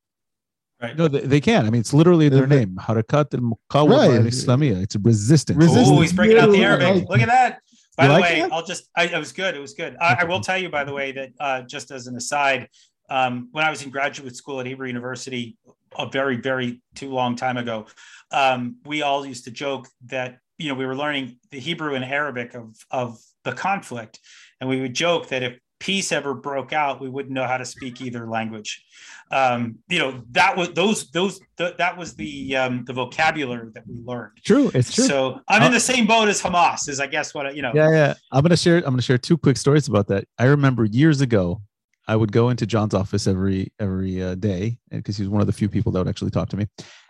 [0.82, 1.66] right no, they, they can.
[1.66, 2.76] I mean, it's literally in their They- name.
[2.80, 3.52] Harakat al Right.
[3.70, 4.82] Muqawama Islamia.
[4.82, 5.56] It's a resistance.
[5.56, 5.88] Resistance.
[5.88, 6.88] Oh, he's breaking out the Arabic.
[6.88, 7.60] like- Look at that.
[7.96, 8.52] By You the like way, that?
[8.52, 9.54] I'll just, I, it was good.
[9.54, 9.96] It was good.
[10.00, 12.68] I, I will tell you, by the way, that uh, just as an aside,
[13.08, 15.56] um, when I was in graduate school at Hebrew University
[15.96, 17.86] a very, very too long time ago,
[18.32, 22.04] um, we all used to joke that, you know, we were learning the Hebrew and
[22.04, 24.18] Arabic of, of the conflict.
[24.60, 27.64] And we would joke that if peace ever broke out, we wouldn't know how to
[27.66, 28.82] speak either language.
[29.30, 33.86] Um, you know, that was those, those, th- that was the, um, the vocabulary that
[33.86, 34.38] we learned.
[34.44, 34.70] True.
[34.72, 35.04] It's true.
[35.04, 37.60] So I'm in Uh, the same boat as Hamas, is I guess what I, you
[37.60, 37.72] know.
[37.74, 38.14] yeah, yeah.
[38.32, 38.78] I'm gonna share.
[38.78, 40.24] I'm gonna share two quick stories about that.
[40.38, 41.60] I remember years ago,
[42.08, 45.46] I would go into John's office every every uh, day because he was one of
[45.46, 46.66] the few people that would actually talk to me.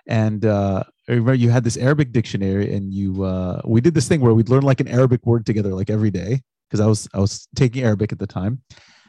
[0.07, 4.09] And uh, I remember you had this Arabic dictionary, and you uh, we did this
[4.09, 7.09] thing where we'd learn like an Arabic word together, like every day, because I was
[7.15, 8.63] I was taking Arabic at the time.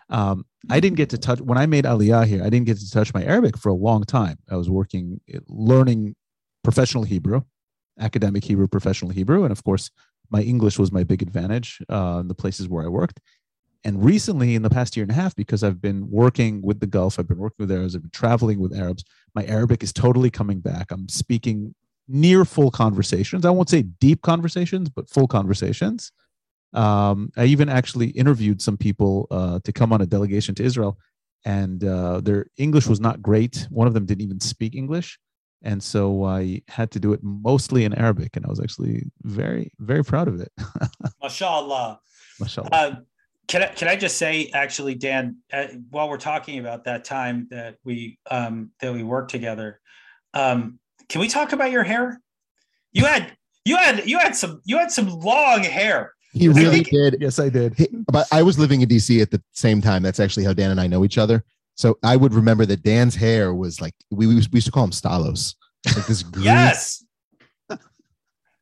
[0.10, 2.44] Um, I didn't get to touch when I made Aliyah here.
[2.44, 4.38] I didn't get to touch my Arabic for a long time.
[4.52, 6.16] I was working, learning
[6.64, 7.42] professional Hebrew,
[8.00, 9.90] academic Hebrew, professional Hebrew, and of course,
[10.30, 13.20] my English was my big advantage uh, in the places where I worked.
[13.86, 16.88] And recently, in the past year and a half, because I've been working with the
[16.88, 19.04] Gulf, I've been working with Arabs, I've been traveling with Arabs,
[19.36, 20.92] my Arabic is totally coming back.
[20.92, 21.76] I'm speaking
[22.08, 23.46] near full conversations.
[23.46, 26.12] I won't say deep conversations, but full conversations.
[26.74, 31.00] Um, I even actually interviewed some people uh, to come on a delegation to Israel,
[31.46, 33.68] and uh, their English was not great.
[33.70, 35.18] One of them didn't even speak English.
[35.64, 39.72] And so I had to do it mostly in Arabic, and I was actually very,
[39.80, 40.52] very proud of it.
[41.24, 42.00] Mashallah.
[42.40, 42.70] Mashallah.
[42.72, 42.96] Uh,
[43.48, 47.48] can I, can I just say, actually, Dan, uh, while we're talking about that time
[47.52, 49.80] that we um, that we worked together,
[50.34, 50.80] um,
[51.10, 52.20] can we talk about your hair?
[52.92, 56.14] You had you had you had some you had some long hair.
[56.34, 57.76] he really think- did yes, I did.
[57.76, 60.04] He- but I was living in DC at the same time.
[60.04, 61.44] That's actually how Dan and I know each other.
[61.76, 64.92] So I would remember that Dan's hair was like we, we used to call him
[64.92, 65.56] Stalos.
[65.96, 67.04] Like this green, Yes,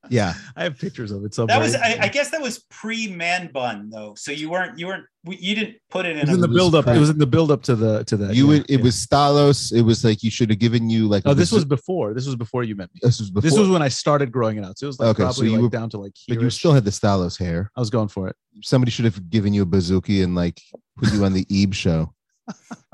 [0.10, 0.34] Yeah.
[0.56, 1.58] I have pictures of it somewhere.
[1.58, 4.16] That was, I, I guess, that was pre man bun though.
[4.16, 6.28] So you weren't, you weren't, you didn't put it it in.
[6.28, 6.88] was A, in the build up.
[6.88, 8.36] It was in the build up to the to that.
[8.36, 8.84] You yeah, would, it yeah.
[8.84, 9.72] was Stalos.
[9.72, 11.24] It was like you should have given you like.
[11.26, 12.14] Oh, this was before.
[12.14, 13.00] This was before you met me.
[13.02, 13.50] this was before.
[13.50, 14.78] This was when I started growing it out.
[14.78, 16.50] So it was like Okay, so probably you like were- down to like but you
[16.50, 17.72] still had the Stalos hair.
[17.76, 18.36] I was going for it.
[18.62, 20.62] Somebody should have given you a bazooki and like
[20.98, 22.14] put you on the Ebe show.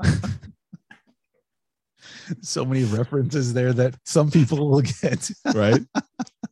[2.42, 5.30] So many references there that some people will get.
[5.54, 5.80] Right.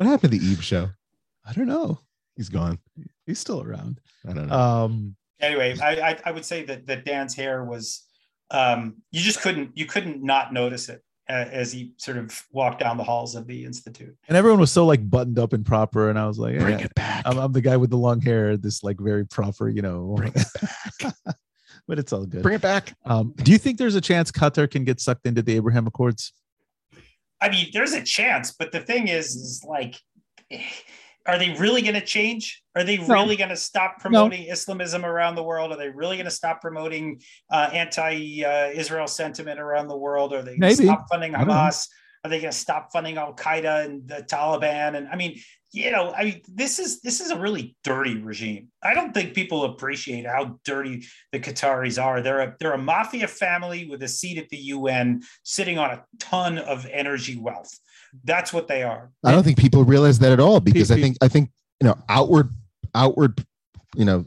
[0.00, 0.88] what happened to the Ebe show?
[1.44, 2.00] I don't know.
[2.34, 2.78] He's gone.
[3.26, 4.00] He's still around.
[4.26, 4.58] I don't know.
[4.58, 8.06] Um, anyway, I, I, I would say that, that Dan's hair was,
[8.50, 12.80] um, you just couldn't, you couldn't not notice it uh, as he sort of walked
[12.80, 14.16] down the halls of the Institute.
[14.26, 16.86] and everyone was so like buttoned up and proper, and I was like, Bring yeah,
[16.86, 17.22] it back.
[17.26, 20.14] I'm, I'm the guy with the long hair, this like very proper, you know.
[20.16, 20.46] Bring it
[21.02, 21.14] back.
[21.86, 22.42] but it's all good.
[22.42, 22.96] Bring it back.
[23.04, 26.32] Um, do you think there's a chance Qatar can get sucked into the Abraham Accords?
[27.40, 29.96] I mean, there's a chance, but the thing is, is like,
[31.26, 32.62] are they really going to change?
[32.74, 33.06] Are they No.
[33.14, 35.72] really going to stop promoting Islamism around the world?
[35.72, 37.20] Are they really going to stop promoting
[37.52, 40.32] uh, anti-Israel sentiment around the world?
[40.32, 41.54] Are they going to stop funding I don't know.
[41.54, 41.88] Hamas?
[42.24, 44.96] Are they going to stop funding Al Qaeda and the Taliban?
[44.96, 45.40] And I mean,
[45.72, 48.68] you know, I mean, this is this is a really dirty regime.
[48.82, 52.20] I don't think people appreciate how dirty the Qataris are.
[52.20, 56.04] They're a they're a mafia family with a seat at the UN, sitting on a
[56.18, 57.70] ton of energy wealth.
[58.24, 59.10] That's what they are.
[59.24, 61.96] I don't think people realize that at all because I think I think you know
[62.08, 62.50] outward
[62.94, 63.44] outward
[63.94, 64.26] you know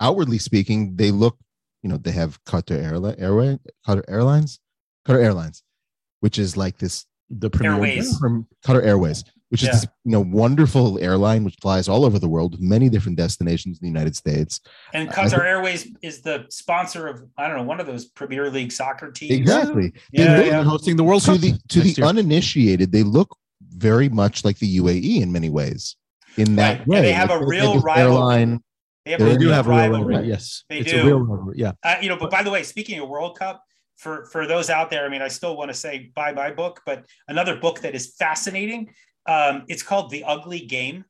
[0.00, 1.36] outwardly speaking they look
[1.82, 4.60] you know they have Qatar Airline Airway Qatar Airlines
[5.06, 5.62] Qatar Airlines
[6.20, 8.16] which is like this The premier Airways.
[8.18, 9.72] from Qatar Airways which is Yeah.
[9.74, 13.78] this you know wonderful airline which flies all over the world with many different destinations
[13.78, 14.60] in the United States
[14.92, 18.06] And I Qatar think- Airways is the sponsor of I don't know one of those
[18.06, 19.32] Premier League soccer teams.
[19.32, 20.50] exactly They Yeah, look- yeah.
[20.52, 22.06] They're hosting the World to Cup the to the year.
[22.06, 23.36] uninitiated they look
[23.76, 25.96] very much like the UAE in many ways
[26.36, 26.78] in that Right.
[26.80, 28.02] And way they have a real this rivalry.
[28.16, 28.60] airline
[29.04, 30.14] They have They They a do real have a real rivalry.
[30.14, 30.28] rivalry.
[30.30, 31.02] Yes, They it's do.
[31.02, 31.56] a real rivalry.
[31.58, 33.62] Yeah, Uh, you know, but by the way, speaking of World Cup,
[33.98, 36.80] for for those out there, I mean, I still want to say buy my book,
[36.86, 38.88] but another book that is fascinating.
[39.26, 41.04] Um, it's called The Ugly Game,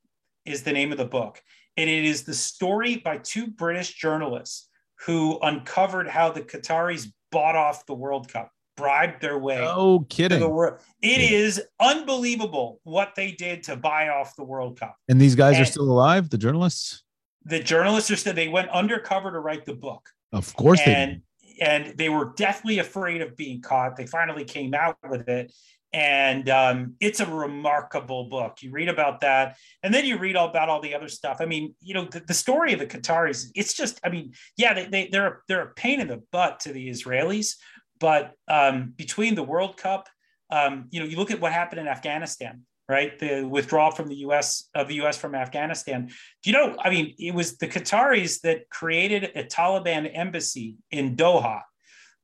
[0.45, 1.41] is the name of the book,
[1.77, 4.69] and it is the story by two British journalists
[5.05, 9.59] who uncovered how the Qataris bought off the World Cup, bribed their way.
[9.61, 10.49] Oh, to the kidding!
[10.49, 10.79] world.
[11.01, 14.95] It is unbelievable what they did to buy off the World Cup.
[15.09, 16.29] And these guys are still alive.
[16.29, 17.03] The journalists,
[17.43, 20.07] The journalists are said they went undercover to write the book.
[20.31, 20.93] of course, they.
[20.95, 21.21] and
[21.61, 23.95] and they were deathly afraid of being caught.
[23.95, 25.53] They finally came out with it,
[25.95, 28.61] and um, it's a remarkable book.
[28.61, 31.37] You read about that, and then you read all about all the other stuff.
[31.39, 33.47] I mean, you know, the, the story of the Qataris.
[33.55, 36.59] It's just, I mean, yeah, they, they they're a, they're a pain in the butt
[36.61, 37.55] to the Israelis,
[37.97, 40.09] but um, between the World Cup,
[40.49, 42.63] um, you know, you look at what happened in Afghanistan.
[42.87, 44.69] Right, the withdrawal from the U.S.
[44.75, 45.17] of the U.S.
[45.17, 46.05] from Afghanistan.
[46.05, 46.75] Do you know?
[46.77, 51.61] I mean, it was the Qataris that created a Taliban embassy in Doha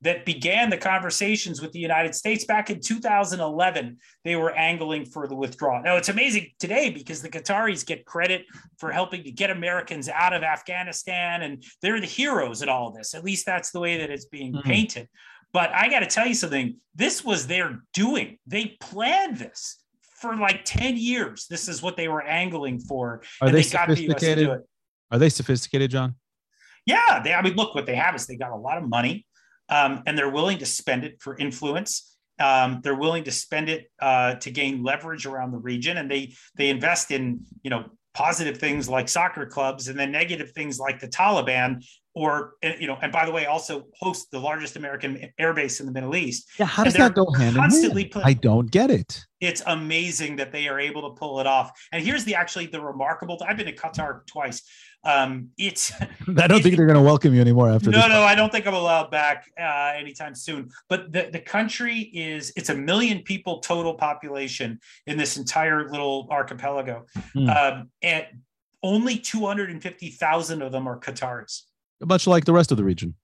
[0.02, 3.96] that began the conversations with the United States back in 2011.
[4.24, 5.80] They were angling for the withdrawal.
[5.82, 8.44] Now, it's amazing today because the Qataris get credit
[8.78, 12.94] for helping to get Americans out of Afghanistan, and they're the heroes in all of
[12.94, 13.14] this.
[13.14, 14.64] At least that's the way that it's being Mhm.
[14.64, 15.08] painted.
[15.52, 19.78] But I got to tell you something this was their doing, they planned this.
[20.16, 23.22] For like 10 years, this is what they were angling for.
[23.40, 24.48] Are and they got the US to do sophisticated?
[24.48, 24.60] it.
[25.10, 26.14] Are they sophisticated, John?
[26.86, 27.34] Yeah, they.
[27.34, 29.26] I mean, look what they have is they got a lot of money,
[29.72, 32.14] um, and they're willing to spend it for influence.
[32.38, 36.34] Um, they're willing to spend it uh, to gain leverage around the region, and they
[36.56, 41.00] they invest in you know positive things like soccer clubs, and then negative things like
[41.00, 41.82] the Taliban,
[42.14, 45.80] or uh, you know, and by the way, also host the largest American air base
[45.80, 46.50] in the Middle East.
[46.58, 48.22] Yeah, how does that go hand in hand?
[48.24, 49.24] I don't get it.
[49.40, 51.70] It's amazing that they are able to pull it off.
[51.92, 53.38] And here's the actually the remarkable.
[53.46, 54.62] I've been to Qatar twice.
[55.04, 58.08] Um, it's I don't think they're going to welcome you anymore after no, this.
[58.08, 60.70] no, I don't think I'm allowed back uh, anytime soon.
[60.88, 66.28] But the, the country is it's a million people total population in this entire little
[66.30, 67.48] archipelago, Hmm.
[67.50, 68.26] um, and
[68.84, 71.62] only 250,000 of them are Qataris.
[72.04, 73.14] Much like the rest of the region.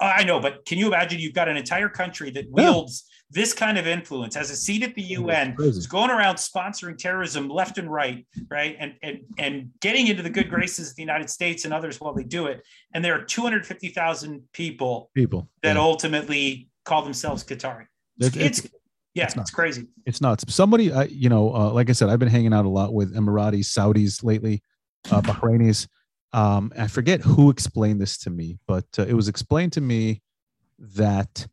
[0.00, 1.18] I know, but can you imagine?
[1.20, 2.70] You've got an entire country that Yeah.
[2.70, 6.98] wields this kind of influence, has a seat at the UN, is going around sponsoring
[6.98, 11.02] terrorism left and right, right, and and and getting into the good graces of the
[11.02, 12.62] United States and others while they do it.
[12.92, 15.48] And there are 250,000 people People.
[15.62, 15.82] that Yeah.
[15.82, 17.86] ultimately call themselves Qatari.
[18.20, 18.80] It's- It's, it's-
[19.14, 19.86] yeah, it's it's, crazy.
[20.06, 20.44] it's nuts.
[20.52, 23.14] Somebody, uh, you know, uh, like I said, I've been hanging out a lot with
[23.14, 24.62] Emiratis, Saudis lately,
[25.10, 25.86] uh, Bahrainis.
[26.32, 30.22] Um, I forget who explained this to me, but uh, it was explained to me
[30.78, 31.46] that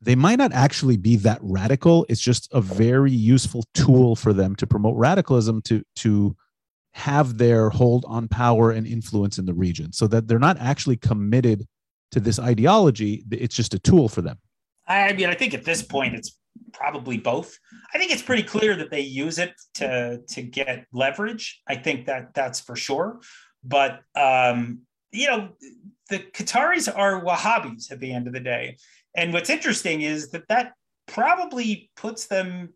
[0.00, 2.06] they might not actually be that radical.
[2.08, 6.36] It's just a very useful tool for them to promote radicalism to to
[6.92, 10.96] have their hold on power and influence in the region so that they're not actually
[10.96, 11.66] committed
[12.10, 14.38] to this ideology it's just a tool for them
[14.86, 16.36] i mean i think at this point it's
[16.72, 17.58] probably both
[17.94, 22.06] i think it's pretty clear that they use it to to get leverage i think
[22.06, 23.20] that that's for sure
[23.62, 24.80] but um
[25.12, 25.50] you know
[26.08, 28.76] the qataris are wahhabis at the end of the day
[29.14, 30.72] and what's interesting is that that
[31.06, 32.70] probably puts them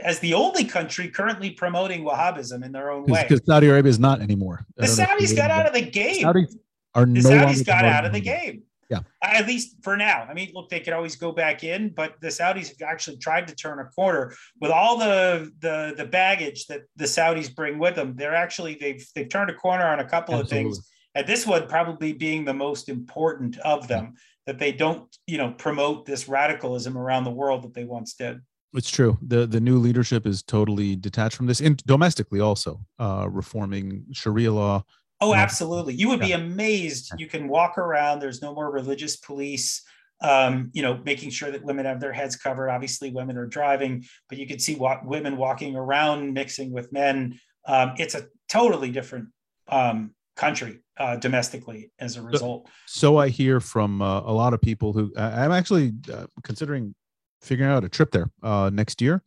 [0.00, 3.26] as the only country currently promoting Wahhabism in their own way.
[3.28, 4.64] Because Saudi Arabia is not anymore.
[4.76, 6.24] The Saudis got out of the game.
[6.24, 6.54] Saudis
[6.94, 8.62] are the no Saudis got out of the game.
[8.92, 9.00] Yeah.
[9.22, 10.26] At least for now.
[10.28, 13.48] I mean, look, they could always go back in, but the Saudis have actually tried
[13.48, 17.94] to turn a corner with all the the the baggage that the Saudis bring with
[17.94, 18.14] them.
[18.16, 20.70] They're actually they've they've turned a corner on a couple Absolutely.
[20.70, 20.90] of things.
[21.14, 24.14] And this one probably being the most important of them,
[24.46, 28.40] that they don't, you know, promote this radicalism around the world that they once did.
[28.74, 29.18] It's true.
[29.20, 34.52] the The new leadership is totally detached from this, in domestically also uh, reforming Sharia
[34.52, 34.84] law.
[35.22, 35.94] Oh, absolutely!
[35.94, 37.12] You would be amazed.
[37.16, 38.18] You can walk around.
[38.18, 39.82] There's no more religious police.
[40.20, 42.70] Um, you know, making sure that women have their heads covered.
[42.70, 47.40] Obviously, women are driving, but you can see what women walking around mixing with men.
[47.66, 49.30] Um, it's a totally different
[49.68, 52.68] um, country uh, domestically as a result.
[52.86, 56.94] So, so I hear from uh, a lot of people who I'm actually uh, considering
[57.40, 59.22] figuring out a trip there uh, next year.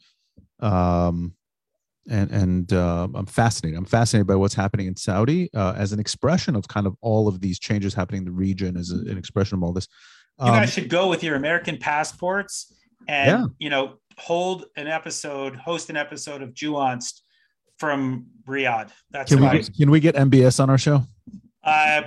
[0.60, 1.34] Um,
[2.10, 3.78] and and uh, I'm fascinated.
[3.78, 7.28] I'm fascinated by what's happening in Saudi uh, as an expression of kind of all
[7.28, 9.88] of these changes happening in the region, as a, an expression of all this.
[10.40, 12.74] Um, you guys should go with your American passports
[13.08, 13.46] and yeah.
[13.60, 17.22] you know hold an episode, host an episode of Jewanced
[17.78, 18.92] from Riyadh.
[19.12, 21.04] That's can we get, can we get MBS on our show?
[21.64, 22.04] Uh,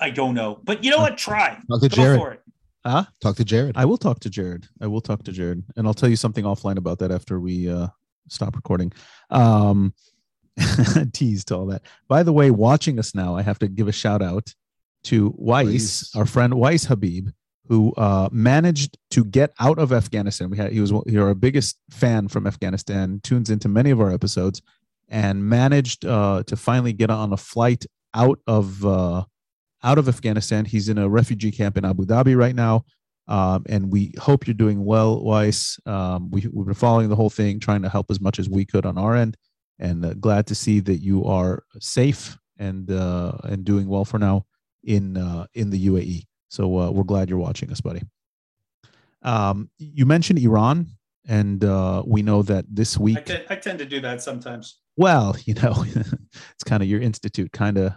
[0.00, 1.18] I don't know, but you know what?
[1.18, 1.58] Try.
[1.68, 2.18] Talk to Jared.
[2.18, 2.40] for it.
[2.84, 3.04] Huh?
[3.20, 3.76] Talk to Jared.
[3.76, 4.66] I will talk to Jared.
[4.80, 7.68] I will talk to Jared, and I'll tell you something offline about that after we
[7.68, 7.88] uh,
[8.28, 8.92] stop recording.
[9.30, 9.94] Um,
[11.12, 11.82] tease to all that.
[12.08, 14.54] By the way, watching us now, I have to give a shout out
[15.04, 16.10] to Weiss, Please.
[16.14, 17.28] our friend Weiss Habib,
[17.68, 20.50] who uh, managed to get out of Afghanistan.
[20.50, 23.20] We had he was he our biggest fan from Afghanistan.
[23.22, 24.62] Tunes into many of our episodes,
[25.08, 29.24] and managed uh, to finally get on a flight out of uh,
[29.82, 30.64] out of Afghanistan.
[30.64, 32.84] He's in a refugee camp in Abu Dhabi right now.
[33.28, 35.78] Um, and we hope you're doing well, Weiss.
[35.86, 38.64] Um, we, have been following the whole thing, trying to help as much as we
[38.64, 39.36] could on our end,
[39.78, 44.18] and uh, glad to see that you are safe and uh, and doing well for
[44.18, 44.44] now
[44.84, 46.24] in uh, in the UAE.
[46.48, 48.02] So uh, we're glad you're watching us, buddy.
[49.22, 50.86] Um, you mentioned Iran,
[51.26, 53.18] and uh, we know that this week.
[53.18, 54.78] I, t- I tend to do that sometimes.
[54.96, 57.92] Well, you know, it's kind of your institute, kind of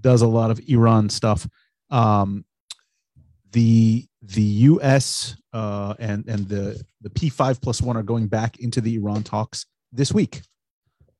[0.00, 1.48] does a lot of Iran stuff.
[1.90, 2.44] Um,
[3.52, 5.36] the the U.S.
[5.52, 9.22] Uh, and and the the P five plus one are going back into the Iran
[9.22, 10.42] talks this week.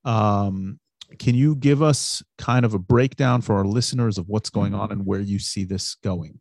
[0.05, 0.79] Um,
[1.19, 4.91] can you give us kind of a breakdown for our listeners of what's going on
[4.91, 6.41] and where you see this going?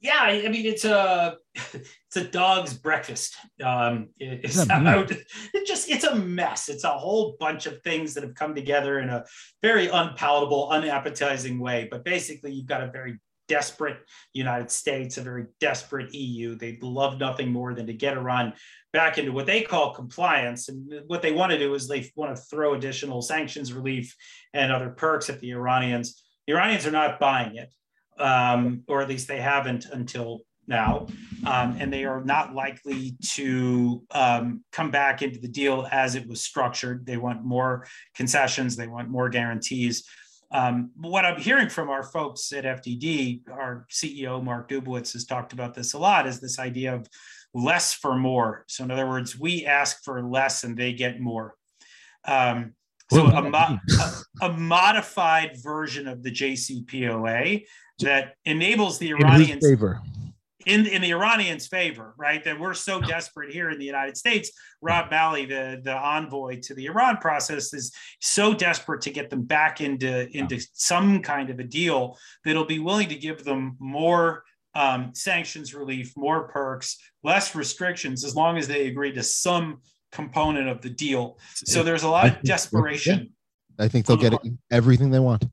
[0.00, 3.36] yeah, I mean it's a it's a dog's breakfast.
[3.62, 6.68] Um, it's it just it's a mess.
[6.68, 9.24] It's a whole bunch of things that have come together in a
[9.62, 11.88] very unpalatable, unappetizing way.
[11.90, 13.18] But basically, you've got a very
[13.48, 13.98] desperate
[14.32, 16.54] United States, a very desperate EU.
[16.54, 18.52] They'd love nothing more than to get Iran
[18.92, 20.68] back into what they call compliance.
[20.68, 24.14] And what they want to do is they want to throw additional sanctions relief
[24.54, 26.22] and other perks at the Iranians.
[26.46, 27.72] The Iranians are not buying it
[28.18, 31.06] um, or at least they haven't until now,
[31.46, 36.28] um, and they are not likely to um, come back into the deal as it
[36.28, 37.06] was structured.
[37.06, 40.06] They want more concessions, they want more guarantees.
[40.50, 45.52] Um, what I'm hearing from our folks at FDD, our CEO Mark Dubowitz has talked
[45.52, 47.06] about this a lot, is this idea of
[47.52, 48.64] less for more.
[48.66, 51.54] So, in other words, we ask for less and they get more.
[52.24, 52.74] Um,
[53.10, 57.64] so, a, mo- a, a, modified version of the JCPOA
[58.00, 60.02] that enables the Iranians in favor.
[60.68, 62.44] In, in the Iranians' favor, right?
[62.44, 64.52] That we're so desperate here in the United States.
[64.82, 67.90] Rob Malley, the, the envoy to the Iran process, is
[68.20, 72.80] so desperate to get them back into, into some kind of a deal that'll be
[72.80, 78.68] willing to give them more um, sanctions relief, more perks, less restrictions, as long as
[78.68, 79.80] they agree to some
[80.12, 81.38] component of the deal.
[81.54, 83.32] So there's a lot of desperation.
[83.78, 84.34] I think they'll get
[84.70, 85.46] everything they want.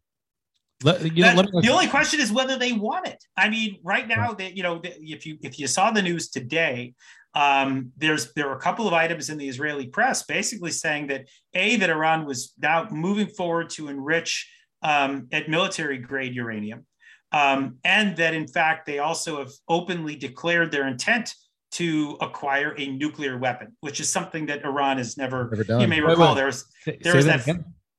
[0.85, 3.23] Let, you know, that, the only question is whether they want it.
[3.35, 6.93] I mean, right now, that you know, if you if you saw the news today,
[7.33, 11.25] um, there's there are a couple of items in the Israeli press basically saying that
[11.55, 14.47] a that Iran was now moving forward to enrich
[14.83, 16.85] um, at military grade uranium,
[17.31, 21.33] um, and that in fact they also have openly declared their intent
[21.71, 25.49] to acquire a nuclear weapon, which is something that Iran has never.
[25.49, 25.81] Never done.
[25.81, 26.41] You may recall wait.
[26.41, 27.45] there's Say, there say was that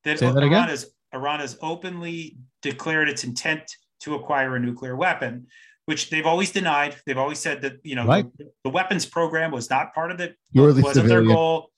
[0.05, 0.69] that that, Iran again?
[0.69, 3.63] has Iran has openly declared its intent
[4.01, 5.47] to acquire a nuclear weapon,
[5.87, 6.97] which they've always denied.
[7.07, 8.27] They've always said that you know Right.
[8.39, 10.37] the, the weapons program was not part of it.
[10.53, 11.71] Purely wasn't their goal.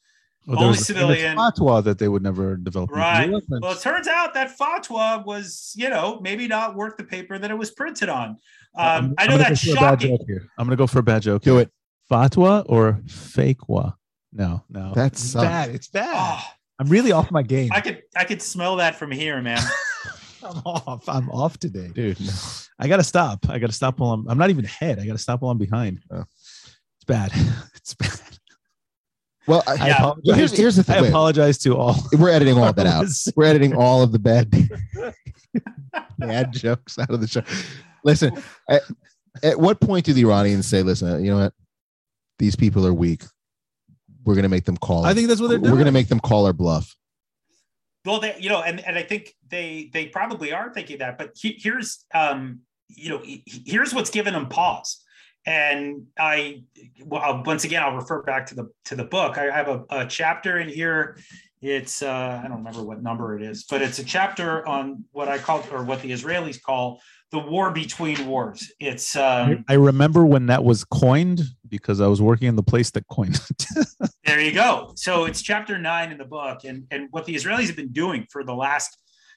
[0.46, 1.36] Well, Only there was a famous civilian.
[1.36, 2.90] fatwa that they would never develop.
[2.90, 3.30] Right.
[3.50, 7.50] Well, it turns out that fatwa was, you know, maybe not worth the paper that
[7.50, 8.38] it was printed on.
[8.74, 10.16] I'm- Um, I I'm know that's go a bad shocking.
[10.16, 10.42] joke.
[10.56, 11.42] I'm gonna go for a bad joke.
[11.42, 11.70] Do it.
[12.10, 13.94] Fatwa or fakewa?
[14.32, 14.92] No, no.
[14.94, 15.68] That's bad.
[15.74, 16.14] It's bad.
[16.14, 16.42] Oh,
[16.78, 17.70] I'm really off my game.
[17.72, 19.60] I could I could smell that from here, man.
[20.44, 21.08] I'm off.
[21.08, 21.88] I'm off today.
[21.94, 22.32] Dude, no.
[22.78, 23.48] I gotta stop.
[23.48, 24.28] I gotta stop while I'm.
[24.28, 24.98] I'm not even ahead.
[24.98, 26.00] I gotta stop while I'm behind.
[26.10, 26.24] Oh.
[26.96, 27.32] It's bad.
[27.76, 28.20] It's bad.
[29.46, 29.96] Well, I, I Yeah.
[29.96, 30.36] apologize.
[30.36, 31.02] Here's, here's the thing.
[31.02, 31.96] Wait, apologize to all.
[32.18, 33.06] we're editing all of that out.
[33.34, 34.50] We're editing all of the bad
[36.18, 37.42] bad jokes out of the show.
[38.04, 38.32] Listen,
[38.68, 38.82] at,
[39.42, 41.54] at what point do the Iranians say, "Listen, you know what?
[42.38, 43.22] These people are weak.
[44.24, 45.06] We're going to make them call.
[45.06, 45.70] I think that's what they're doing.
[45.70, 46.94] we're going to make them call our bluff."
[48.08, 51.18] Well, they, you know, and and I think they they probably are thinking that.
[51.18, 55.04] But he, here's um, you know, he- here's what's given them pause.
[55.46, 56.64] And I,
[57.04, 59.36] well, once again, I'll refer back to the to the book.
[59.36, 61.18] I have a, a chapter in here.
[61.60, 65.28] It's uh, I don't remember what number it is, but it's a chapter on what
[65.28, 68.72] I call or what the Israelis call the war between wars.
[68.80, 72.90] It's um, I remember when that was coined because I was working in the place
[72.92, 73.66] that coined it.
[74.24, 74.92] There you go.
[74.94, 78.26] So it's chapter nine in the book, and and what the Israelis have been doing
[78.30, 78.94] for the last,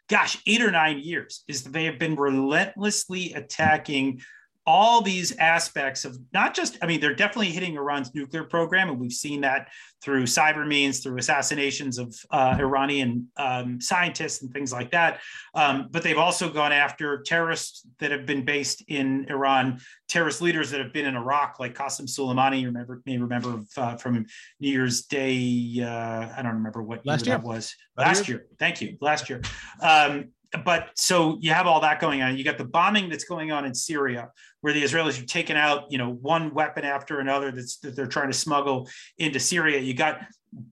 [0.10, 4.22] gosh, eight or nine years is they have been relentlessly attacking
[4.68, 6.78] all these aspects of not just.
[6.82, 9.70] I mean, they're definitely hitting Iran's nuclear program, and we've seen that
[10.02, 15.20] through cyber means, through assassinations of uh, Iranian um, scientists and things like that.
[15.56, 20.70] Um, but they've also gone after terrorists that have been based in Iran, terrorist leaders
[20.72, 22.62] that have been in Iraq, like Qasem Soleimani.
[22.62, 24.26] You remember, may remember uh, from
[24.60, 25.82] New Year's Day.
[25.82, 27.40] Uh, I don't remember what Last year, year.
[27.40, 27.76] that was.
[27.98, 28.38] Last year.
[28.38, 28.48] year.
[28.60, 28.98] Thank you.
[29.02, 29.42] Last year.
[29.82, 30.30] Um,
[30.66, 32.38] but so you have all that going on.
[32.38, 34.30] You got the bombing that's going on in Syria,
[34.62, 38.08] where the Israelis are taking out, you know, one weapon after another that's that they're
[38.08, 39.80] trying to smuggle into Syria.
[39.80, 40.22] You got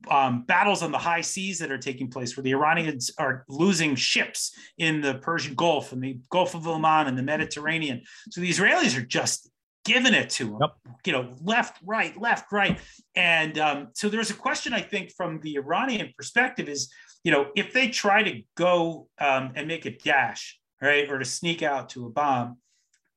[0.10, 3.95] um, battles on the high seas that are taking place, where the Iranians are losing
[3.95, 8.02] ships in the Persian Gulf and the Gulf of Oman and the Mediterranean.
[8.32, 9.49] So the Israelis are just
[9.86, 10.72] giving it to them, Yep.
[11.06, 12.80] you know, left, right, left, right.
[13.16, 16.91] And um, so there's a question I think from the Iranian perspective is,
[17.24, 21.26] you know, if they try to go um, and make a dash, right, or to
[21.26, 22.57] sneak out to a bomb,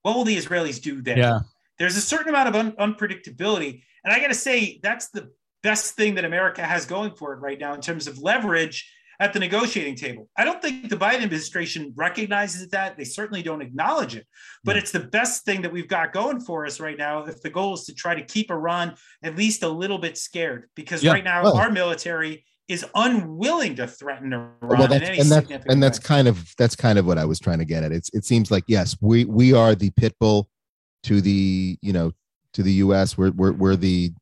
[0.02, 1.18] what will the Israelis do then?
[1.18, 1.40] yeah.
[1.78, 3.82] There's a certain amount of un- unpredictability.
[4.04, 5.30] And I got to say, that's the
[5.62, 8.88] best thing that America has going for it right now in terms of leverage
[9.20, 10.28] at the negotiating table.
[10.36, 12.96] I don't think the Biden administration recognizes that.
[12.96, 14.26] They certainly don't acknowledge it,
[14.64, 17.24] but it's the best thing that we've got going for us right now.
[17.24, 20.68] If the goal is to try to keep Iran at least a little bit scared,
[20.74, 21.12] because Yeah.
[21.12, 25.30] right now Well- our military is unwilling to threaten Iran well, in that's, any and
[25.30, 26.04] that's significant and that's way.
[26.04, 27.92] kind of that's kind of what I was trying to get at.
[27.92, 30.48] It's it seems like yes, we we are the pit bull
[31.04, 32.12] to the you know
[32.54, 33.18] to the U.S.
[33.18, 34.12] We're we're we're the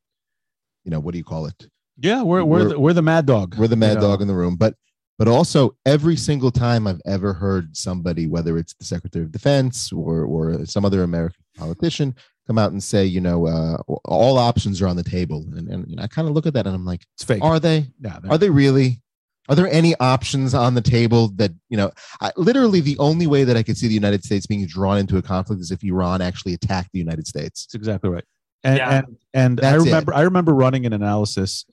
[0.84, 1.68] you know what do you call it?
[1.98, 3.56] Yeah, we're we're, We're- the, we're the mad dog.
[3.56, 4.02] We're the you mad know.
[4.02, 4.74] dog in the room, but
[5.18, 9.92] but also every single time I've ever heard somebody, whether it's the Secretary of Defense
[9.92, 12.14] or or some other American politician,
[12.46, 15.88] come out and say, you know, uh, all options are on the table, and and
[15.88, 17.42] you know, I kind of look at that and I'm like, It's fake.
[17.42, 17.88] are they?
[18.00, 19.00] yeah, Are they really?
[19.48, 21.90] Are there any options on the table that you know?
[22.20, 25.16] I, literally, the only way that I could see the United States being drawn into
[25.16, 27.66] a conflict is if Iran actually attacked the United States.
[27.66, 28.24] That's exactly right.
[28.62, 28.90] And Yeah.
[28.98, 29.86] and, and I That's it.
[29.86, 31.64] remember I remember running an analysis.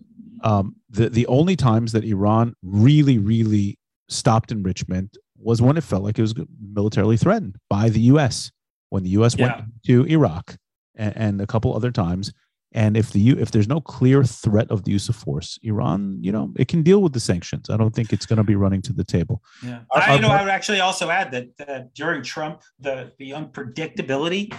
[0.44, 3.78] Um, the the only times that Iran really really
[4.10, 6.34] stopped enrichment was when it felt like it was
[6.74, 8.52] militarily threatened by the U.S.
[8.90, 9.36] When the U.S.
[9.36, 9.58] Yeah.
[9.58, 10.56] went to Iraq
[10.96, 12.34] and, and a couple other times.
[12.74, 16.18] And if the U, if there's no clear threat of the use of force, Iran,
[16.22, 17.70] you know, it can deal with the sanctions.
[17.70, 19.42] I don't think it's going to be running to the table.
[19.64, 19.80] Yeah.
[19.92, 23.14] Our- I, you know, our- I would actually also add that, that during Trump, the
[23.20, 24.54] the unpredictability.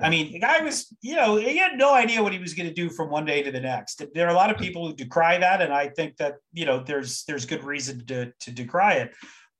[0.00, 2.68] I mean, the guy was, you know, he had no idea what he was going
[2.68, 4.02] to do from one day to the next.
[4.14, 6.84] There are a lot of people who decry that, and I think that you know,
[6.84, 9.12] there's there's good reason to to decry it.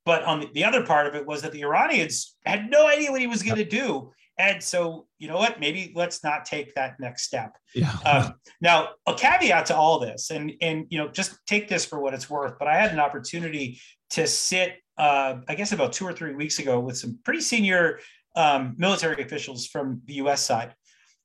[0.04, 3.10] But on the, the other part of it was that the Iranians had no idea
[3.10, 5.60] what he was going to do, and so you know what?
[5.60, 7.56] Maybe let's not take that next step.
[7.74, 7.96] Yeah.
[8.04, 12.00] Um, now, a caveat to all this, and and you know, just take this for
[12.00, 12.54] what it's worth.
[12.58, 16.58] But I had an opportunity to sit, uh, I guess, about two or three weeks
[16.58, 18.00] ago with some pretty senior
[18.36, 20.42] um, military officials from the U.S.
[20.42, 20.74] side,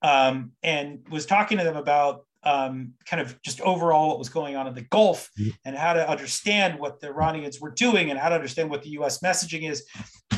[0.01, 4.55] um, and was talking to them about um, kind of just overall what was going
[4.55, 5.29] on in the Gulf
[5.65, 8.89] and how to understand what the Iranians were doing and how to understand what the
[8.91, 9.19] U.S.
[9.19, 9.85] messaging is.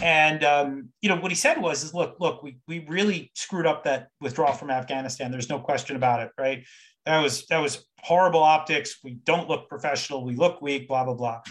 [0.02, 3.68] And um, you know what he said was, "Is look, look, we we really screwed
[3.68, 5.32] up that withdrawal from Afghanistan.
[5.32, 6.64] There's no question about it, right?
[7.06, 8.98] That was that was horrible optics.
[9.04, 10.26] We don't look professional.
[10.26, 10.88] We look weak.
[10.88, 11.42] Blah blah blah.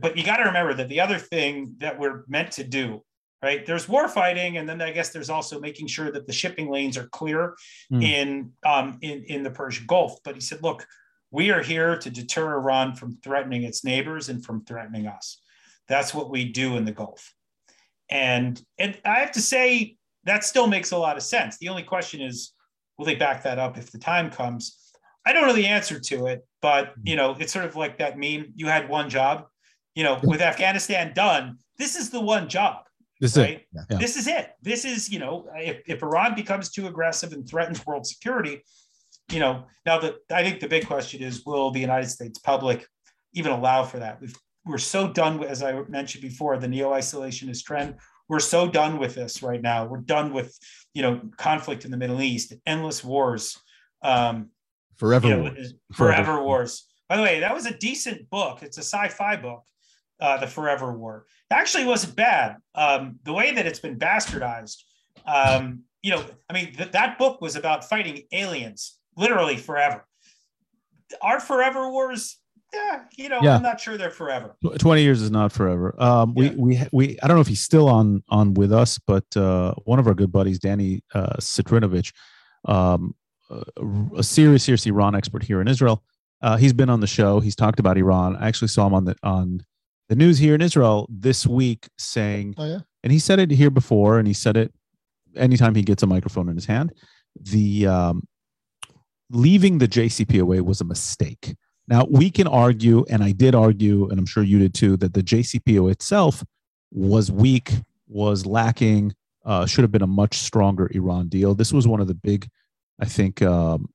[0.00, 3.02] But you got to remember that the other thing that we're meant to do."
[3.44, 3.66] Right.
[3.66, 6.96] There's war fighting, and then I guess there's also making sure that the shipping lanes
[6.96, 7.56] are clear
[7.90, 8.00] Hmm.
[8.00, 10.18] in um, in in the Persian Gulf.
[10.24, 10.86] But he said, "Look,
[11.30, 15.42] we are here to deter Iran from threatening its neighbors and from threatening us.
[15.88, 17.34] That's what we do in the Gulf."
[18.08, 21.58] And and I have to say that still makes a lot of sense.
[21.58, 22.54] The only question is,
[22.96, 24.78] will they back that up if the time comes?
[25.26, 28.16] I don't know the answer to it, but you know, it's sort of like that
[28.18, 28.54] meme.
[28.54, 29.48] You had one job,
[29.94, 31.58] you know, with Afghanistan done.
[31.76, 32.83] This is the one job
[33.20, 33.40] This is it.
[33.40, 33.86] right?
[33.90, 33.98] Yeah.
[33.98, 34.50] This is it.
[34.60, 38.62] This is, you know, if, if Iran becomes too aggressive and threatens world security,
[39.30, 42.86] you know, now the I think the big question is will the United States public
[43.32, 44.20] even allow for that?
[44.20, 44.36] We've,
[44.66, 47.96] we're so done with, as I mentioned before, the neo-isolationist trend.
[48.28, 49.84] We're so done with this right now.
[49.84, 50.56] We're done with,
[50.94, 53.58] you know, conflict in the Middle East, endless wars,
[54.02, 54.50] um,
[54.96, 55.28] Forever.
[55.28, 55.74] you know, Wars.
[55.92, 56.42] Forever, Forever.
[56.42, 56.86] Wars.
[57.08, 58.62] By the way, that was a decent book.
[58.62, 59.64] It's a sci-fi book,
[60.20, 61.26] uh, The Forever War.
[61.54, 62.56] It actually wasn't bad.
[62.74, 64.82] Um, the way that it's been bastardized,
[65.26, 70.04] um, you know, I mean, th- that book was about fighting aliens, literally forever.
[71.22, 72.38] Our Forever Wars,
[72.72, 73.54] yeah, you know, Yeah.
[73.56, 74.56] I'm not sure they're forever.
[74.78, 75.94] 20 years is not forever.
[76.02, 76.54] Um, we, Yeah.
[76.58, 79.98] we, we, I don't know if he's still on, on with us, but, uh, one
[80.00, 82.12] of our good buddies, Danny, uh, Citrinowicz,
[82.64, 83.14] um,
[83.48, 83.62] a,
[84.16, 86.02] a serious, serious Iran expert here in Israel.
[86.42, 87.38] Uh, he's been on the show.
[87.38, 88.34] He's talked about Iran.
[88.36, 89.64] I actually saw him on the, on
[90.08, 92.78] the news here in Israel this week saying, Oh yeah.
[93.02, 94.72] and he said it here before, and he said it
[95.36, 96.92] anytime he gets a microphone in his hand.
[97.40, 98.26] The um,
[99.30, 101.56] leaving the JCPOA was a mistake.
[101.88, 105.14] Now we can argue, and I did argue, and I'm sure you did too, that
[105.14, 106.44] the JCPOA itself
[106.90, 107.72] was weak,
[108.06, 109.12] was lacking,
[109.44, 111.54] uh, should have been a much stronger Iran deal.
[111.54, 112.48] This was one of the big,
[113.00, 113.42] I think.
[113.42, 113.88] Um,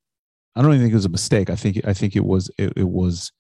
[0.56, 1.49] I don't even think it was a mistake.
[1.49, 3.31] I think I think it was it, it was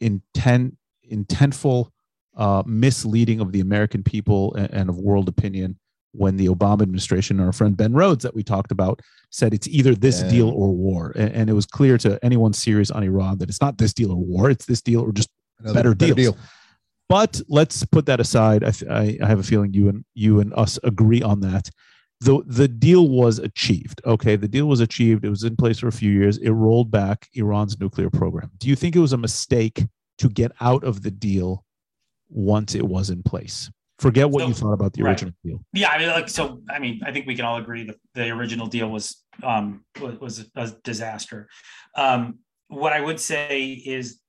[0.00, 0.76] intent
[1.12, 1.88] intentful
[2.36, 5.78] uh, misleading of the American people and, and of world opinion
[6.12, 9.94] when the Obama administration, our friend Ben Rhodes that we talked about, said it's either
[9.94, 10.28] this Yeah.
[10.30, 11.12] deal or war.
[11.16, 14.10] And, and it was clear to anyone serious on Iran that it's not this deal
[14.12, 15.28] or war, it's this deal or just
[15.60, 16.36] Another Better deal.
[17.08, 18.62] but let's put that aside.
[18.62, 21.68] I, th- I, I have a feeling you and you and us agree on that.
[22.20, 24.00] The the deal was achieved.
[24.06, 25.24] Okay, the deal was achieved.
[25.24, 26.38] It was in place for a few years.
[26.38, 28.50] It rolled back Iran's nuclear program.
[28.58, 29.84] Do you think it was a mistake
[30.18, 31.64] to get out of the deal
[32.28, 33.70] once it was in place?
[33.98, 35.10] Forget what So- you thought about the right.
[35.10, 35.64] original deal.
[35.72, 38.28] Yeah, I mean, like, so I mean, I think we can all agree that the
[38.30, 41.48] original deal was um, was, was a disaster.
[41.96, 42.38] Um,
[42.68, 44.20] what I would say is,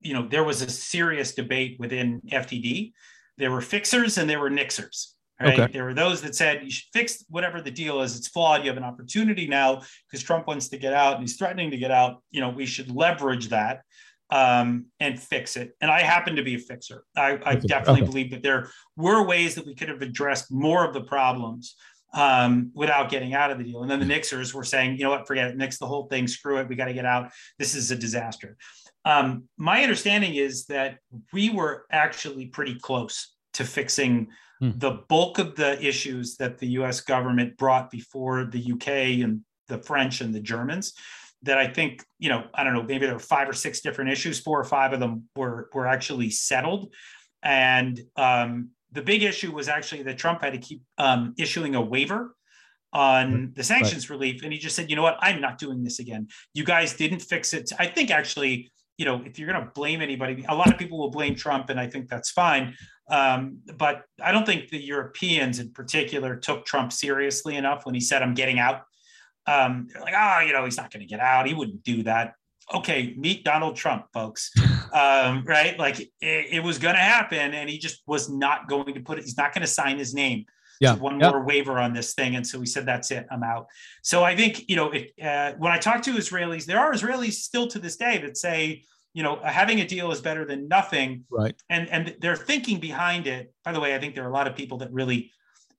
[0.00, 2.92] you know, there was a serious debate within FDD.
[3.38, 5.14] There were fixers and there were nixers.
[5.40, 5.58] Right.
[5.58, 5.72] Okay.
[5.72, 8.16] There were those that said you should fix whatever the deal is.
[8.16, 8.62] It's flawed.
[8.62, 11.76] You have an opportunity now because Trump wants to get out and he's threatening to
[11.76, 12.22] get out.
[12.30, 13.82] You know, we should leverage that
[14.30, 15.76] um, and fix it.
[15.80, 17.04] And I happen to be a fixer.
[17.16, 18.10] I, I definitely Okay.
[18.10, 21.76] believe that there were ways that we could have addressed more of the problems
[22.14, 23.82] um, without getting out of the deal.
[23.82, 26.26] And then the Nixers were saying, you know what, forget it, nix the whole thing,
[26.26, 27.30] screw it, we got to get out.
[27.58, 28.56] This is a disaster.
[29.04, 30.98] Um, my understanding is that
[31.32, 34.28] we were actually pretty close to fixing
[34.58, 34.70] Hmm.
[34.76, 39.76] the bulk of the issues that the US government brought before the UK and the
[39.76, 40.94] French and the Germans.
[41.42, 44.10] That I think, you know, I don't know, maybe there were five or six different
[44.10, 44.40] issues.
[44.40, 46.92] Four or five of them were were actually settled,
[47.42, 51.80] and um, the big issue was actually that Trump had to keep um, issuing a
[51.80, 52.34] waiver
[52.92, 54.42] on the sanctions relief.
[54.42, 56.28] And he just said, you know what, I'm not doing this again.
[56.54, 57.70] You guys didn't fix it.
[57.78, 60.98] I think actually, you know, if you're going to blame anybody, a lot of people
[60.98, 62.74] will blame Trump, and I think that's fine.
[63.10, 68.00] Um, but I don't think the Europeans in particular took Trump seriously enough when he
[68.00, 68.82] said, I'm getting out.
[69.46, 71.46] Um, like, oh, you know, he's not going to get out.
[71.46, 72.34] He wouldn't do that.
[72.74, 74.50] Okay, meet Donald Trump, folks.
[74.92, 75.78] Um, right?
[75.78, 79.18] Like it, it was going to happen, and he just was not going to put
[79.18, 79.24] it.
[79.24, 80.46] He's not going to sign his name
[80.80, 81.30] Yeah, to one yeah.
[81.30, 82.36] more waiver on this thing.
[82.36, 83.66] And so we said, that's it, I'm out.
[84.02, 87.32] So I think, you know, it, uh, when I talk to Israelis, there are Israelis
[87.32, 91.24] still to this day that say, you know, having a deal is better than nothing.
[91.30, 91.56] Right.
[91.68, 94.46] And, and their thinking behind it, by the way, I think there are a lot
[94.46, 95.32] of people that really,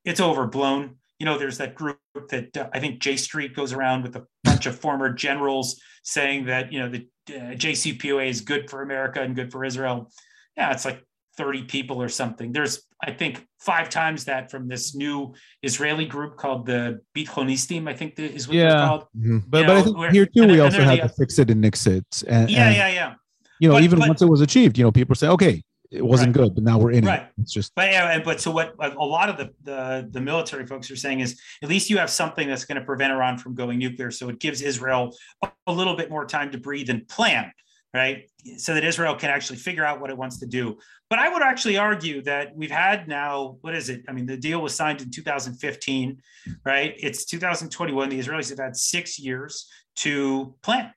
[0.06, 0.98] it's overblown.
[1.20, 1.98] You know, there's that group
[2.30, 6.46] that uh, I think J Street goes around with a bunch of former generals saying
[6.46, 10.12] that, you know, the uh, JCPOA is good for America and good for Israel.
[10.56, 11.04] Yeah, it's like
[11.38, 12.52] 30 people or something.
[12.52, 17.94] There's I think five times that from this new Israeli group called the Bitronistim, I
[17.94, 18.70] think that is what Yeah.
[18.70, 19.04] they're called.
[19.18, 19.44] Mhm.
[19.48, 21.06] But, You but I think we're- here too, and we then- also and then had
[21.10, 22.06] the- to fix it and nix it.
[22.28, 23.14] And, Yeah, and, yeah, yeah.
[23.60, 25.62] you know, But- even but- once it was achieved, you know, people say, okay,
[25.92, 26.44] it wasn't Right.
[26.44, 27.22] good, but now we're in Right.
[27.24, 27.28] it.
[27.42, 30.66] It's just But yeah, and- but so what a lot of the, the the military
[30.66, 33.56] folks are saying is at least you have something that's going to prevent Iran from
[33.56, 34.12] going nuclear.
[34.12, 37.52] So it gives Israel a, a little bit more time to breathe and plan,
[37.94, 38.30] right?
[38.58, 40.78] So that Israel can actually figure out what it wants to do.
[41.10, 44.04] But I would actually argue that we've had now, what is it?
[44.10, 46.22] I mean, the deal was signed in 2015,
[46.66, 46.94] right?
[46.98, 48.10] It's 2021.
[48.10, 50.92] The Israelis have had six years to plan.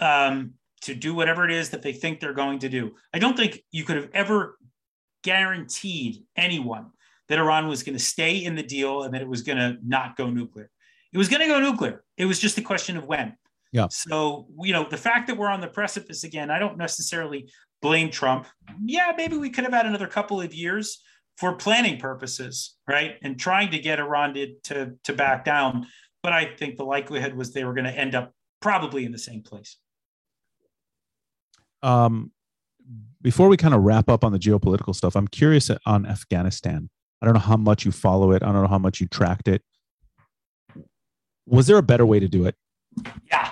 [0.00, 2.92] Um, to do whatever it is that they think they're going to do.
[3.12, 4.58] I don't think you could have ever
[5.24, 6.90] guaranteed anyone
[7.28, 9.76] that Iran was going to stay in the deal and that it was going to
[9.84, 10.70] not go nuclear.
[11.12, 12.04] It was going to go nuclear.
[12.16, 13.34] It was just a question of when.
[13.72, 13.88] Yeah.
[13.90, 17.50] So, you know, the fact that we're on the precipice again, I don't necessarily
[17.82, 18.46] blame Trump.
[18.84, 21.02] Yeah, maybe we could have had another couple of years
[21.36, 23.16] for planning purposes, right?
[23.22, 25.86] And trying to get Iran to, to, to back down.
[26.22, 29.18] But I think the likelihood was they were going to end up probably in the
[29.18, 29.76] same place.
[31.82, 32.32] Um,
[33.20, 36.88] before we kind of wrap up on the geopolitical stuff, I'm curious on Afghanistan.
[37.20, 38.42] I don't know how much you follow it.
[38.42, 39.62] I don't know how much you tracked it.
[41.46, 42.54] Was there a better way to do it?
[43.30, 43.50] Yeah.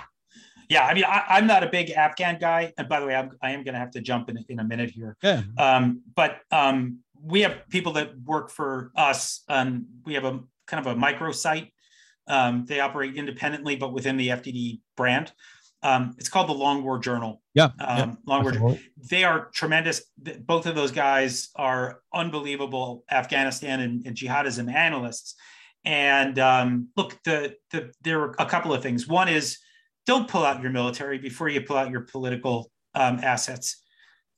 [0.69, 0.85] Yeah.
[0.85, 2.73] I mean, I, I'm not a big Afghan guy.
[2.77, 4.63] And by the way, I'm, I am going to have to jump in, in a
[4.63, 5.17] minute here.
[5.21, 5.43] Yeah.
[5.57, 9.43] Um, but um, we have people that work for us.
[9.49, 11.73] Um, we have a kind of a micro site.
[12.27, 15.31] Um, they operate independently, but within the FDD brand.
[15.83, 17.41] Um, it's called the Long War Journal.
[17.53, 17.69] Yeah.
[17.79, 18.53] Um, Long War.
[18.53, 18.77] yeah.
[19.09, 20.01] They are tremendous.
[20.17, 25.35] Both of those guys are unbelievable Afghanistan and, and jihadism analysts.
[25.85, 29.07] And um, look, the, the there are a couple of things.
[29.07, 29.59] One is
[30.05, 33.83] don't pull out your military before you pull out your political um, assets.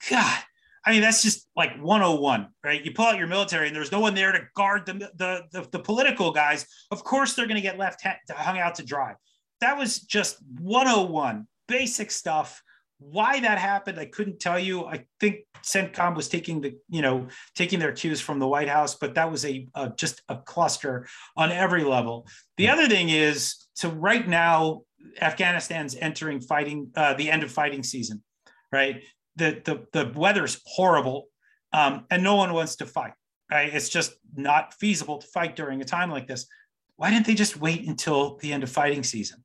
[0.09, 0.39] God,
[0.85, 2.83] I mean that's just like 101, right?
[2.83, 5.67] You pull out your military and there's no one there to guard the the the,
[5.71, 6.65] the political guys.
[6.91, 9.15] Of course, they're going to get left hung out to dry.
[9.61, 12.61] That was just 101, basic stuff.
[12.99, 14.85] Why that happened, I couldn't tell you.
[14.85, 18.95] I think CENTCOM was taking the, you know, taking their cues from the White House,
[18.95, 21.07] but that was a, a just a cluster
[21.37, 22.27] on every level.
[22.57, 24.81] The other thing is, so right now,
[25.21, 28.21] Afghanistan's entering fighting uh, the end of fighting season,
[28.71, 29.01] right?
[29.37, 31.27] The the the weather's horrible,
[31.71, 33.13] um, and no one wants to fight.
[33.49, 33.73] Right?
[33.73, 36.45] It's just not feasible to fight during a time like this.
[36.97, 39.43] Why didn't they just wait until the end of fighting season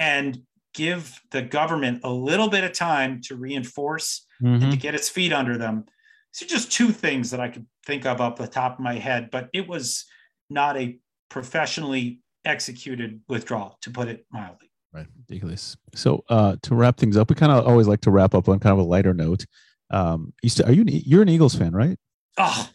[0.00, 0.38] and
[0.74, 4.70] give the government a little bit of time to reinforce and Mhm.
[4.70, 5.84] to get its feet under them?
[6.32, 9.30] So just two things that I could think of off the top of my head,
[9.30, 10.06] but it was
[10.48, 10.98] not a
[11.28, 14.70] professionally executed withdrawal, to put it mildly.
[14.92, 15.06] Right.
[15.28, 15.76] Ridiculous.
[15.94, 18.58] So uh, to wrap things up, we kind of always like to wrap up on
[18.58, 19.44] kind of a lighter note.
[19.90, 21.98] Um, you st- are you an, you're an Eagles fan, right?
[22.38, 22.70] Oh,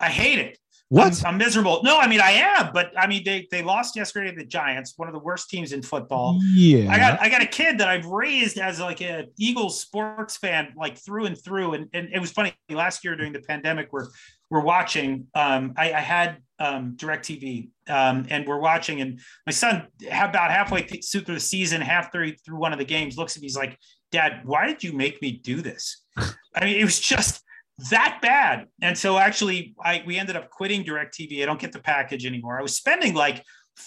[0.00, 0.58] I hate it.
[0.88, 1.24] What?
[1.24, 1.80] I'm, I'm miserable.
[1.82, 4.94] No, I mean I am, but I mean they they lost yesterday to the Giants,
[4.96, 6.38] one of the worst teams in football.
[6.42, 6.90] yeah.
[6.90, 10.72] I got I got a kid that I've raised as like a Eagles sports fan,
[10.76, 11.74] like through and through.
[11.74, 14.06] And, and it was funny last year during the pandemic, we're
[14.48, 15.26] we're watching.
[15.34, 20.82] Um, I, I had um, Directv, um, and we're watching, and my son about halfway
[20.82, 23.56] th- through the season, half through through one of the games, looks at me, he's
[23.56, 23.76] like,
[24.12, 27.42] "Dad, why did you make me do this?" I mean, it was just
[27.90, 28.66] that bad.
[28.82, 31.42] And so actually, I we ended up quitting Directv.
[31.42, 32.58] I don't get the package anymore.
[32.58, 33.44] I was spending like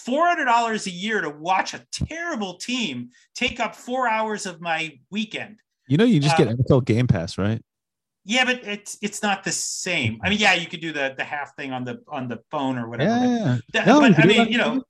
[0.08, 5.58] $400 a year to watch a terrible team take up four hours of my weekend.
[5.88, 7.62] you know, you just get um, NFL Game Pass, right?
[8.26, 10.20] Yeah, but it's it's not the same.
[10.24, 12.78] I mean, yeah, you could do the the half thing on the on the phone
[12.78, 13.10] or whatever.
[13.12, 13.58] but Yeah.
[13.74, 14.84] that- No, but I mean, you know,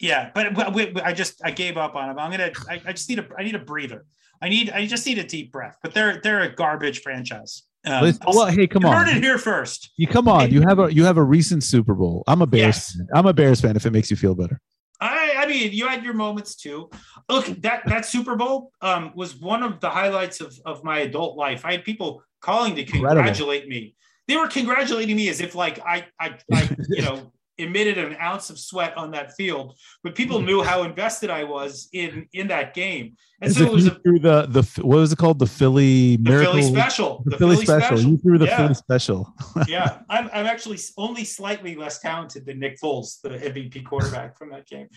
[0.00, 2.18] yeah, but, but we, I just I gave up on them.
[2.18, 4.04] I'm gonna I, I just need a I need a breather.
[4.40, 5.76] I need I just need a deep breath.
[5.82, 7.62] But they're they're a garbage franchise.
[7.84, 9.90] Um, well, hey, come you heard it here first.
[9.96, 10.50] You come on.
[10.50, 12.22] You have a you have a recent Super Bowl.
[12.28, 12.62] I'm a Bears.
[12.62, 12.96] Yes.
[12.96, 13.08] Fan.
[13.14, 13.74] I'm a Bears fan.
[13.74, 14.60] If it makes you feel better.
[15.00, 16.88] I, I mean, you had your moments too.
[17.28, 21.36] Look, that that Super Bowl um, was one of the highlights of, of my adult
[21.36, 21.64] life.
[21.64, 23.08] I had people calling to Incredible.
[23.08, 23.96] congratulate me.
[24.28, 27.32] They were congratulating me as if like I I, I you know
[27.62, 31.88] emitted an ounce of sweat on that field, but people knew how invested I was
[31.92, 33.16] in in that game.
[33.40, 35.38] And so it was a, threw the the what was it called?
[35.38, 36.52] The Philly the Miracle.
[36.52, 37.22] Philly special.
[37.26, 37.98] The, Philly, special.
[37.98, 38.56] You threw the Yeah.
[38.58, 39.34] Philly special.
[39.68, 44.50] yeah, I'm, I'm actually only slightly less talented than Nick Foles, the MVP quarterback from
[44.50, 44.88] that game.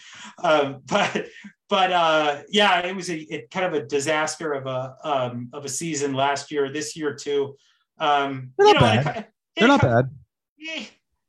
[0.43, 1.25] Um, but
[1.69, 5.65] but uh, yeah, it was a it kind of a disaster of a um, of
[5.65, 6.71] a season last year.
[6.71, 7.55] This year too.
[7.99, 9.17] Um, They're you not know, bad.
[9.17, 10.05] it- They're not it- bad.
[10.69, 10.85] eh,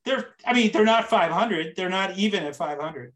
[0.07, 1.77] They're I mean they're not 500.
[1.77, 3.13] They're not even at 500.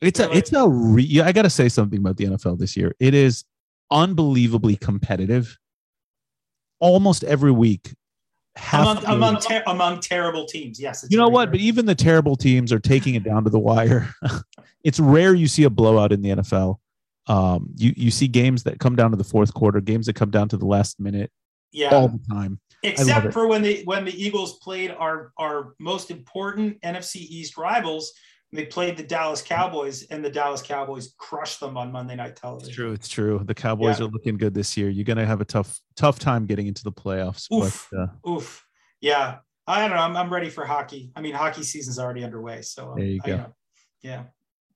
[0.00, 2.58] It's a like- it's a re- yeah, I got to say something about the NFL
[2.58, 2.94] this year.
[3.00, 3.44] It is
[3.90, 5.58] unbelievably competitive.
[6.80, 7.94] Almost every week,
[8.72, 10.78] among to- among, ter- among terrible teams.
[10.78, 11.48] Yes, it's you know what?
[11.48, 11.52] rare.
[11.52, 14.12] But even the terrible teams are taking it down to the wire.
[14.84, 16.76] it's rare you see a blowout in the NFL.
[17.26, 20.30] Um, you you see games that come down to the fourth quarter, games that come
[20.30, 21.30] down to the last minute
[21.72, 22.60] yeah, all the time.
[22.84, 28.12] Except for when the when the Eagles played our our most important NFC East rivals.
[28.52, 32.68] They played the Dallas Cowboys, and the Dallas Cowboys crushed them on Monday Night Television.
[32.68, 32.92] It's true.
[32.92, 33.42] It's true.
[33.44, 34.06] The Cowboys Yeah.
[34.06, 34.88] are looking good this year.
[34.90, 37.50] You're gonna have a tough tough time getting into the playoffs.
[37.52, 37.88] Oof.
[37.90, 38.64] But uh, Oof.
[39.00, 39.38] Yeah.
[39.66, 40.02] I don't know.
[40.02, 41.10] I'm, I'm ready for hockey.
[41.16, 42.62] I mean, hockey season's already underway.
[42.62, 43.54] So um, There you I, go.
[44.02, 44.22] yeah.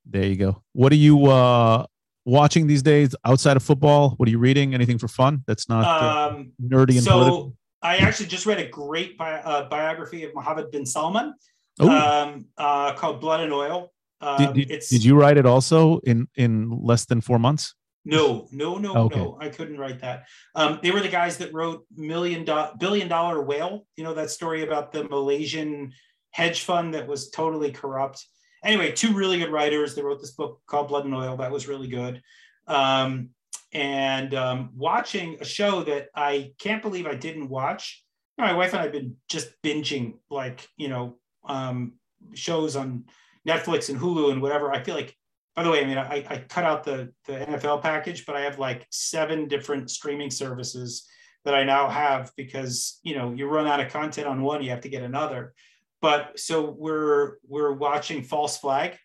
[0.06, 0.62] there you go.
[0.72, 1.84] What are you uh,
[2.24, 4.14] watching these days outside of football?
[4.16, 4.72] What are you reading?
[4.74, 5.44] Anything for fun?
[5.46, 7.54] That's not uh, Um, nerdy and political.
[7.82, 11.34] I actually just read a great bi- uh, biography of Mohammed bin Salman
[11.80, 13.92] um, uh, called Blood and Oil.
[14.20, 17.74] Um, did, did, it's did you write it also in in less than four months?
[18.04, 19.18] No, no, no, Okay.
[19.18, 19.38] no.
[19.40, 20.24] I couldn't write that.
[20.54, 23.86] Um, they were the guys that wrote million do- billion dollar whale.
[23.96, 25.92] You know that story about the Malaysian
[26.30, 28.24] hedge fund that was totally corrupt.
[28.64, 29.94] Anyway, two really good writers.
[29.94, 31.36] They wrote this book called Blood and Oil.
[31.36, 32.22] That was really good.
[32.66, 33.30] Um,
[33.72, 38.04] and um, watching a show that I can't believe I didn't watch.
[38.36, 41.18] My wife and I've been just binging like you know
[41.48, 41.94] um,
[42.34, 43.04] shows on
[43.46, 44.72] Netflix and Hulu and whatever.
[44.72, 45.14] I feel like
[45.58, 48.42] by the way, I mean, I, I cut out the, the NFL package, but I
[48.42, 51.04] have like seven different streaming services
[51.44, 54.70] that I now have because, you know, you run out of content on one, you
[54.70, 55.54] have to get another.
[56.00, 58.98] But so we're, we're watching False Flag.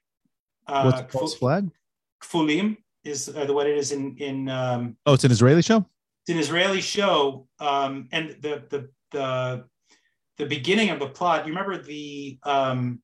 [0.67, 1.71] Uh, What's false flag?
[2.21, 5.85] Kfulim is uh, what it is in, in, um, Oh, it's an Israeli show.
[6.21, 7.47] it's an Israeli show.
[7.59, 9.65] Um, and the, the, the,
[10.37, 13.01] the beginning of the plot, you remember the, um,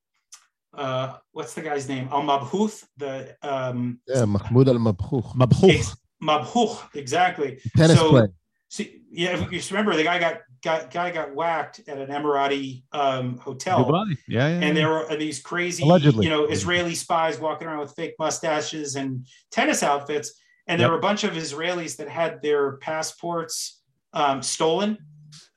[0.74, 2.08] uh, what's the guy's name?
[2.12, 5.36] Al Mabhuth, the, um, Yeah, Mahmoud Al Mabhouh.
[5.36, 5.70] Mabhouh.
[5.76, 7.60] Ex- Mabhuch, exactly.
[7.78, 8.28] Tennis so, play.
[8.68, 12.84] So, yeah, if you remember the guy got, got guy got whacked at an Emirati
[12.92, 14.16] um, hotel, Dubai.
[14.28, 14.60] Yeah, yeah.
[14.66, 16.26] and there were these crazy, Allegedly.
[16.26, 20.34] you know, Israeli spies walking around with fake mustaches and tennis outfits,
[20.68, 20.92] and there Yep.
[20.92, 23.82] were a bunch of Israelis that had their passports
[24.14, 24.98] um, stolen.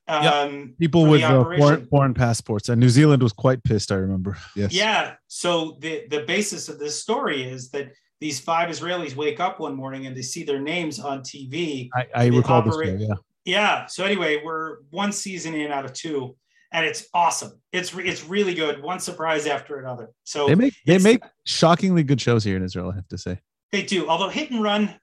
[0.08, 0.32] Yep.
[0.34, 3.90] Um, people with uh, foreign, foreign passports, and New Zealand was quite pissed.
[3.92, 4.36] I remember.
[4.56, 4.72] Yes.
[4.72, 5.14] Yeah.
[5.28, 9.74] So the the basis of this story is that these five Israelis wake up one
[9.74, 12.74] morning and they see their names on TV I, I recall this.
[12.74, 13.14] operate- Show, yeah.
[13.44, 13.86] Yeah.
[13.86, 16.36] So anyway, we're one season in out of two,
[16.72, 17.60] and it's awesome.
[17.72, 18.82] It's re- it's really good.
[18.82, 20.10] One surprise after another.
[20.24, 22.90] So They make they make shockingly good shows here in Israel.
[22.92, 23.40] I have to say.
[23.72, 24.08] they do.
[24.08, 24.94] Although Hit and Run,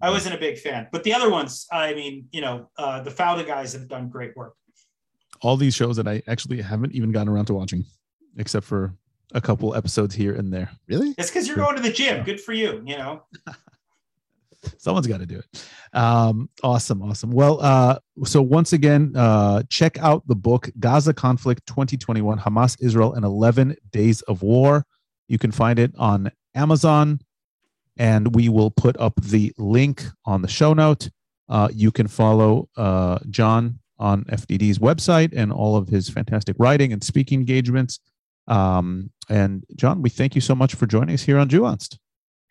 [0.00, 3.10] I wasn't a big fan, but the other ones, I mean, you know, uh, the
[3.10, 4.54] Fauda guys have done great work.
[5.42, 7.84] all these shows that I actually haven't even gotten around to watching,
[8.38, 8.94] except for
[9.32, 10.70] a couple episodes here and there.
[10.88, 11.14] Really?
[11.18, 12.24] It's because you're going to the gym.
[12.24, 12.82] Good for you.
[12.86, 13.22] You know.
[14.78, 15.68] Someone's got to do it.
[15.92, 17.30] Um, awesome, awesome.
[17.30, 23.14] Well, uh, so once again, uh, check out the book Gaza Conflict 2021: Hamas, Israel,
[23.14, 24.84] and 11 Days of War.
[25.28, 27.20] You can find it on Amazon,
[27.96, 31.10] and we will put up the link on the show note.
[31.48, 36.92] Uh, you can follow uh, John on FDD's website and all of his fantastic writing
[36.92, 38.00] and speaking engagements.
[38.46, 41.98] Um, and John, we thank you so much for joining us here on Jewanced.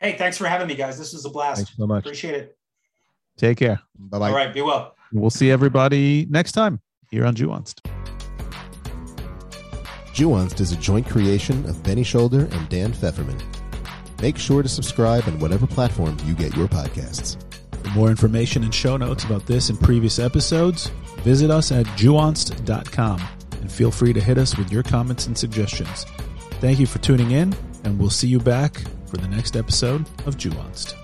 [0.03, 0.99] Hey, thanks for having me, guys.
[0.99, 1.59] This was a blast.
[1.59, 2.05] Thanks so much.
[2.05, 2.57] Appreciate it.
[3.37, 3.79] Take care.
[3.97, 4.29] Bye bye.
[4.29, 4.53] All right.
[4.53, 4.95] Be well.
[5.13, 7.79] We'll see everybody next time here on Jewanced.
[10.13, 13.41] Jewanced is a joint creation of Benny Shoulder and Dan Feferman.
[14.21, 17.37] Make sure to subscribe on whatever platform you get your podcasts.
[17.81, 20.87] For more information and show notes about this and previous episodes,
[21.21, 23.21] visit us at jewanced.com
[23.61, 26.05] and feel free to hit us with your comments and suggestions.
[26.59, 27.55] Thank you for tuning in,
[27.85, 28.83] and we'll see you back
[29.13, 31.02] for the next episode of Jewanced.